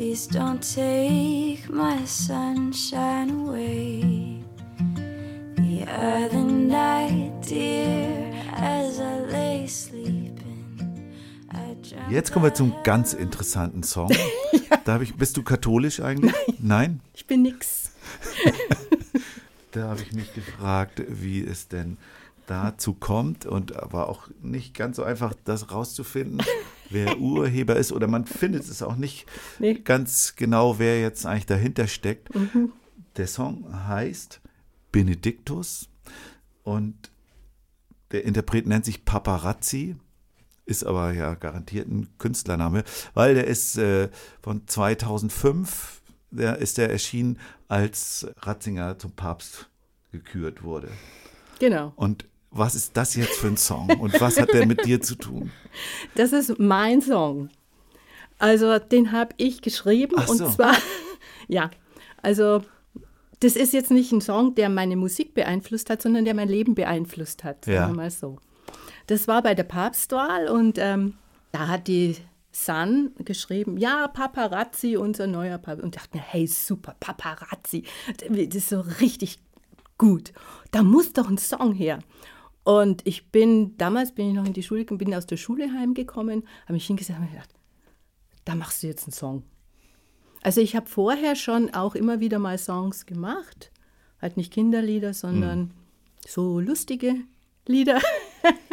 Please 0.01 0.27
don't 0.27 0.63
take 0.63 1.69
my 1.69 2.03
sunshine 2.05 3.29
away. 3.29 4.43
The 5.57 5.85
other 5.87 6.43
night, 6.43 7.31
dear, 7.47 8.33
as 8.51 8.99
I 8.99 9.19
lay 9.31 9.67
sleeping. 9.67 11.13
I 11.53 11.75
dreamt 11.87 12.09
Jetzt 12.09 12.33
kommen 12.33 12.45
wir 12.45 12.53
zum 12.55 12.73
ganz 12.83 13.13
interessanten 13.13 13.83
Song. 13.83 14.11
Da 14.85 14.93
habe 14.93 15.03
ich, 15.03 15.13
bist 15.13 15.37
du 15.37 15.43
katholisch 15.43 15.99
eigentlich? 15.99 16.33
Nein? 16.59 17.01
Ich 17.13 17.27
bin 17.27 17.43
nix. 17.43 17.91
Da 19.71 19.89
habe 19.89 20.01
ich 20.01 20.13
mich 20.13 20.33
gefragt, 20.33 21.03
wie 21.07 21.43
es 21.43 21.67
denn 21.67 21.97
dazu 22.47 22.93
kommt 22.93 23.45
und 23.45 23.73
war 23.75 24.09
auch 24.09 24.27
nicht 24.41 24.73
ganz 24.73 24.97
so 24.97 25.03
einfach, 25.03 25.33
das 25.45 25.71
rauszufinden, 25.71 26.41
wer 26.91 27.17
Urheber 27.19 27.75
ist 27.75 27.91
oder 27.91 28.07
man 28.07 28.25
findet 28.25 28.63
es 28.63 28.81
auch 28.81 28.95
nicht 28.95 29.25
Nee. 29.59 29.75
ganz 29.75 30.35
genau, 30.35 30.79
wer 30.79 31.01
jetzt 31.01 31.25
eigentlich 31.25 31.45
dahinter 31.45 31.87
steckt. 31.87 32.29
Der 33.17 33.27
Song 33.27 33.65
heißt 33.87 34.41
Benediktus 34.91 35.89
und 36.63 37.11
der 38.11 38.25
Interpret 38.25 38.67
nennt 38.67 38.85
sich 38.85 39.05
Paparazzi, 39.05 39.95
ist 40.65 40.83
aber 40.85 41.13
ja 41.13 41.33
garantiert 41.35 41.87
ein 41.87 42.09
Künstlername, 42.17 42.83
weil 43.13 43.35
der 43.35 43.47
ist 43.47 43.77
äh, 43.77 44.09
von 44.41 44.67
2005, 44.67 46.01
der 46.31 46.57
ist 46.59 46.77
der 46.77 46.89
erschienen, 46.91 47.39
als 47.67 48.27
Ratzinger 48.37 48.97
zum 48.99 49.11
Papst 49.11 49.69
gekürt 50.11 50.63
wurde. 50.63 50.89
Genau. 51.59 51.93
Und 51.95 52.25
was 52.51 52.75
ist 52.75 52.95
das 52.97 53.15
jetzt 53.15 53.37
für 53.37 53.47
ein 53.47 53.57
Song 53.57 53.89
und 53.99 54.19
was 54.19 54.39
hat 54.39 54.53
der 54.53 54.65
mit 54.65 54.85
dir 54.85 55.01
zu 55.01 55.15
tun? 55.15 55.51
Das 56.15 56.33
ist 56.33 56.59
mein 56.59 57.01
Song. 57.01 57.49
Also 58.37 58.77
den 58.79 59.11
habe 59.11 59.33
ich 59.37 59.61
geschrieben 59.61 60.15
Ach 60.17 60.27
so. 60.27 60.45
und 60.45 60.51
zwar, 60.53 60.75
ja, 61.47 61.69
also 62.21 62.61
das 63.39 63.55
ist 63.55 63.73
jetzt 63.73 63.91
nicht 63.91 64.11
ein 64.11 64.21
Song, 64.21 64.53
der 64.55 64.69
meine 64.69 64.95
Musik 64.95 65.33
beeinflusst 65.33 65.89
hat, 65.89 66.01
sondern 66.01 66.25
der 66.25 66.33
mein 66.35 66.49
Leben 66.49 66.75
beeinflusst 66.75 67.43
hat, 67.43 67.65
sagen 67.65 67.75
Ja. 67.75 67.87
wir 67.87 67.95
mal 67.95 68.11
so. 68.11 68.37
Das 69.07 69.27
war 69.27 69.41
bei 69.41 69.55
der 69.55 69.63
Papstwahl 69.63 70.47
und 70.47 70.77
ähm, 70.77 71.15
da 71.51 71.67
hat 71.67 71.87
die 71.87 72.15
Sun 72.51 73.11
geschrieben, 73.19 73.77
ja, 73.77 74.07
Paparazzi, 74.09 74.97
unser 74.97 75.25
neuer 75.25 75.57
Papst. 75.57 75.83
Und 75.83 75.95
dachte 75.95 76.17
mir, 76.17 76.23
hey, 76.23 76.47
super, 76.47 76.95
Paparazzi, 76.99 77.83
das 78.17 78.55
ist 78.55 78.69
so 78.69 78.81
richtig 78.99 79.39
gut, 79.97 80.33
da 80.71 80.83
muss 80.83 81.13
doch 81.13 81.29
ein 81.29 81.37
Song 81.37 81.73
her. 81.73 81.99
Und 82.63 83.01
ich 83.05 83.31
bin, 83.31 83.75
damals 83.77 84.13
bin 84.13 84.29
ich 84.29 84.33
noch 84.35 84.45
in 84.45 84.53
die 84.53 84.63
Schule, 84.63 84.85
bin 84.85 85.13
aus 85.15 85.25
der 85.25 85.37
Schule 85.37 85.73
heimgekommen, 85.73 86.43
habe 86.63 86.73
mich 86.73 86.85
hingesetzt 86.85 87.19
und 87.19 87.31
gedacht, 87.31 87.49
da 88.45 88.55
machst 88.55 88.83
du 88.83 88.87
jetzt 88.87 89.05
einen 89.05 89.13
Song. 89.13 89.43
Also 90.43 90.61
ich 90.61 90.75
habe 90.75 90.87
vorher 90.87 91.35
schon 91.35 91.73
auch 91.73 91.95
immer 91.95 92.19
wieder 92.19 92.39
mal 92.39 92.57
Songs 92.57 93.05
gemacht, 93.05 93.71
halt 94.21 94.37
nicht 94.37 94.51
Kinderlieder, 94.53 95.13
sondern 95.13 95.71
so 96.27 96.59
lustige 96.59 97.15
Lieder. 97.67 97.99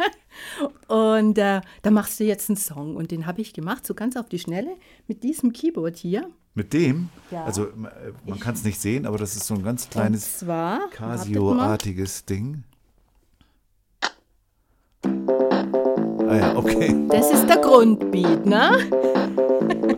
und 0.87 1.37
äh, 1.37 1.61
da 1.81 1.91
machst 1.91 2.19
du 2.19 2.23
jetzt 2.23 2.49
einen 2.49 2.57
Song 2.57 2.95
und 2.95 3.11
den 3.11 3.25
habe 3.25 3.41
ich 3.41 3.53
gemacht, 3.53 3.85
so 3.85 3.93
ganz 3.93 4.17
auf 4.17 4.29
die 4.29 4.39
Schnelle 4.39 4.75
mit 5.07 5.23
diesem 5.23 5.53
Keyboard 5.53 5.97
hier. 5.97 6.29
Mit 6.55 6.73
dem, 6.73 7.09
Ja. 7.29 7.45
also 7.45 7.65
äh, 7.67 8.11
man 8.25 8.39
kann 8.39 8.55
es 8.55 8.63
nicht 8.63 8.81
sehen, 8.81 9.05
aber 9.05 9.17
das 9.17 9.35
ist 9.35 9.45
so 9.45 9.53
ein 9.53 9.63
ganz 9.63 9.89
kleines. 9.89 10.39
Casio-artiges 10.91 12.25
Ding. 12.25 12.63
Ah 16.29 16.35
ja, 16.35 16.55
okay. 16.55 16.95
Das 17.07 17.31
ist 17.31 17.47
der 17.47 17.57
Grundbeat, 17.57 18.45
ne? 18.45 19.97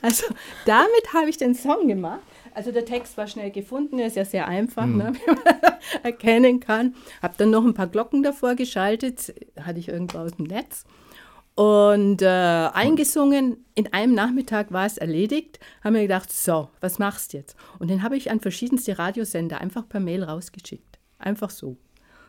Also 0.00 0.26
damit 0.66 1.14
habe 1.14 1.30
ich 1.30 1.36
den 1.36 1.54
Song 1.54 1.86
gemacht. 1.86 2.20
Also 2.54 2.72
der 2.72 2.84
Text 2.84 3.16
war 3.16 3.28
schnell 3.28 3.52
gefunden, 3.52 4.00
er 4.00 4.08
ist 4.08 4.16
ja 4.16 4.24
sehr 4.24 4.48
einfach, 4.48 4.84
ne, 4.84 5.12
wie 5.26 5.30
man 5.30 5.38
erkennen 6.02 6.58
kann. 6.58 6.96
Habe 7.22 7.34
dann 7.38 7.50
noch 7.50 7.64
ein 7.64 7.74
paar 7.74 7.86
Glocken 7.86 8.24
davor 8.24 8.56
geschaltet, 8.56 9.32
hatte 9.60 9.78
ich 9.78 9.88
irgendwo 9.88 10.18
aus 10.18 10.32
dem 10.32 10.46
Netz. 10.46 10.84
Und 11.54 12.22
äh, 12.22 12.26
eingesungen, 12.26 13.64
in 13.76 13.92
einem 13.92 14.14
Nachmittag 14.14 14.72
war 14.72 14.86
es 14.86 14.98
erledigt, 14.98 15.60
haben 15.84 15.94
wir 15.94 16.02
gedacht, 16.02 16.32
so, 16.32 16.68
was 16.80 16.98
machst 16.98 17.32
du 17.32 17.38
jetzt? 17.38 17.56
Und 17.78 17.88
den 17.88 18.02
habe 18.02 18.16
ich 18.16 18.30
an 18.30 18.40
verschiedenste 18.40 18.98
Radiosender 18.98 19.60
einfach 19.60 19.88
per 19.88 20.00
Mail 20.00 20.24
rausgeschickt. 20.24 20.98
Einfach 21.18 21.50
so. 21.50 21.76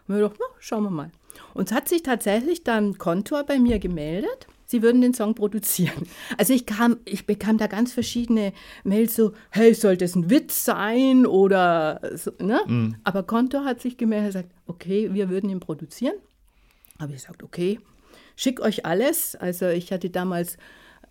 Und 0.08 0.16
wir 0.16 0.18
gedacht, 0.18 0.38
na, 0.40 0.46
schauen 0.60 0.84
wir 0.84 0.92
mal. 0.92 1.12
Und 1.54 1.70
es 1.70 1.76
hat 1.76 1.88
sich 1.88 2.04
tatsächlich 2.04 2.64
dann 2.64 2.98
Kontor 2.98 3.44
bei 3.44 3.60
mir 3.60 3.80
gemeldet. 3.80 4.48
Sie 4.66 4.82
würden 4.82 5.02
den 5.02 5.14
Song 5.14 5.36
produzieren. 5.36 6.08
Also 6.38 6.54
ich 6.54 6.66
kam, 6.66 6.98
ich 7.06 7.26
bekam 7.26 7.58
da 7.58 7.68
ganz 7.68 7.94
verschiedene 7.94 8.54
Mails 8.84 9.16
so, 9.16 9.34
hey, 9.52 9.74
soll 9.74 9.98
das 9.98 10.16
ein 10.16 10.30
Witz 10.30 10.66
sein 10.66 11.26
oder 11.26 12.02
so, 12.16 12.32
ne? 12.40 12.60
Aber 13.04 13.24
Kontor 13.24 13.66
hat 13.66 13.82
sich 13.82 13.98
gemeldet 13.98 14.36
und 14.36 14.42
gesagt, 14.42 14.56
okay, 14.66 15.10
wir 15.14 15.30
würden 15.30 15.50
ihn 15.50 15.60
produzieren. 15.60 16.16
Habe 17.00 17.14
ich 17.14 17.20
gesagt, 17.20 17.44
okay, 17.44 17.80
schick 18.36 18.62
euch 18.62 18.86
alles. 18.86 19.36
Also 19.36 19.68
ich 19.68 19.92
hatte 19.92 20.10
damals 20.10 20.58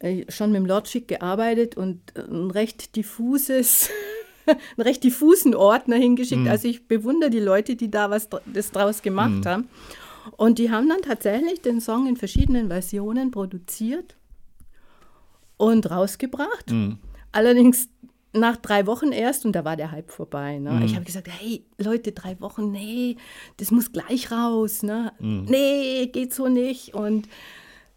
äh, 0.03 0.25
schon 0.29 0.51
mit 0.51 0.69
dem 0.69 0.85
Schick 0.85 1.09
gearbeitet 1.09 1.77
und 1.77 2.01
äh, 2.15 2.23
ein 2.23 2.51
recht 2.51 2.97
diffuses, 2.97 3.91
einen 4.47 4.59
recht 4.79 5.05
diffusen 5.05 5.55
Ordner 5.55 5.97
hingeschickt. 5.97 6.49
Also 6.49 6.67
ich 6.67 6.89
bewundere 6.89 7.31
die 7.31 7.41
Leute, 7.41 7.77
die 7.77 7.91
da 7.91 8.11
was 8.11 8.29
das 8.53 8.73
draus 8.73 9.03
gemacht 9.03 9.47
haben. 9.47 9.69
Und 10.37 10.59
die 10.59 10.71
haben 10.71 10.89
dann 10.89 11.03
tatsächlich 11.03 11.61
den 11.63 11.81
Song 11.81 12.07
in 12.07 12.17
verschiedenen 12.17 12.69
Versionen 12.69 13.31
produziert 13.31 14.17
und 15.57 15.91
rausgebracht. 15.91 16.71
Allerdings 17.33 17.89
nach 18.35 18.57
drei 18.57 18.87
Wochen 18.87 19.13
erst 19.13 19.45
und 19.45 19.53
da 19.53 19.65
war 19.65 19.77
der 19.77 19.91
Hype 19.91 20.11
vorbei. 20.11 20.59
Ne? 20.59 20.83
Ich 20.85 20.95
habe 20.95 21.05
gesagt, 21.05 21.29
hey 21.29 21.65
Leute, 21.79 22.13
drei 22.13 22.41
Wochen, 22.41 22.71
nee, 22.71 23.17
das 23.59 23.71
muss 23.71 23.93
gleich 23.93 24.31
raus. 24.31 24.83
Ne? 24.83 25.13
Nee, 25.19 26.07
geht 26.07 26.33
so 26.33 26.49
nicht. 26.49 26.95
Und 26.95 27.29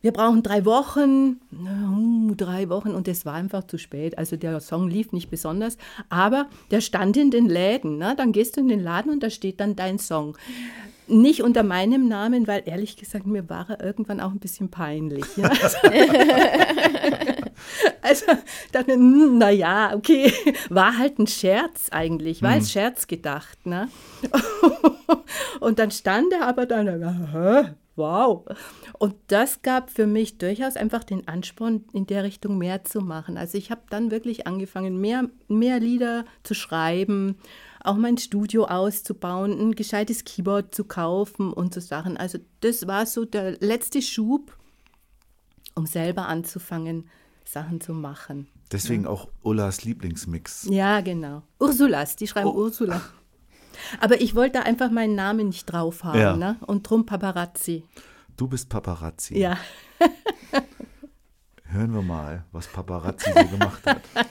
wir 0.01 0.11
brauchen 0.11 0.43
drei 0.43 0.65
Wochen, 0.65 1.39
Na, 1.49 1.89
uh, 1.89 2.35
drei 2.35 2.69
Wochen 2.69 2.91
und 2.91 3.07
es 3.07 3.25
war 3.25 3.33
einfach 3.33 3.65
zu 3.65 3.79
spät. 3.79 4.17
Also 4.17 4.35
der 4.35 4.59
Song 4.59 4.87
lief 4.87 5.13
nicht 5.13 5.31
besonders, 5.31 5.77
aber 6.09 6.47
der 6.69 6.81
stand 6.81 7.17
in 7.17 7.31
den 7.31 7.47
Läden. 7.47 7.97
Ne? 7.97 8.13
Dann 8.15 8.31
gehst 8.31 8.55
du 8.55 8.61
in 8.61 8.67
den 8.67 8.83
Laden 8.83 9.11
und 9.11 9.23
da 9.23 9.29
steht 9.29 9.59
dann 9.59 9.75
dein 9.75 9.97
Song. 9.97 10.37
Nicht 11.07 11.43
unter 11.43 11.63
meinem 11.63 12.07
Namen, 12.07 12.47
weil 12.47 12.63
ehrlich 12.65 12.97
gesagt, 12.97 13.27
mir 13.27 13.49
war 13.49 13.69
er 13.69 13.83
irgendwann 13.83 14.19
auch 14.19 14.31
ein 14.31 14.39
bisschen 14.39 14.69
peinlich. 14.69 15.25
Ja? 15.37 15.51
Also 18.01 18.25
dachte, 18.71 18.93
hm, 18.93 19.39
na 19.39 19.49
ja, 19.49 19.95
okay, 19.95 20.31
war 20.69 20.97
halt 20.97 21.17
ein 21.17 21.25
Scherz 21.25 21.89
eigentlich, 21.89 22.43
war 22.43 22.51
als 22.51 22.71
Scherz 22.71 23.07
gedacht, 23.07 23.65
ne? 23.65 23.89
Und 25.59 25.79
dann 25.79 25.89
stand 25.89 26.31
er 26.31 26.47
aber 26.47 26.67
dann, 26.67 27.75
wow. 27.95 28.45
Und 28.99 29.15
das 29.27 29.61
gab 29.63 29.89
für 29.89 30.05
mich 30.05 30.37
durchaus 30.37 30.75
einfach 30.75 31.03
den 31.03 31.27
Ansporn, 31.27 31.85
in 31.93 32.05
der 32.05 32.23
Richtung 32.23 32.57
mehr 32.59 32.83
zu 32.83 33.01
machen. 33.01 33.37
Also 33.37 33.57
ich 33.57 33.71
habe 33.71 33.81
dann 33.89 34.11
wirklich 34.11 34.45
angefangen, 34.45 35.01
mehr, 35.01 35.29
mehr 35.47 35.79
Lieder 35.79 36.25
zu 36.43 36.53
schreiben, 36.53 37.37
auch 37.85 37.95
mein 37.95 38.17
Studio 38.17 38.65
auszubauen, 38.65 39.51
ein 39.59 39.75
gescheites 39.75 40.23
Keyboard 40.23 40.73
zu 40.73 40.83
kaufen 40.85 41.51
und 41.53 41.73
so 41.73 41.79
Sachen. 41.79 42.17
Also 42.17 42.39
das 42.61 42.87
war 42.87 43.05
so 43.05 43.25
der 43.25 43.57
letzte 43.59 44.01
Schub, 44.01 44.55
um 45.75 45.85
selber 45.85 46.27
anzufangen, 46.27 47.09
Sachen 47.45 47.79
zu 47.81 47.93
machen. 47.93 48.47
Deswegen 48.71 49.05
auch 49.05 49.29
Ullas 49.43 49.83
Lieblingsmix. 49.83 50.67
Ja, 50.69 51.01
genau. 51.01 51.43
Ursulas, 51.59 52.15
die 52.15 52.27
schreiben 52.27 52.49
Oh. 52.49 52.55
Ursula. 52.55 53.01
Aber 53.99 54.21
ich 54.21 54.35
wollte 54.35 54.63
einfach 54.63 54.89
meinen 54.89 55.15
Namen 55.15 55.47
nicht 55.49 55.65
drauf 55.65 56.03
haben, 56.03 56.19
Ja. 56.19 56.35
ne? 56.37 56.57
Und 56.65 56.89
drum 56.89 57.05
Paparazzi. 57.05 57.83
Du 58.37 58.47
bist 58.47 58.69
Paparazzi. 58.69 59.37
Ja. 59.37 59.57
Hören 61.65 61.93
wir 61.93 62.01
mal, 62.01 62.45
was 62.51 62.67
Paparazzi 62.67 63.31
so 63.33 63.47
gemacht 63.47 63.85
hat. 63.85 64.01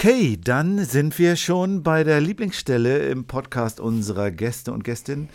Okay, 0.00 0.38
dann 0.40 0.84
sind 0.84 1.18
wir 1.18 1.34
schon 1.34 1.82
bei 1.82 2.04
der 2.04 2.20
Lieblingsstelle 2.20 2.98
im 3.08 3.24
Podcast 3.24 3.80
unserer 3.80 4.30
Gäste 4.30 4.72
und 4.72 4.84
Gästinnen, 4.84 5.28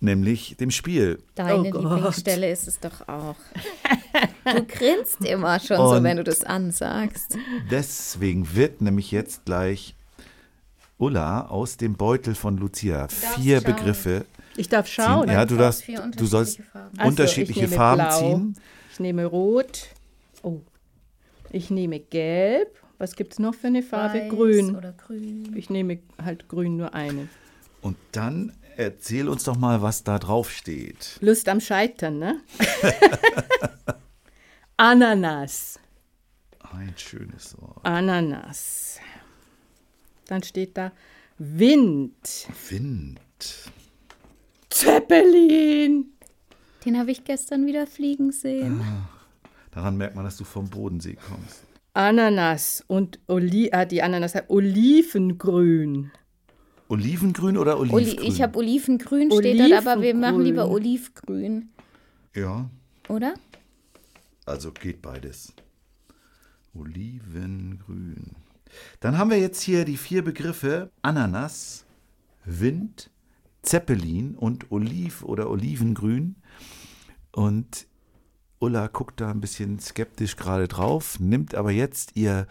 nämlich 0.00 0.56
dem 0.56 0.72
Spiel. 0.72 1.22
Deine 1.36 1.54
Oh. 1.60 1.62
Lieblingsstelle 1.62 2.50
ist 2.50 2.66
es 2.66 2.80
doch 2.80 3.06
auch. 3.06 3.36
Du 4.52 4.64
grinst 4.64 5.20
immer 5.24 5.60
schon 5.60 5.76
so, 5.76 5.90
Und- 5.90 6.02
wenn 6.02 6.16
du 6.16 6.24
das 6.24 6.42
ansagst. 6.42 7.38
Deswegen 7.70 8.52
wird 8.56 8.80
nämlich 8.80 9.12
jetzt 9.12 9.44
gleich 9.44 9.94
Ulla 10.98 11.46
aus 11.46 11.76
dem 11.76 11.94
Beutel 11.94 12.34
von 12.34 12.56
Lucia 12.56 13.06
vier 13.06 13.60
schauen. 13.60 13.74
Begriffe 13.76 14.24
Ich 14.56 14.68
darf 14.68 14.86
ziehen. 14.86 15.04
schauen. 15.04 15.28
Ja, 15.28 15.44
du, 15.46 15.56
darfst, 15.56 15.84
du 16.16 16.26
sollst 16.26 16.58
unterschiedliche 16.58 16.68
Farben. 16.72 16.98
Also, 16.98 17.08
unterschiedliche 17.08 17.60
ich 17.60 17.66
nehme 17.70 17.76
Farben 17.76 18.02
Blau. 18.02 18.18
ziehen. 18.18 18.56
Ich 18.92 18.98
nehme 18.98 19.24
Rot. 19.26 19.86
Oh. 20.42 20.60
Ich 21.52 21.70
nehme 21.70 22.00
Gelb. 22.00 22.80
Was 22.98 23.16
gibt 23.16 23.32
es 23.32 23.38
noch 23.38 23.54
für 23.54 23.68
eine 23.68 23.82
Farbe? 23.82 24.20
Weiß 24.20 24.30
grün. 24.30 24.76
Oder 24.76 24.92
grün. 24.92 25.54
Ich 25.56 25.70
nehme 25.70 25.98
halt 26.22 26.48
grün 26.48 26.76
nur 26.76 26.94
eine. 26.94 27.28
Und 27.80 27.96
dann 28.12 28.52
erzähl 28.76 29.28
uns 29.28 29.44
doch 29.44 29.56
mal, 29.56 29.82
was 29.82 30.04
da 30.04 30.18
drauf 30.18 30.50
steht. 30.50 31.18
Lust 31.20 31.48
am 31.48 31.60
Scheitern, 31.60 32.18
ne? 32.18 32.40
Ananas. 34.76 35.78
Ein 36.60 36.94
schönes 36.96 37.56
Wort. 37.60 37.84
Ananas. 37.84 38.98
Dann 40.26 40.42
steht 40.42 40.76
da 40.76 40.92
Wind. 41.38 42.48
Wind. 42.68 43.20
Zeppelin. 44.70 46.06
Den 46.84 46.98
habe 46.98 47.10
ich 47.10 47.24
gestern 47.24 47.66
wieder 47.66 47.86
fliegen 47.86 48.32
sehen. 48.32 48.80
Daran 49.70 49.96
merkt 49.96 50.16
man, 50.16 50.24
dass 50.24 50.36
du 50.36 50.44
vom 50.44 50.68
Bodensee 50.68 51.16
kommst. 51.16 51.62
Ananas 51.94 52.84
und 52.88 53.20
Oli 53.28 53.70
ah, 53.72 53.84
die 53.84 54.02
Ananas 54.02 54.34
Olivengrün. 54.48 56.10
Olivengrün 56.88 57.56
oder 57.56 57.78
Oli 57.78 57.92
Olivgrün? 57.92 58.26
ich 58.26 58.42
habe 58.42 58.58
Olivengrün 58.58 59.30
steht 59.30 59.60
dort, 59.60 59.72
aber 59.72 60.02
wir 60.02 60.14
machen 60.14 60.34
Olivengrün. 60.34 60.44
lieber 60.44 60.70
Olivgrün, 60.70 61.70
ja, 62.34 62.68
oder? 63.08 63.34
also 64.44 64.72
geht 64.72 65.00
beides. 65.02 65.52
Olivengrün. 66.74 68.32
Dann 69.00 69.16
haben 69.16 69.30
wir 69.30 69.38
jetzt 69.38 69.62
hier 69.62 69.84
die 69.84 69.96
vier 69.96 70.24
Begriffe 70.24 70.90
Ananas, 71.02 71.84
Wind, 72.44 73.08
Zeppelin 73.62 74.34
und 74.34 74.72
Oliv 74.72 75.22
oder 75.22 75.48
Olivengrün. 75.48 76.34
Und 77.30 77.86
Ulla 78.58 78.86
guckt 78.86 79.20
da 79.20 79.30
ein 79.30 79.40
bisschen 79.40 79.78
skeptisch 79.78 80.36
gerade 80.36 80.68
drauf, 80.68 81.18
nimmt 81.20 81.54
aber 81.54 81.70
jetzt 81.70 82.12
ihr 82.14 82.46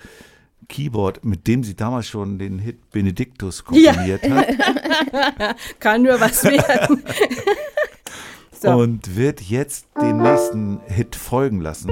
Keyboard, 0.70 1.24
mit 1.26 1.48
dem 1.48 1.64
sie 1.64 1.76
damals 1.76 2.08
schon 2.08 2.40
den 2.40 2.60
Hit 2.60 2.92
Benediktus 2.92 3.64
komponiert 3.64 4.24
hat. 4.30 5.56
Kann 5.80 6.04
nur 6.04 6.20
was 6.20 6.44
werden. 6.44 7.04
So. 8.64 8.72
und 8.78 9.18
wird 9.18 9.42
jetzt 9.42 9.88
den 10.02 10.20
nächsten 10.20 10.80
Hit 10.88 11.18
folgen 11.18 11.60
lassen. 11.60 11.92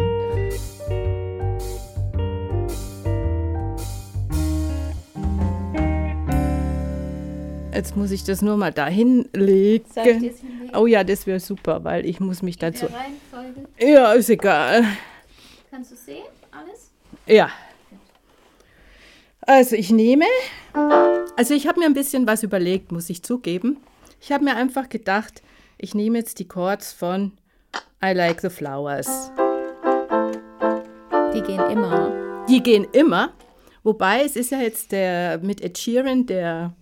Jetzt 7.81 7.97
muss 7.97 8.11
ich 8.11 8.23
das 8.23 8.43
nur 8.43 8.57
mal 8.57 8.71
dahin 8.71 9.27
legen. 9.33 10.29
Oh 10.75 10.85
ja, 10.85 11.03
das 11.03 11.25
wäre 11.25 11.39
super, 11.39 11.83
weil 11.83 12.05
ich 12.05 12.19
muss 12.19 12.43
mich 12.43 12.59
dazu. 12.59 12.85
Ja, 13.79 14.13
ist 14.13 14.29
egal. 14.29 14.85
Kannst 15.71 15.91
du 15.91 15.95
sehen? 15.95 16.25
Alles? 16.51 16.91
Ja. 17.25 17.49
Also 19.41 19.75
ich 19.75 19.89
nehme, 19.89 20.25
also 21.35 21.55
ich 21.55 21.67
habe 21.67 21.79
mir 21.79 21.87
ein 21.87 21.95
bisschen 21.95 22.27
was 22.27 22.43
überlegt, 22.43 22.91
muss 22.91 23.09
ich 23.09 23.23
zugeben. 23.23 23.77
Ich 24.19 24.31
habe 24.31 24.43
mir 24.43 24.55
einfach 24.55 24.87
gedacht, 24.87 25.41
ich 25.79 25.95
nehme 25.95 26.19
jetzt 26.19 26.37
die 26.37 26.47
Chords 26.47 26.93
von 26.93 27.31
I 28.05 28.13
Like 28.13 28.41
the 28.41 28.51
Flowers. 28.51 29.31
Die 31.33 31.41
gehen 31.41 31.63
immer. 31.71 32.45
Die 32.47 32.61
gehen 32.61 32.85
immer, 32.91 33.33
wobei 33.81 34.23
es 34.23 34.35
ist 34.35 34.51
ja 34.51 34.59
jetzt 34.59 34.91
der 34.91 35.39
mit 35.39 35.61
Ed 35.61 35.79
Sheeran 35.79 36.27
der 36.27 36.75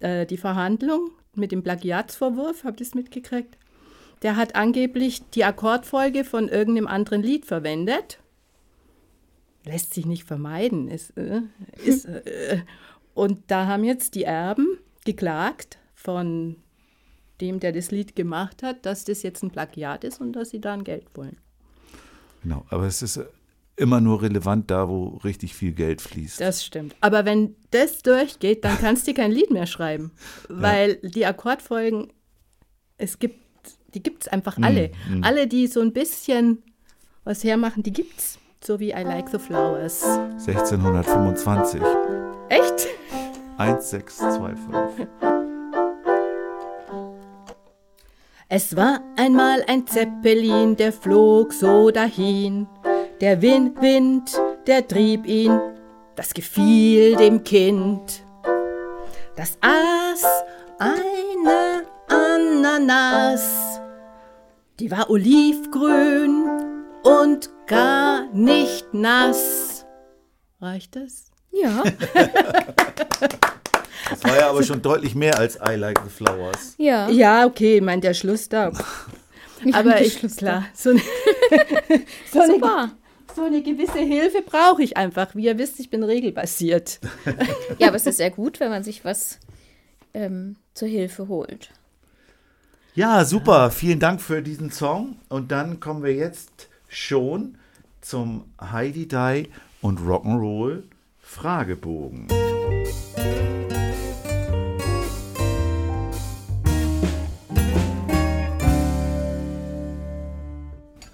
äh, 0.00 0.26
die 0.26 0.36
Verhandlung 0.36 1.10
mit 1.34 1.52
dem 1.52 1.62
Plagiatsvorwurf, 1.62 2.64
habt 2.64 2.80
ihr 2.80 2.86
es 2.86 2.94
mitgekriegt? 2.94 3.56
Der 4.22 4.36
hat 4.36 4.56
angeblich 4.56 5.22
die 5.30 5.44
Akkordfolge 5.44 6.24
von 6.24 6.48
irgendeinem 6.48 6.88
anderen 6.88 7.22
Lied 7.22 7.46
verwendet. 7.46 8.18
Lässt 9.64 9.94
sich 9.94 10.06
nicht 10.06 10.24
vermeiden. 10.24 10.88
Ist, 10.88 11.16
äh, 11.16 11.42
ist, 11.84 12.04
äh, 12.06 12.62
und 13.14 13.42
da 13.48 13.66
haben 13.66 13.84
jetzt 13.84 14.14
die 14.14 14.24
Erben 14.24 14.78
geklagt 15.04 15.78
von 15.94 16.56
dem, 17.40 17.60
der 17.60 17.72
das 17.72 17.90
Lied 17.90 18.16
gemacht 18.16 18.62
hat, 18.62 18.84
dass 18.84 19.04
das 19.04 19.22
jetzt 19.22 19.42
ein 19.42 19.50
Plagiat 19.50 20.04
ist 20.04 20.20
und 20.20 20.32
dass 20.32 20.50
sie 20.50 20.60
da 20.60 20.74
ein 20.74 20.84
Geld 20.84 21.06
wollen. 21.14 21.36
Genau, 22.42 22.64
aber 22.70 22.86
es 22.86 23.02
ist 23.02 23.20
immer 23.78 24.00
nur 24.00 24.22
relevant 24.22 24.70
da, 24.70 24.88
wo 24.88 25.18
richtig 25.24 25.54
viel 25.54 25.72
Geld 25.72 26.00
fließt. 26.02 26.40
Das 26.40 26.64
stimmt. 26.64 26.96
Aber 27.00 27.24
wenn 27.24 27.54
das 27.70 28.02
durchgeht, 28.02 28.64
dann 28.64 28.78
kannst 28.78 29.06
du 29.06 29.14
kein 29.14 29.30
Lied 29.30 29.50
mehr 29.50 29.66
schreiben. 29.66 30.12
Weil 30.48 30.96
die 30.96 31.24
Akkordfolgen, 31.24 32.12
es 32.98 33.18
gibt, 33.18 33.40
die 33.94 34.02
gibt 34.02 34.24
es 34.24 34.28
einfach 34.28 34.58
alle. 34.60 34.90
Alle, 35.22 35.46
die 35.46 35.66
so 35.66 35.80
ein 35.80 35.92
bisschen 35.92 36.62
was 37.24 37.44
hermachen, 37.44 37.82
die 37.82 37.92
gibt's. 37.92 38.38
So 38.62 38.80
wie 38.80 38.90
I 38.90 39.02
Like 39.02 39.28
the 39.28 39.38
Flowers. 39.38 40.02
1625. 40.04 41.80
Echt? 42.48 42.88
1625. 43.58 45.06
Es 48.48 48.74
war 48.74 49.00
einmal 49.16 49.62
ein 49.68 49.86
Zeppelin, 49.86 50.74
der 50.74 50.92
flog 50.92 51.52
so 51.52 51.90
dahin. 51.90 52.66
Der 53.20 53.42
Wind, 53.42 53.80
Wind, 53.82 54.30
der 54.68 54.86
trieb 54.86 55.26
ihn, 55.26 55.58
das 56.14 56.32
gefiel 56.32 57.16
dem 57.16 57.42
Kind. 57.42 58.22
Das 59.34 59.58
aß 59.60 60.24
eine 60.78 61.82
Ananas, 62.06 63.80
die 64.78 64.88
war 64.92 65.10
olivgrün 65.10 66.46
und 67.02 67.50
gar 67.66 68.32
nicht 68.32 68.94
nass. 68.94 69.84
Reicht 70.60 70.94
das? 70.94 71.32
Ja. 71.50 71.82
Das 74.10 74.24
war 74.24 74.36
ja 74.38 74.48
aber 74.48 74.62
schon 74.62 74.80
deutlich 74.80 75.16
mehr 75.16 75.36
als 75.36 75.56
I 75.56 75.74
Like 75.74 76.00
the 76.04 76.08
Flowers. 76.10 76.74
Ja. 76.78 77.08
Ja, 77.08 77.46
okay, 77.46 77.80
meint 77.80 78.04
der 78.04 78.14
Schluss 78.14 78.48
da. 78.48 78.70
Aber 79.72 80.00
ich, 80.00 80.14
Schluss 80.14 80.36
da. 80.36 80.38
klar, 80.38 80.64
so 80.72 80.90
eine, 80.90 81.00
so 82.32 82.40
eine 82.40 82.52
Super. 82.54 82.90
So 83.38 83.44
eine 83.44 83.62
gewisse 83.62 84.00
Hilfe 84.00 84.42
brauche 84.42 84.82
ich 84.82 84.96
einfach. 84.96 85.36
Wie 85.36 85.44
ihr 85.44 85.58
wisst, 85.58 85.78
ich 85.78 85.90
bin 85.90 86.02
regelbasiert. 86.02 86.98
Ja, 87.78 87.86
aber 87.86 87.96
es 87.96 88.06
ist 88.06 88.16
sehr 88.16 88.32
gut, 88.32 88.58
wenn 88.58 88.70
man 88.70 88.82
sich 88.82 89.04
was 89.04 89.38
ähm, 90.12 90.56
zur 90.74 90.88
Hilfe 90.88 91.28
holt. 91.28 91.70
Ja, 92.96 93.24
super. 93.24 93.70
Vielen 93.70 94.00
Dank 94.00 94.20
für 94.20 94.42
diesen 94.42 94.72
Song. 94.72 95.18
Und 95.28 95.52
dann 95.52 95.78
kommen 95.78 96.02
wir 96.02 96.14
jetzt 96.14 96.68
schon 96.88 97.58
zum 98.00 98.46
Heidi 98.60 99.06
Die 99.06 99.48
und 99.82 100.00
Rock'n'Roll 100.00 100.82
Fragebogen. 101.20 102.26
Zehn 103.14 103.57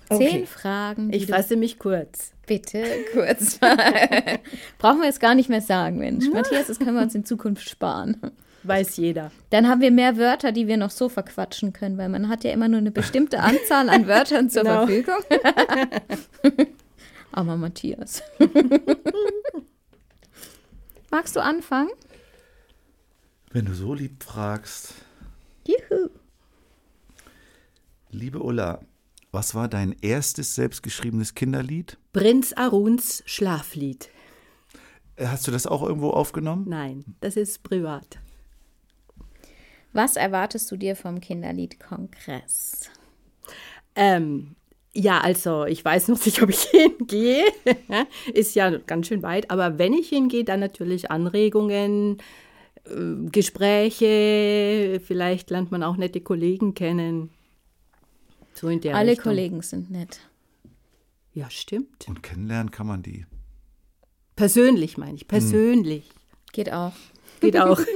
Okay. 0.08 0.46
Fragen. 0.46 1.10
die 1.10 1.18
Ich 1.18 1.26
fasse 1.26 1.56
mich 1.56 1.78
kurz. 1.78 2.32
bitte 2.46 2.84
kurz 3.12 3.60
mal. 3.60 3.76
Brauchen 4.78 4.98
wir 5.00 5.06
jetzt 5.06 5.20
gar 5.20 5.34
nicht 5.34 5.48
mehr 5.48 5.60
sagen, 5.62 5.98
Mensch. 5.98 6.26
Matthias, 6.28 6.66
das 6.66 6.78
können 6.78 6.94
wir 6.96 7.02
uns 7.02 7.14
in 7.14 7.24
Zukunft 7.24 7.68
sparen. 7.68 8.16
Weiß 8.64 8.96
jeder. 8.96 9.30
Dann 9.50 9.68
haben 9.68 9.80
wir 9.82 9.90
mehr 9.90 10.16
Wörter, 10.16 10.50
die 10.52 10.66
wir 10.66 10.76
noch 10.78 10.90
so 10.90 11.08
verquatschen 11.10 11.72
können, 11.74 11.98
weil 11.98 12.08
man 12.08 12.28
hat 12.28 12.44
ja 12.44 12.50
immer 12.52 12.68
nur 12.68 12.78
eine 12.78 12.90
bestimmte 12.90 13.40
Anzahl 13.40 13.88
an 13.90 14.06
Wörtern 14.06 14.48
zur 14.48 14.62
Genau. 14.62 14.86
Verfügung. 14.86 15.16
Aber 17.32 17.56
Matthias. 17.56 18.22
Magst 21.10 21.36
du 21.36 21.40
anfangen? 21.42 21.90
Wenn 23.50 23.66
du 23.66 23.74
so 23.74 23.94
lieb 23.94 24.22
fragst, 24.22 24.94
Juhu. 25.66 26.08
liebe 28.10 28.40
Ulla, 28.40 28.80
was 29.34 29.54
war 29.54 29.68
dein 29.68 29.94
erstes 30.00 30.54
selbstgeschriebenes 30.54 31.34
Kinderlied? 31.34 31.98
Prinz 32.12 32.52
Aruns 32.52 33.22
Schlaflied. 33.26 34.08
Äh, 35.16 35.26
Hast 35.26 35.46
du 35.46 35.50
das 35.50 35.66
auch 35.66 35.82
irgendwo 35.82 36.10
aufgenommen? 36.10 36.66
Nein, 36.68 37.04
das 37.20 37.36
ist 37.36 37.62
privat. 37.62 38.18
Was 39.92 40.16
erwartest 40.16 40.70
du 40.70 40.76
dir 40.76 40.96
vom 40.96 41.20
Kinderliedkongress? 41.20 42.90
Ähm, 43.96 44.56
ja, 44.92 45.20
also 45.20 45.66
ich 45.66 45.84
weiß 45.84 46.08
noch 46.08 46.24
nicht, 46.24 46.42
ob 46.42 46.50
ich 46.50 46.62
hingehe. 46.62 47.44
ist 48.32 48.54
ja 48.54 48.70
ganz 48.78 49.08
schön 49.08 49.22
weit. 49.22 49.50
Aber 49.50 49.78
wenn 49.78 49.92
ich 49.92 50.08
hingehe, 50.08 50.44
dann 50.44 50.60
natürlich 50.60 51.10
Anregungen, 51.10 52.18
äh, 52.84 53.30
Gespräche. 53.30 55.00
Vielleicht 55.04 55.50
lernt 55.50 55.70
man 55.70 55.82
auch 55.82 55.96
nette 55.96 56.20
Kollegen 56.20 56.74
kennen. 56.74 57.30
So 58.54 58.68
in 58.68 58.80
der 58.80 58.96
Alle 58.96 59.12
Richtung. 59.12 59.24
Kollegen 59.24 59.62
sind 59.62 59.90
nett. 59.90 60.20
Ja, 61.32 61.50
stimmt. 61.50 62.06
Und 62.08 62.22
kennenlernen 62.22 62.70
kann 62.70 62.86
man 62.86 63.02
die. 63.02 63.26
Persönlich 64.36 64.96
meine 64.96 65.16
ich. 65.16 65.28
Persönlich. 65.28 66.10
Geht 66.52 66.72
auch. 66.72 66.92
Geht 67.40 67.58
auch. 67.58 67.80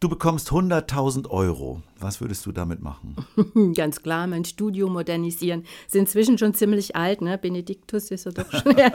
Du 0.00 0.08
bekommst 0.08 0.48
100.000 0.48 1.28
Euro. 1.28 1.82
Was 1.98 2.22
würdest 2.22 2.46
du 2.46 2.52
damit 2.52 2.80
machen? 2.80 3.16
Ganz 3.76 4.00
klar, 4.00 4.26
mein 4.26 4.46
Studio 4.46 4.88
modernisieren. 4.88 5.66
Ist 5.86 5.94
inzwischen 5.94 6.38
schon 6.38 6.54
ziemlich 6.54 6.96
alt, 6.96 7.20
ne? 7.20 7.36
Benediktus 7.36 8.10
ist 8.10 8.24
ja 8.24 8.30
doch 8.30 8.50
schon. 8.50 8.74
Und 8.76 8.88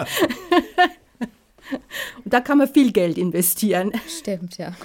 da 2.26 2.42
kann 2.42 2.58
man 2.58 2.68
viel 2.68 2.92
Geld 2.92 3.20
investieren. 3.20 3.92
Stimmt, 4.08 4.58
ja. 4.58 4.76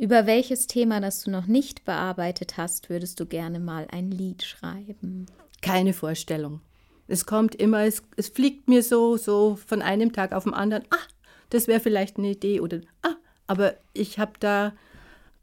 Über 0.00 0.24
welches 0.24 0.66
Thema, 0.66 0.98
das 1.02 1.24
du 1.24 1.30
noch 1.30 1.44
nicht 1.46 1.84
bearbeitet 1.84 2.56
hast, 2.56 2.88
würdest 2.88 3.20
du 3.20 3.26
gerne 3.26 3.60
mal 3.60 3.86
ein 3.90 4.10
Lied 4.10 4.42
schreiben? 4.42 5.26
Keine 5.60 5.92
Vorstellung. 5.92 6.62
Es 7.06 7.26
kommt 7.26 7.54
immer, 7.54 7.82
es, 7.84 8.02
es 8.16 8.30
fliegt 8.30 8.66
mir 8.66 8.82
so, 8.82 9.18
so 9.18 9.56
von 9.56 9.82
einem 9.82 10.14
Tag 10.14 10.32
auf 10.32 10.44
den 10.44 10.54
anderen. 10.54 10.84
Ah, 10.88 11.06
das 11.50 11.68
wäre 11.68 11.80
vielleicht 11.80 12.16
eine 12.16 12.30
Idee 12.30 12.60
oder 12.60 12.80
ah, 13.02 13.16
aber 13.46 13.74
ich 13.92 14.18
habe 14.18 14.32
da 14.40 14.72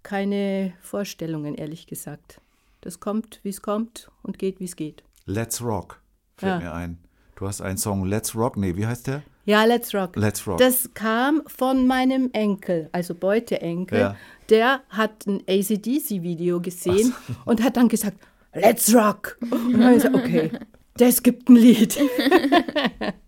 keine 0.02 0.74
Vorstellungen, 0.82 1.54
ehrlich 1.54 1.86
gesagt. 1.86 2.42
Das 2.82 3.00
kommt, 3.00 3.40
wie 3.44 3.50
es 3.50 3.62
kommt 3.62 4.10
und 4.24 4.40
geht, 4.40 4.60
wie 4.60 4.66
es 4.66 4.76
geht. 4.76 5.04
Let's 5.28 5.62
Rock 5.62 6.02
fällt 6.36 6.54
Ja. 6.54 6.60
mir 6.60 6.74
ein. 6.74 6.98
Du 7.36 7.46
hast 7.48 7.62
einen 7.62 7.78
Song 7.78 8.06
Let's 8.06 8.34
Rock. 8.34 8.58
Nee, 8.58 8.76
wie 8.76 8.88
heißt 8.88 9.06
der? 9.06 9.22
Ja, 9.48 9.64
Let's 9.64 9.96
Rock. 9.96 10.18
Let's 10.18 10.46
Rock. 10.46 10.58
Das 10.58 10.94
kam 10.94 11.42
von 11.48 11.88
meinem 11.88 12.30
Enkel, 12.34 12.90
also 12.92 13.16
Beuteenkel. 13.16 13.98
Ja. 13.98 14.16
Der 14.50 14.82
hat 14.90 15.26
ein 15.26 15.42
ACDC-Video 15.48 16.60
gesehen 16.60 17.14
und 17.46 17.64
hat 17.64 17.78
dann 17.78 17.88
gesagt, 17.88 18.18
Let's 18.54 18.94
Rock. 18.94 19.38
Und 19.50 19.72
dann 19.72 19.84
habe 19.84 19.96
ich 19.96 20.04
gesagt, 20.04 20.16
okay, 20.16 20.52
das 20.98 21.24
gibt 21.24 21.48
ein 21.48 21.56
Lied. 21.56 21.98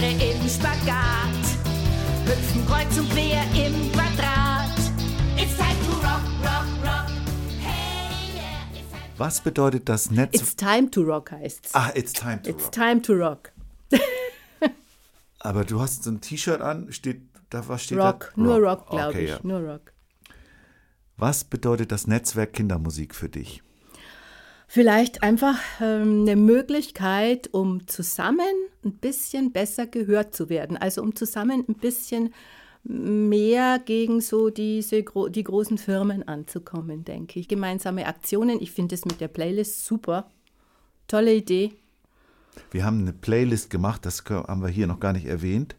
Spagat. 0.00 1.44
Hüpfen 2.24 2.66
kreuz 2.66 2.96
und 2.98 3.10
quer 3.10 3.42
im 3.54 3.92
Quadrat. 3.92 4.70
It's 5.36 5.54
time 5.58 5.76
to 5.86 5.92
rock, 5.96 6.22
rock, 6.42 6.66
rock. 6.82 7.10
Hey, 7.60 8.34
yeah, 8.34 8.64
it's 8.72 8.90
time 8.90 9.18
Was 9.18 9.42
bedeutet 9.42 9.90
das 9.90 10.10
Netz? 10.10 10.34
It's 10.40 10.56
time 10.56 10.90
to 10.92 11.02
rock 11.02 11.30
heißt's. 11.32 11.74
ah, 11.74 11.90
it's 11.94 12.14
time 12.14 12.40
to 12.44 12.48
It's 12.48 12.64
rock. 12.64 12.72
time 12.72 13.02
to 13.02 13.12
rock. 13.12 13.52
Aber 15.40 15.64
du 15.66 15.78
hast 15.82 16.04
so 16.04 16.10
ein 16.12 16.22
T-Shirt 16.22 16.62
an, 16.62 16.90
steht 16.92 17.20
da 17.50 17.68
was 17.68 17.84
steht 17.84 17.98
Rock, 17.98 18.32
da? 18.36 18.40
nur 18.42 18.56
Rock, 18.56 18.88
glaube 18.88 19.08
Okay, 19.08 19.24
ich. 19.24 19.30
ja. 19.30 19.38
Nur 19.42 19.60
Rock. 19.60 19.92
Was 21.18 21.44
bedeutet 21.44 21.92
das 21.92 22.06
Netzwerk 22.06 22.54
Kindermusik 22.54 23.14
für 23.14 23.28
dich? 23.28 23.62
Vielleicht 24.72 25.24
einfach 25.24 25.58
ähm, 25.80 26.20
eine 26.20 26.36
Möglichkeit, 26.36 27.52
um 27.52 27.88
zusammen 27.88 28.46
ein 28.84 28.92
bisschen 28.92 29.50
besser 29.50 29.88
gehört 29.88 30.32
zu 30.32 30.48
werden. 30.48 30.76
Also 30.76 31.02
um 31.02 31.16
zusammen 31.16 31.64
ein 31.68 31.74
bisschen 31.74 32.32
mehr 32.84 33.80
gegen 33.84 34.20
so 34.20 34.48
diese 34.48 35.02
die 35.02 35.42
großen 35.42 35.76
Firmen 35.76 36.22
anzukommen, 36.28 37.04
denke 37.04 37.40
ich. 37.40 37.48
Gemeinsame 37.48 38.06
Aktionen. 38.06 38.62
Ich 38.62 38.70
finde 38.70 38.94
es 38.94 39.04
mit 39.04 39.20
der 39.20 39.26
Playlist 39.26 39.86
super. 39.86 40.30
Tolle 41.08 41.34
Idee. 41.34 41.72
Wir 42.70 42.84
haben 42.84 43.00
eine 43.00 43.12
Playlist 43.12 43.70
gemacht, 43.70 44.06
das 44.06 44.22
haben 44.24 44.62
wir 44.62 44.68
hier 44.68 44.86
noch 44.86 45.00
gar 45.00 45.14
nicht 45.14 45.26
erwähnt, 45.26 45.74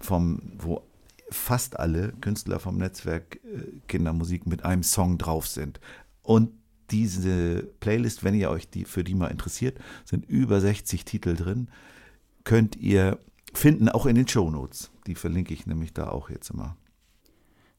vom, 0.00 0.40
wo 0.56 0.80
fast 1.28 1.78
alle 1.78 2.14
Künstler 2.22 2.58
vom 2.58 2.78
Netzwerk 2.78 3.36
äh, 3.44 3.64
Kindermusik 3.86 4.46
mit 4.46 4.64
einem 4.64 4.82
Song 4.82 5.18
drauf 5.18 5.46
sind. 5.46 5.78
Und 6.22 6.57
diese 6.90 7.62
Playlist, 7.80 8.24
wenn 8.24 8.34
ihr 8.34 8.50
euch 8.50 8.68
die 8.68 8.84
für 8.84 9.04
die 9.04 9.14
mal 9.14 9.28
interessiert, 9.28 9.78
sind 10.04 10.24
über 10.28 10.60
60 10.60 11.04
Titel 11.04 11.34
drin, 11.36 11.68
könnt 12.44 12.76
ihr 12.76 13.18
finden, 13.52 13.88
auch 13.88 14.06
in 14.06 14.14
den 14.14 14.28
Shownotes. 14.28 14.90
Die 15.06 15.14
verlinke 15.14 15.54
ich 15.54 15.66
nämlich 15.66 15.92
da 15.92 16.08
auch 16.10 16.30
jetzt 16.30 16.50
immer. 16.50 16.76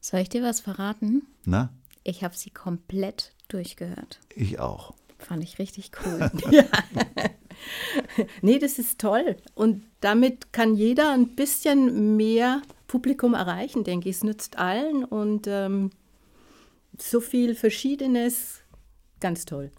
Soll 0.00 0.20
ich 0.20 0.28
dir 0.28 0.42
was 0.42 0.60
verraten? 0.60 1.22
Na, 1.44 1.70
Ich 2.02 2.24
habe 2.24 2.36
sie 2.36 2.50
komplett 2.50 3.32
durchgehört. 3.48 4.20
ich 4.34 4.58
auch. 4.58 4.94
Fand 5.18 5.42
ich 5.42 5.58
richtig 5.58 5.90
cool. 6.04 6.30
Nee, 8.42 8.58
das 8.58 8.78
ist 8.78 8.98
toll. 8.98 9.36
Und 9.54 9.84
damit 10.00 10.52
kann 10.52 10.74
jeder 10.74 11.12
ein 11.12 11.34
bisschen 11.34 12.16
mehr 12.16 12.62
Publikum 12.86 13.34
erreichen, 13.34 13.84
denke 13.84 14.08
ich. 14.08 14.16
Es 14.16 14.24
nützt 14.24 14.58
allen 14.58 15.04
und 15.04 15.46
ähm, 15.46 15.90
so 16.98 17.20
viel 17.20 17.54
Verschiedenes. 17.54 18.59
Ganz 19.20 19.44
toll. 19.44 19.70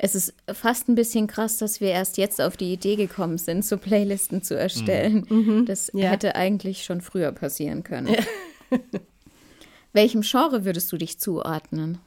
Es 0.00 0.14
ist 0.14 0.32
fast 0.52 0.88
ein 0.88 0.94
bisschen 0.94 1.26
krass, 1.26 1.56
dass 1.56 1.80
wir 1.80 1.88
erst 1.88 2.18
jetzt 2.18 2.40
auf 2.40 2.56
die 2.56 2.72
Idee 2.72 2.94
gekommen 2.94 3.36
sind, 3.36 3.64
so 3.64 3.76
Playlisten 3.76 4.42
zu 4.42 4.56
erstellen. 4.56 5.64
Das 5.66 5.90
ja. 5.92 6.10
hätte 6.10 6.36
eigentlich 6.36 6.84
schon 6.84 7.00
früher 7.00 7.32
passieren 7.32 7.82
können. 7.82 8.14
Welchem 9.92 10.20
Genre 10.20 10.64
würdest 10.64 10.92
du 10.92 10.98
dich 10.98 11.18
zuordnen? 11.18 11.98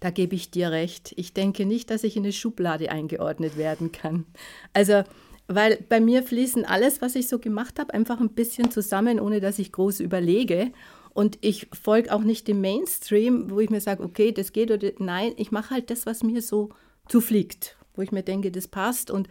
Da 0.00 0.10
gebe 0.10 0.36
ich 0.36 0.50
dir 0.52 0.70
recht. 0.70 1.14
Ich 1.16 1.32
denke 1.32 1.66
nicht, 1.66 1.90
dass 1.90 2.04
ich 2.04 2.16
in 2.16 2.22
eine 2.22 2.32
Schublade 2.32 2.92
eingeordnet 2.92 3.56
werden 3.56 3.90
kann. 3.90 4.26
Also, 4.72 5.02
weil 5.48 5.78
bei 5.88 6.00
mir 6.00 6.22
fließen 6.22 6.64
alles, 6.64 7.00
was 7.00 7.14
ich 7.14 7.28
so 7.28 7.38
gemacht 7.38 7.78
habe, 7.80 7.94
einfach 7.94 8.20
ein 8.20 8.30
bisschen 8.30 8.70
zusammen, 8.70 9.18
ohne 9.18 9.40
dass 9.40 9.58
ich 9.58 9.72
groß 9.72 10.00
überlege. 10.00 10.70
Und 11.16 11.38
ich 11.40 11.68
folge 11.72 12.12
auch 12.12 12.20
nicht 12.20 12.46
dem 12.46 12.60
Mainstream, 12.60 13.50
wo 13.50 13.58
ich 13.60 13.70
mir 13.70 13.80
sage, 13.80 14.02
okay, 14.02 14.32
das 14.32 14.52
geht 14.52 14.70
oder 14.70 14.90
nein, 14.98 15.32
ich 15.38 15.50
mache 15.50 15.70
halt 15.70 15.88
das, 15.88 16.04
was 16.04 16.22
mir 16.22 16.42
so 16.42 16.68
zufliegt, 17.08 17.78
wo 17.94 18.02
ich 18.02 18.12
mir 18.12 18.22
denke, 18.22 18.50
das 18.50 18.68
passt 18.68 19.10
und 19.10 19.26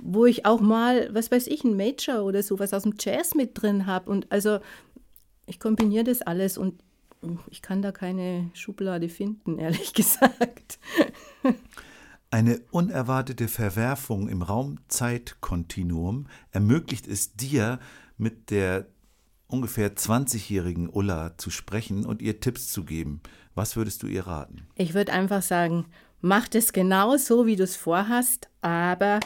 wo 0.00 0.26
ich 0.26 0.46
auch 0.46 0.60
mal, 0.60 1.12
was 1.12 1.32
weiß 1.32 1.48
ich, 1.48 1.64
ein 1.64 1.76
Major 1.76 2.22
oder 2.22 2.40
sowas 2.40 2.72
aus 2.72 2.84
dem 2.84 2.94
Jazz 3.00 3.34
mit 3.34 3.60
drin 3.60 3.86
habe. 3.86 4.12
Und 4.12 4.30
also 4.30 4.60
ich 5.46 5.58
kombiniere 5.58 6.04
das 6.04 6.22
alles 6.22 6.56
und 6.56 6.80
ich 7.50 7.62
kann 7.62 7.82
da 7.82 7.90
keine 7.90 8.52
Schublade 8.54 9.08
finden, 9.08 9.58
ehrlich 9.58 9.92
gesagt. 9.92 10.78
Eine 12.30 12.60
unerwartete 12.70 13.48
Verwerfung 13.48 14.28
im 14.28 14.42
Raum-Zeit-Kontinuum 14.42 16.28
ermöglicht 16.52 17.08
es 17.08 17.34
dir, 17.34 17.80
mit 18.16 18.50
der 18.50 18.86
ungefähr 19.54 19.94
20-jährigen 19.94 20.88
Ulla 20.88 21.38
zu 21.38 21.50
sprechen 21.50 22.04
und 22.04 22.20
ihr 22.20 22.40
Tipps 22.40 22.72
zu 22.72 22.84
geben. 22.84 23.20
Was 23.54 23.76
würdest 23.76 24.02
du 24.02 24.08
ihr 24.08 24.26
raten? 24.26 24.66
Ich 24.74 24.94
würde 24.94 25.12
einfach 25.12 25.42
sagen, 25.42 25.86
mach 26.20 26.48
das 26.48 26.72
genau 26.72 27.16
so, 27.16 27.46
wie 27.46 27.54
du 27.54 27.62
es 27.62 27.76
vorhast, 27.76 28.48
aber 28.62 29.20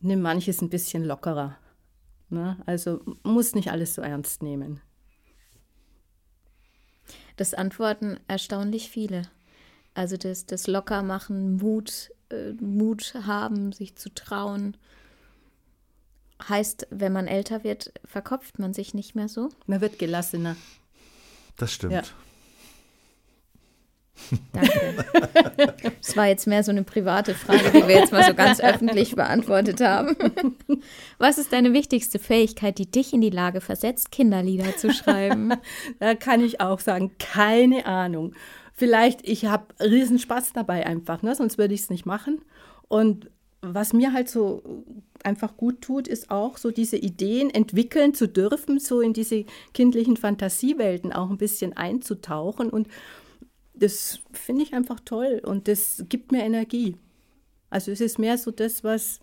nimm 0.00 0.22
manches 0.22 0.62
ein 0.62 0.70
bisschen 0.70 1.04
lockerer. 1.04 1.58
Ne? 2.30 2.56
Also 2.64 3.02
muss 3.22 3.54
nicht 3.54 3.70
alles 3.70 3.94
so 3.94 4.00
ernst 4.02 4.42
nehmen. 4.42 4.80
Das 7.36 7.52
antworten 7.52 8.18
erstaunlich 8.28 8.88
viele. 8.88 9.22
Also 9.92 10.16
das, 10.16 10.46
das 10.46 10.66
Lockermachen, 10.66 11.56
Mut, 11.56 12.10
äh, 12.30 12.52
Mut 12.52 13.14
haben, 13.26 13.72
sich 13.72 13.96
zu 13.96 14.12
trauen. 14.14 14.78
Heißt, 16.48 16.86
wenn 16.90 17.12
man 17.12 17.26
älter 17.26 17.64
wird, 17.64 17.92
verkopft 18.04 18.58
man 18.58 18.74
sich 18.74 18.94
nicht 18.94 19.14
mehr 19.14 19.28
so. 19.28 19.48
Man 19.66 19.80
wird 19.80 19.98
gelassener. 19.98 20.56
Das 21.56 21.72
stimmt. 21.72 21.92
Ja. 21.92 22.02
Danke. 24.52 25.04
Das 26.00 26.16
war 26.16 26.26
jetzt 26.28 26.46
mehr 26.46 26.62
so 26.62 26.70
eine 26.70 26.84
private 26.84 27.34
Frage, 27.34 27.70
die 27.70 27.86
wir 27.86 27.96
jetzt 27.96 28.12
mal 28.12 28.24
so 28.24 28.34
ganz 28.34 28.60
öffentlich 28.60 29.14
beantwortet 29.14 29.80
haben. 29.80 30.16
Was 31.18 31.38
ist 31.38 31.52
deine 31.52 31.72
wichtigste 31.72 32.18
Fähigkeit, 32.18 32.78
die 32.78 32.90
dich 32.90 33.12
in 33.12 33.20
die 33.20 33.30
Lage 33.30 33.60
versetzt, 33.60 34.10
Kinderlieder 34.12 34.76
zu 34.76 34.92
schreiben? 34.92 35.52
Da 35.98 36.14
kann 36.14 36.40
ich 36.40 36.60
auch 36.60 36.80
sagen, 36.80 37.12
keine 37.18 37.86
Ahnung. 37.86 38.34
Vielleicht, 38.72 39.26
ich 39.26 39.46
habe 39.46 39.66
riesen 39.80 40.18
Spaß 40.18 40.52
dabei 40.52 40.86
einfach, 40.86 41.22
ne? 41.22 41.34
sonst 41.34 41.58
würde 41.58 41.74
ich 41.74 41.80
es 41.80 41.90
nicht 41.90 42.06
machen. 42.06 42.40
Und 42.88 43.30
was 43.74 43.92
mir 43.92 44.12
halt 44.12 44.28
so 44.28 44.84
einfach 45.22 45.56
gut 45.56 45.80
tut, 45.80 46.08
ist 46.08 46.30
auch 46.30 46.58
so 46.58 46.70
diese 46.70 46.96
Ideen 46.96 47.50
entwickeln 47.50 48.14
zu 48.14 48.28
dürfen, 48.28 48.78
so 48.78 49.00
in 49.00 49.12
diese 49.12 49.44
kindlichen 49.74 50.16
Fantasiewelten 50.16 51.12
auch 51.12 51.30
ein 51.30 51.38
bisschen 51.38 51.72
einzutauchen. 51.76 52.70
Und 52.70 52.88
das 53.74 54.20
finde 54.32 54.62
ich 54.62 54.74
einfach 54.74 55.00
toll 55.00 55.40
und 55.44 55.68
das 55.68 56.04
gibt 56.08 56.32
mir 56.32 56.44
Energie. 56.44 56.96
Also 57.70 57.90
es 57.90 58.00
ist 58.00 58.18
mehr 58.18 58.38
so 58.38 58.50
das, 58.50 58.84
was 58.84 59.20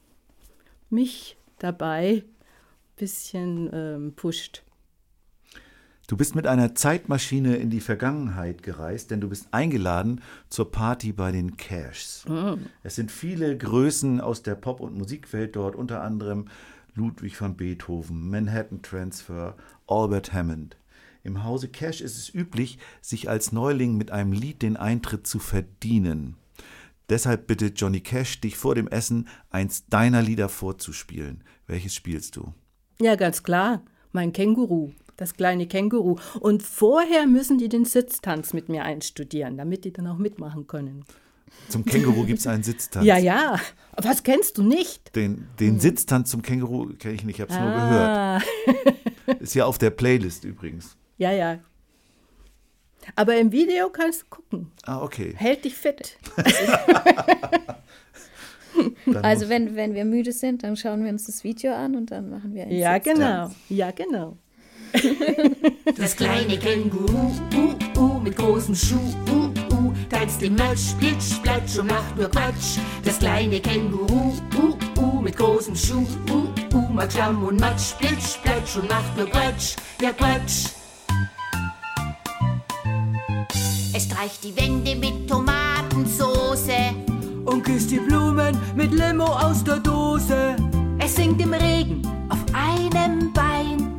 mich 0.90 1.38
dabei 1.60 2.24
ein 2.24 2.96
bisschen 2.98 3.70
ähm, 3.74 4.14
pusht. 4.16 4.63
Du 6.14 6.18
bist 6.18 6.36
mit 6.36 6.46
einer 6.46 6.76
Zeitmaschine 6.76 7.56
in 7.56 7.72
die 7.72 7.80
Vergangenheit 7.80 8.62
gereist, 8.62 9.10
denn 9.10 9.20
du 9.20 9.30
bist 9.30 9.48
eingeladen 9.50 10.22
zur 10.48 10.70
Party 10.70 11.12
bei 11.12 11.32
den 11.32 11.58
Cashs. 11.58 12.24
Es 12.84 12.94
sind 12.94 13.12
viele 13.12 13.58
Größen 13.58 14.22
aus 14.22 14.44
der 14.44 14.54
Pop- 14.54 14.80
und 14.80 14.96
Musikwelt 14.96 15.56
dort, 15.56 15.76
unter 15.76 16.04
anderem 16.04 16.46
Ludwig 16.94 17.42
van 17.42 17.58
Beethoven, 17.58 18.30
Manhattan 18.30 18.84
Transfer, 18.84 19.56
Albert 19.88 20.32
Hammond. 20.34 20.78
Im 21.24 21.44
Hause 21.44 21.68
Cash 21.68 22.00
ist 22.00 22.20
es 22.20 22.32
üblich, 22.32 22.78
sich 23.02 23.28
als 23.28 23.52
Neuling 23.52 23.98
mit 23.98 24.12
einem 24.12 24.34
Lied 24.34 24.62
den 24.62 24.78
Eintritt 24.78 25.26
zu 25.26 25.40
verdienen. 25.40 26.36
Deshalb 27.10 27.48
bittet 27.48 27.82
Johnny 27.82 28.02
Cash, 28.02 28.40
dich 28.40 28.56
vor 28.56 28.76
dem 28.76 28.88
Essen 28.88 29.28
eins 29.50 29.88
deiner 29.88 30.22
Lieder 30.22 30.48
vorzuspielen. 30.48 31.44
Welches 31.66 31.96
spielst 31.96 32.36
du? 32.36 32.54
Ja, 33.02 33.16
ganz 33.16 33.42
klar. 33.42 33.82
Mein 34.12 34.32
Känguru, 34.32 34.92
das 35.18 35.34
kleine 35.36 35.68
Känguru. 35.68 36.18
Und 36.40 36.64
vorher 36.64 37.26
müssen 37.28 37.58
die 37.58 37.70
den 37.70 37.86
Sitztanz 37.86 38.54
mit 38.54 38.70
mir 38.70 38.84
einstudieren, 38.84 39.58
damit 39.58 39.86
die 39.86 39.94
dann 39.94 40.08
auch 40.08 40.18
mitmachen 40.18 40.68
können. 40.68 41.06
Zum 41.70 41.86
Känguru 41.86 42.26
gibt 42.26 42.40
es 42.40 42.48
einen 42.48 42.64
Sitztanz. 42.64 43.06
Ja, 43.06 43.18
ja. 43.18 43.60
Was 43.96 44.24
kennst 44.24 44.58
du 44.58 44.64
nicht? 44.64 45.16
Den, 45.16 45.48
den 45.60 45.80
Sitztanz 45.80 46.32
zum 46.32 46.42
Känguru 46.42 46.94
kenne 46.98 47.14
ich 47.14 47.24
nicht, 47.24 47.36
ich 47.36 47.42
habe 47.42 47.54
es 47.54 47.60
nur 47.60 47.70
gehört. 47.72 48.10
Ah, 48.10 48.42
Ist 49.40 49.54
ja 49.54 49.66
auf 49.66 49.78
der 49.78 49.92
Playlist 49.92 50.44
übrigens. 50.46 50.98
ja, 51.18 51.32
ja. 51.32 51.60
Aber 53.18 53.36
im 53.36 53.52
Video 53.52 53.90
kannst 53.90 54.22
du 54.22 54.26
gucken. 54.30 54.72
Ah, 54.84 55.02
okay. 55.04 55.34
Hält 55.36 55.66
dich 55.66 55.76
fit. 55.76 56.18
Also 59.22 59.50
wenn, 59.50 59.76
wenn 59.76 59.94
wir 59.94 60.06
müde 60.06 60.32
sind, 60.32 60.64
dann 60.64 60.76
schauen 60.78 61.04
wir 61.04 61.12
uns 61.12 61.26
das 61.26 61.44
Video 61.44 61.74
an 61.74 61.96
und 61.96 62.12
dann 62.12 62.30
machen 62.30 62.54
wir 62.56 62.64
einen 62.64 62.72
Ja, 62.72 62.94
Sitztanz. 62.96 63.20
genau. 63.20 63.52
Ja, 63.70 63.92
genau. 63.92 64.38
Das 65.98 66.16
kleine 66.16 66.58
Känguru, 66.58 67.32
uh, 67.56 68.00
uh, 68.00 68.20
mit 68.20 68.36
großem 68.36 68.76
Schuh, 68.76 69.14
uh, 69.32 69.74
uh, 69.74 69.94
tanzt 70.10 70.42
im 70.42 70.56
Matsch, 70.56 70.94
plitsch, 71.00 71.42
platsch 71.42 71.78
und 71.78 71.88
macht 71.88 72.18
nur 72.18 72.30
Quatsch. 72.30 72.78
Das 73.04 73.20
kleine 73.20 73.60
Känguru, 73.60 74.34
uh, 74.58 75.02
uh, 75.02 75.22
mit 75.22 75.38
großem 75.38 75.76
Schuh, 75.76 76.06
uh, 76.30 76.76
uh, 76.76 76.94
mag 76.94 77.12
Schlamm 77.12 77.44
und 77.44 77.60
Matsch, 77.60 77.94
plitsch, 78.00 78.38
platsch 78.44 78.76
und 78.76 78.90
macht 78.90 79.18
nur 79.18 79.28
Quatsch, 79.28 79.76
ja 80.02 80.12
Quatsch. 80.12 80.70
Es 83.96 84.06
streicht 84.06 84.44
die 84.44 84.56
Wände 84.58 84.96
mit 84.96 85.30
Tomatensoße. 85.30 86.74
Und 87.46 87.64
küsst 87.64 87.92
die 87.92 88.00
Blumen 88.00 88.58
mit 88.76 88.92
Limo 88.94 89.26
aus 89.26 89.64
der 89.64 89.80
Dose. 89.80 90.56
Es 90.98 91.16
singt 91.16 91.42
im 91.42 91.54
Regen 91.54 92.02
auf 92.30 92.40
einem 92.54 93.32
Bein. 93.34 93.93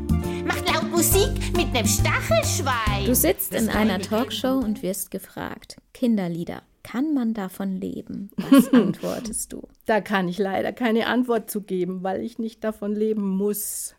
Musik 1.05 1.55
mit 1.55 1.71
nem 1.75 1.85
Stachelschwein. 1.87 3.05
Du 3.05 3.15
sitzt 3.15 3.53
in 3.53 3.69
einer 3.69 4.01
Talkshow 4.01 4.59
und 4.59 4.83
wirst 4.83 5.11
gefragt, 5.11 5.77
Kinderlieder, 5.93 6.63
kann 6.83 7.13
man 7.13 7.35
davon 7.35 7.79
leben? 7.79 8.31
Was 8.39 8.69
antwortest 8.73 9.53
du? 9.53 9.69
Da 9.85 10.01
kann 10.01 10.29
ich 10.29 10.39
leider 10.39 10.73
keine 10.73 11.07
Antwort 11.07 11.51
zu 11.51 11.61
geben, 11.61 12.03
weil 12.03 12.23
ich 12.23 12.39
nicht 12.39 12.65
davon 12.65 12.95
leben 12.95 13.37
muss. 13.37 13.97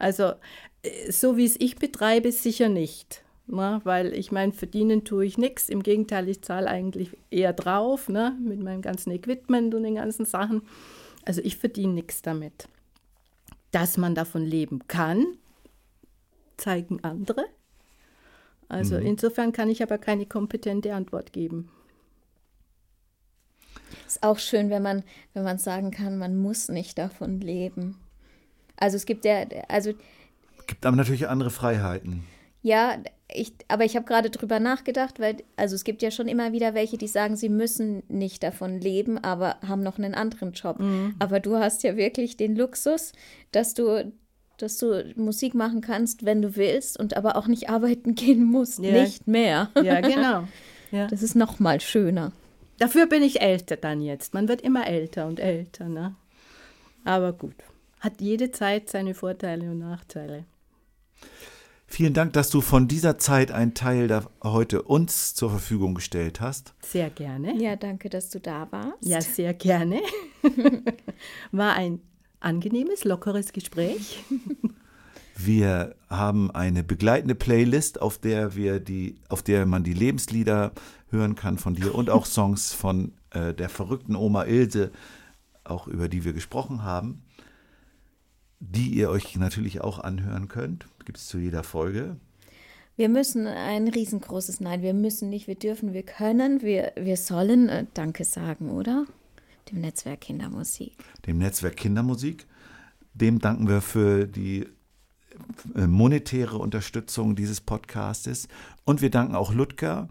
Also, 0.00 0.32
äh, 0.82 1.12
so 1.12 1.36
wie 1.36 1.44
es 1.44 1.54
ich 1.60 1.76
betreibe, 1.76 2.32
sicher 2.32 2.68
nicht. 2.68 3.22
Ne? 3.46 3.80
Weil 3.84 4.12
ich 4.12 4.32
meine, 4.32 4.52
verdienen 4.52 5.04
tue 5.04 5.26
ich 5.26 5.38
nichts. 5.38 5.68
Im 5.68 5.84
Gegenteil, 5.84 6.28
ich 6.28 6.42
zahle 6.42 6.66
eigentlich 6.66 7.16
eher 7.30 7.52
drauf, 7.52 8.08
ne? 8.08 8.36
mit 8.42 8.60
meinem 8.60 8.82
ganzen 8.82 9.12
Equipment 9.12 9.76
und 9.76 9.84
den 9.84 9.94
ganzen 9.94 10.24
Sachen. 10.24 10.62
Also, 11.24 11.40
ich 11.44 11.56
verdiene 11.56 11.92
nichts 11.92 12.20
damit. 12.20 12.66
Dass 13.70 13.96
man 13.96 14.16
davon 14.16 14.44
leben 14.44 14.88
kann, 14.88 15.24
zeigen 16.56 17.02
andere. 17.02 17.44
Also, 18.68 18.96
insofern 18.96 19.52
kann 19.52 19.68
ich 19.70 19.82
aber 19.82 19.96
keine 19.98 20.26
kompetente 20.26 20.92
Antwort 20.94 21.32
geben. 21.32 21.70
Ist 24.06 24.22
auch 24.22 24.38
schön, 24.38 24.70
wenn 24.70 24.82
man, 24.82 25.04
wenn 25.34 25.44
man 25.44 25.58
sagen 25.58 25.90
kann, 25.90 26.18
man 26.18 26.36
muss 26.36 26.68
nicht 26.68 26.98
davon 26.98 27.40
leben. 27.40 27.96
Also 28.76 28.96
es 28.96 29.06
gibt 29.06 29.24
ja, 29.24 29.44
also 29.68 29.92
Gibt 30.66 30.84
aber 30.84 30.96
natürlich 30.96 31.28
andere 31.28 31.50
Freiheiten. 31.50 32.24
ja, 32.62 32.98
ich, 33.32 33.52
aber 33.68 33.84
ich 33.84 33.96
habe 33.96 34.06
gerade 34.06 34.30
drüber 34.30 34.60
nachgedacht, 34.60 35.18
weil, 35.18 35.38
also 35.56 35.74
es 35.74 35.82
gibt 35.84 36.02
ja 36.02 36.10
schon 36.10 36.28
immer 36.28 36.52
wieder 36.52 36.74
welche, 36.74 36.98
die 36.98 37.08
sagen, 37.08 37.36
sie 37.36 37.48
müssen 37.48 38.02
nicht 38.08 38.42
davon 38.42 38.80
leben, 38.80 39.18
aber 39.18 39.56
haben 39.66 39.82
noch 39.82 39.98
einen 39.98 40.14
anderen 40.14 40.52
Job. 40.52 40.78
Aber 41.18 41.40
du 41.40 41.56
hast 41.56 41.82
ja 41.82 41.96
wirklich 41.96 42.36
den 42.36 42.54
Luxus, 42.54 43.12
dass 43.50 43.74
du, 43.74 44.12
dass 44.58 44.78
du 44.78 45.12
Musik 45.16 45.54
machen 45.54 45.80
kannst, 45.80 46.24
wenn 46.24 46.42
du 46.42 46.56
willst 46.56 46.98
und 46.98 47.16
aber 47.16 47.36
auch 47.36 47.46
nicht 47.46 47.68
arbeiten 47.68 48.14
gehen 48.16 48.44
musst. 48.44 48.78
Ja. 48.78 48.92
Nicht 48.92 49.26
mehr. 49.26 49.70
Ja, 49.82 50.00
genau. 50.00 50.48
Ja. 50.90 51.06
Das 51.08 51.22
ist 51.22 51.34
noch 51.34 51.58
mal 51.58 51.80
schöner. 51.80 52.32
Dafür 52.78 53.06
bin 53.06 53.22
ich 53.22 53.40
älter 53.40 53.76
dann 53.76 54.02
jetzt. 54.02 54.34
Man 54.34 54.48
wird 54.48 54.60
immer 54.60 54.86
älter 54.86 55.26
und 55.26 55.40
älter, 55.40 55.88
ne? 55.88 56.14
Aber 57.04 57.32
gut. 57.32 57.54
Hat 58.00 58.20
jede 58.20 58.50
Zeit 58.50 58.90
seine 58.90 59.14
Vorteile 59.14 59.70
und 59.70 59.78
Nachteile. 59.78 60.44
Vielen 61.88 62.14
Dank, 62.14 62.32
dass 62.32 62.50
du 62.50 62.60
von 62.60 62.88
dieser 62.88 63.16
Zeit 63.16 63.52
einen 63.52 63.74
Teil 63.74 64.08
da 64.08 64.28
heute 64.42 64.82
uns 64.82 65.34
zur 65.34 65.50
Verfügung 65.50 65.94
gestellt 65.94 66.40
hast. 66.40 66.74
Sehr 66.82 67.10
gerne. 67.10 67.56
Ja, 67.62 67.76
danke, 67.76 68.10
dass 68.10 68.28
du 68.28 68.40
da 68.40 68.66
warst. 68.70 69.02
Ja, 69.02 69.20
sehr 69.20 69.54
gerne. 69.54 70.00
War 71.52 71.74
ein 71.74 72.00
angenehmes, 72.40 73.04
lockeres 73.04 73.52
Gespräch. 73.52 74.24
Wir 75.38 75.94
haben 76.08 76.50
eine 76.50 76.82
begleitende 76.82 77.34
Playlist, 77.34 78.00
auf 78.00 78.16
der 78.16 78.56
wir 78.56 78.80
die, 78.80 79.16
auf 79.28 79.42
der 79.42 79.66
man 79.66 79.84
die 79.84 79.92
Lebenslieder 79.92 80.72
hören 81.10 81.34
kann 81.34 81.58
von 81.58 81.74
dir 81.74 81.94
und 81.94 82.08
auch 82.08 82.24
Songs 82.24 82.72
von 82.72 83.12
äh, 83.30 83.52
der 83.52 83.68
verrückten 83.68 84.16
Oma 84.16 84.44
Ilse, 84.44 84.92
auch 85.62 85.88
über 85.88 86.08
die 86.08 86.24
wir 86.24 86.32
gesprochen 86.32 86.84
haben, 86.84 87.22
die 88.60 88.88
ihr 88.88 89.10
euch 89.10 89.36
natürlich 89.36 89.82
auch 89.82 89.98
anhören 89.98 90.48
könnt. 90.48 90.86
Gibt 91.04 91.18
es 91.18 91.26
zu 91.26 91.36
jeder 91.36 91.62
Folge. 91.62 92.16
Wir 92.96 93.10
müssen 93.10 93.46
ein 93.46 93.88
riesengroßes 93.88 94.60
Nein, 94.60 94.80
wir 94.80 94.94
müssen 94.94 95.28
nicht, 95.28 95.48
wir 95.48 95.54
dürfen, 95.54 95.92
wir 95.92 96.02
können, 96.02 96.62
wir, 96.62 96.92
wir 96.96 97.18
sollen 97.18 97.68
äh, 97.68 97.84
Danke 97.92 98.24
sagen, 98.24 98.70
oder? 98.70 99.04
Dem 99.70 99.80
Netzwerk 99.80 100.20
Kindermusik. 100.20 100.96
dem 101.26 101.38
Netzwerk 101.38 101.76
Kindermusik. 101.76 102.46
Dem 103.14 103.40
danken 103.40 103.68
wir 103.68 103.80
für 103.80 104.26
die 104.26 104.66
äh, 105.74 105.86
monetäre 105.86 106.58
Unterstützung 106.58 107.34
dieses 107.34 107.60
Podcastes. 107.60 108.46
Und 108.84 109.02
wir 109.02 109.10
danken 109.10 109.34
auch 109.34 109.52
Ludger, 109.52 110.08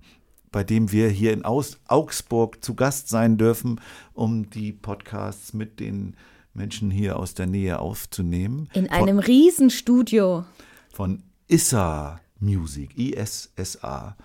bei 0.52 0.64
dem 0.64 0.92
wir 0.92 1.10
hier 1.10 1.32
in 1.32 1.46
Aus 1.46 1.80
Augsburg 1.88 2.64
zu 2.64 2.76
Gast 2.76 3.08
sein 3.08 3.38
dürfen, 3.38 3.80
um 4.14 4.50
die 4.50 4.74
Podcasts 4.74 5.54
mit 5.54 5.80
den 5.80 6.16
Menschen 6.54 6.92
hier 6.92 7.18
aus 7.18 7.34
der 7.34 7.46
Nähe 7.46 7.80
aufzunehmen. 7.80 8.70
In 8.74 8.90
einem 8.90 9.20
Riesenstudio. 9.20 10.46
Von 10.92 11.24
Issa 11.48 12.20
Music, 12.40 12.98
I-S-S-A. 12.98 14.16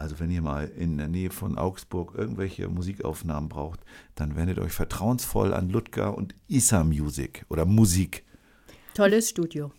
Also 0.00 0.18
wenn 0.18 0.30
ihr 0.30 0.40
mal 0.40 0.66
in 0.66 0.96
der 0.96 1.08
Nähe 1.08 1.28
von 1.30 1.58
Augsburg 1.58 2.14
irgendwelche 2.16 2.68
Musikaufnahmen 2.68 3.50
braucht, 3.50 3.80
dann 4.14 4.34
wendet 4.34 4.58
euch 4.58 4.72
vertrauensvoll 4.72 5.52
an 5.52 5.68
Ludger 5.68 6.16
und 6.16 6.34
Issa 6.48 6.84
Music 6.84 7.44
oder 7.50 7.66
Musik. 7.66 8.24
Tolles 8.94 9.28
Studio. 9.28 9.72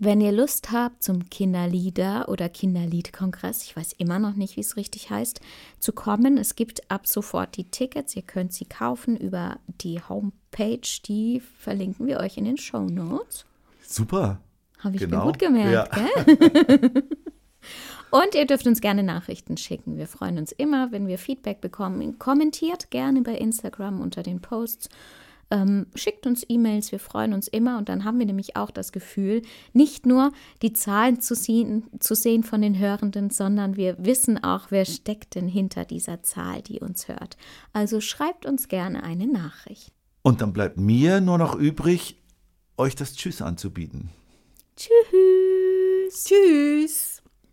Wenn 0.00 0.22
ihr 0.22 0.32
Lust 0.32 0.72
habt, 0.72 1.02
zum 1.02 1.28
Kinderlieder- 1.28 2.30
oder 2.30 2.48
Kinderliedkongress, 2.48 3.64
ich 3.64 3.76
weiß 3.76 3.92
immer 3.98 4.18
noch 4.18 4.36
nicht, 4.36 4.56
wie 4.56 4.60
es 4.62 4.76
richtig 4.76 5.10
heißt, 5.10 5.40
zu 5.80 5.92
kommen, 5.92 6.38
es 6.38 6.54
gibt 6.54 6.90
ab 6.90 7.06
sofort 7.06 7.54
die 7.58 7.64
Tickets. 7.70 8.16
Ihr 8.16 8.22
könnt 8.22 8.54
sie 8.54 8.64
kaufen 8.64 9.18
über 9.18 9.58
die 9.82 10.00
Homepage, 10.00 10.80
die 11.06 11.40
verlinken 11.58 12.06
wir 12.06 12.20
euch 12.20 12.38
in 12.38 12.44
den 12.46 12.56
Show 12.56 12.86
Notes. 12.88 13.44
Super. 13.86 14.40
Habe 14.78 14.94
ich 14.96 15.02
Genau. 15.02 15.18
mir 15.18 15.24
gut 15.24 15.38
gemerkt, 15.38 15.94
Ja. 15.94 16.06
gell? 16.24 17.02
Und 18.10 18.34
ihr 18.34 18.46
dürft 18.46 18.66
uns 18.66 18.80
gerne 18.80 19.02
Nachrichten 19.02 19.56
schicken. 19.56 19.96
Wir 19.96 20.06
freuen 20.06 20.38
uns 20.38 20.52
immer, 20.52 20.92
wenn 20.92 21.06
wir 21.06 21.18
Feedback 21.18 21.60
bekommen. 21.60 22.18
Kommentiert 22.18 22.90
gerne 22.90 23.22
bei 23.22 23.34
Instagram 23.34 24.00
unter 24.00 24.22
den 24.22 24.40
Posts. 24.40 24.88
Ähm, 25.50 25.86
schickt 25.94 26.26
uns 26.26 26.44
E-Mails, 26.46 26.92
wir 26.92 26.98
freuen 26.98 27.32
uns 27.32 27.48
immer. 27.48 27.78
Und 27.78 27.88
dann 27.88 28.04
haben 28.04 28.18
wir 28.18 28.26
nämlich 28.26 28.56
auch 28.56 28.70
das 28.70 28.92
Gefühl, 28.92 29.42
nicht 29.72 30.04
nur 30.04 30.32
die 30.62 30.72
Zahlen 30.72 31.20
zu 31.20 31.34
sehen, 31.34 31.84
zu 32.00 32.14
sehen 32.14 32.42
von 32.42 32.60
den 32.60 32.78
Hörenden, 32.78 33.30
sondern 33.30 33.76
wir 33.76 33.96
wissen 33.98 34.42
auch, 34.42 34.66
wer 34.70 34.84
steckt 34.84 35.34
denn 35.34 35.48
hinter 35.48 35.84
dieser 35.84 36.22
Zahl, 36.22 36.62
die 36.62 36.80
uns 36.80 37.08
hört. 37.08 37.36
Also 37.72 38.00
schreibt 38.00 38.44
uns 38.44 38.68
gerne 38.68 39.02
eine 39.02 39.26
Nachricht. 39.26 39.92
Und 40.22 40.42
dann 40.42 40.52
bleibt 40.52 40.76
mir 40.76 41.20
nur 41.20 41.38
noch 41.38 41.54
übrig, 41.54 42.16
euch 42.76 42.94
das 42.94 43.14
Tschüss 43.14 43.40
anzubieten. 43.40 44.10
Tschüss. 44.76 46.24
Tschüss. 46.24 47.07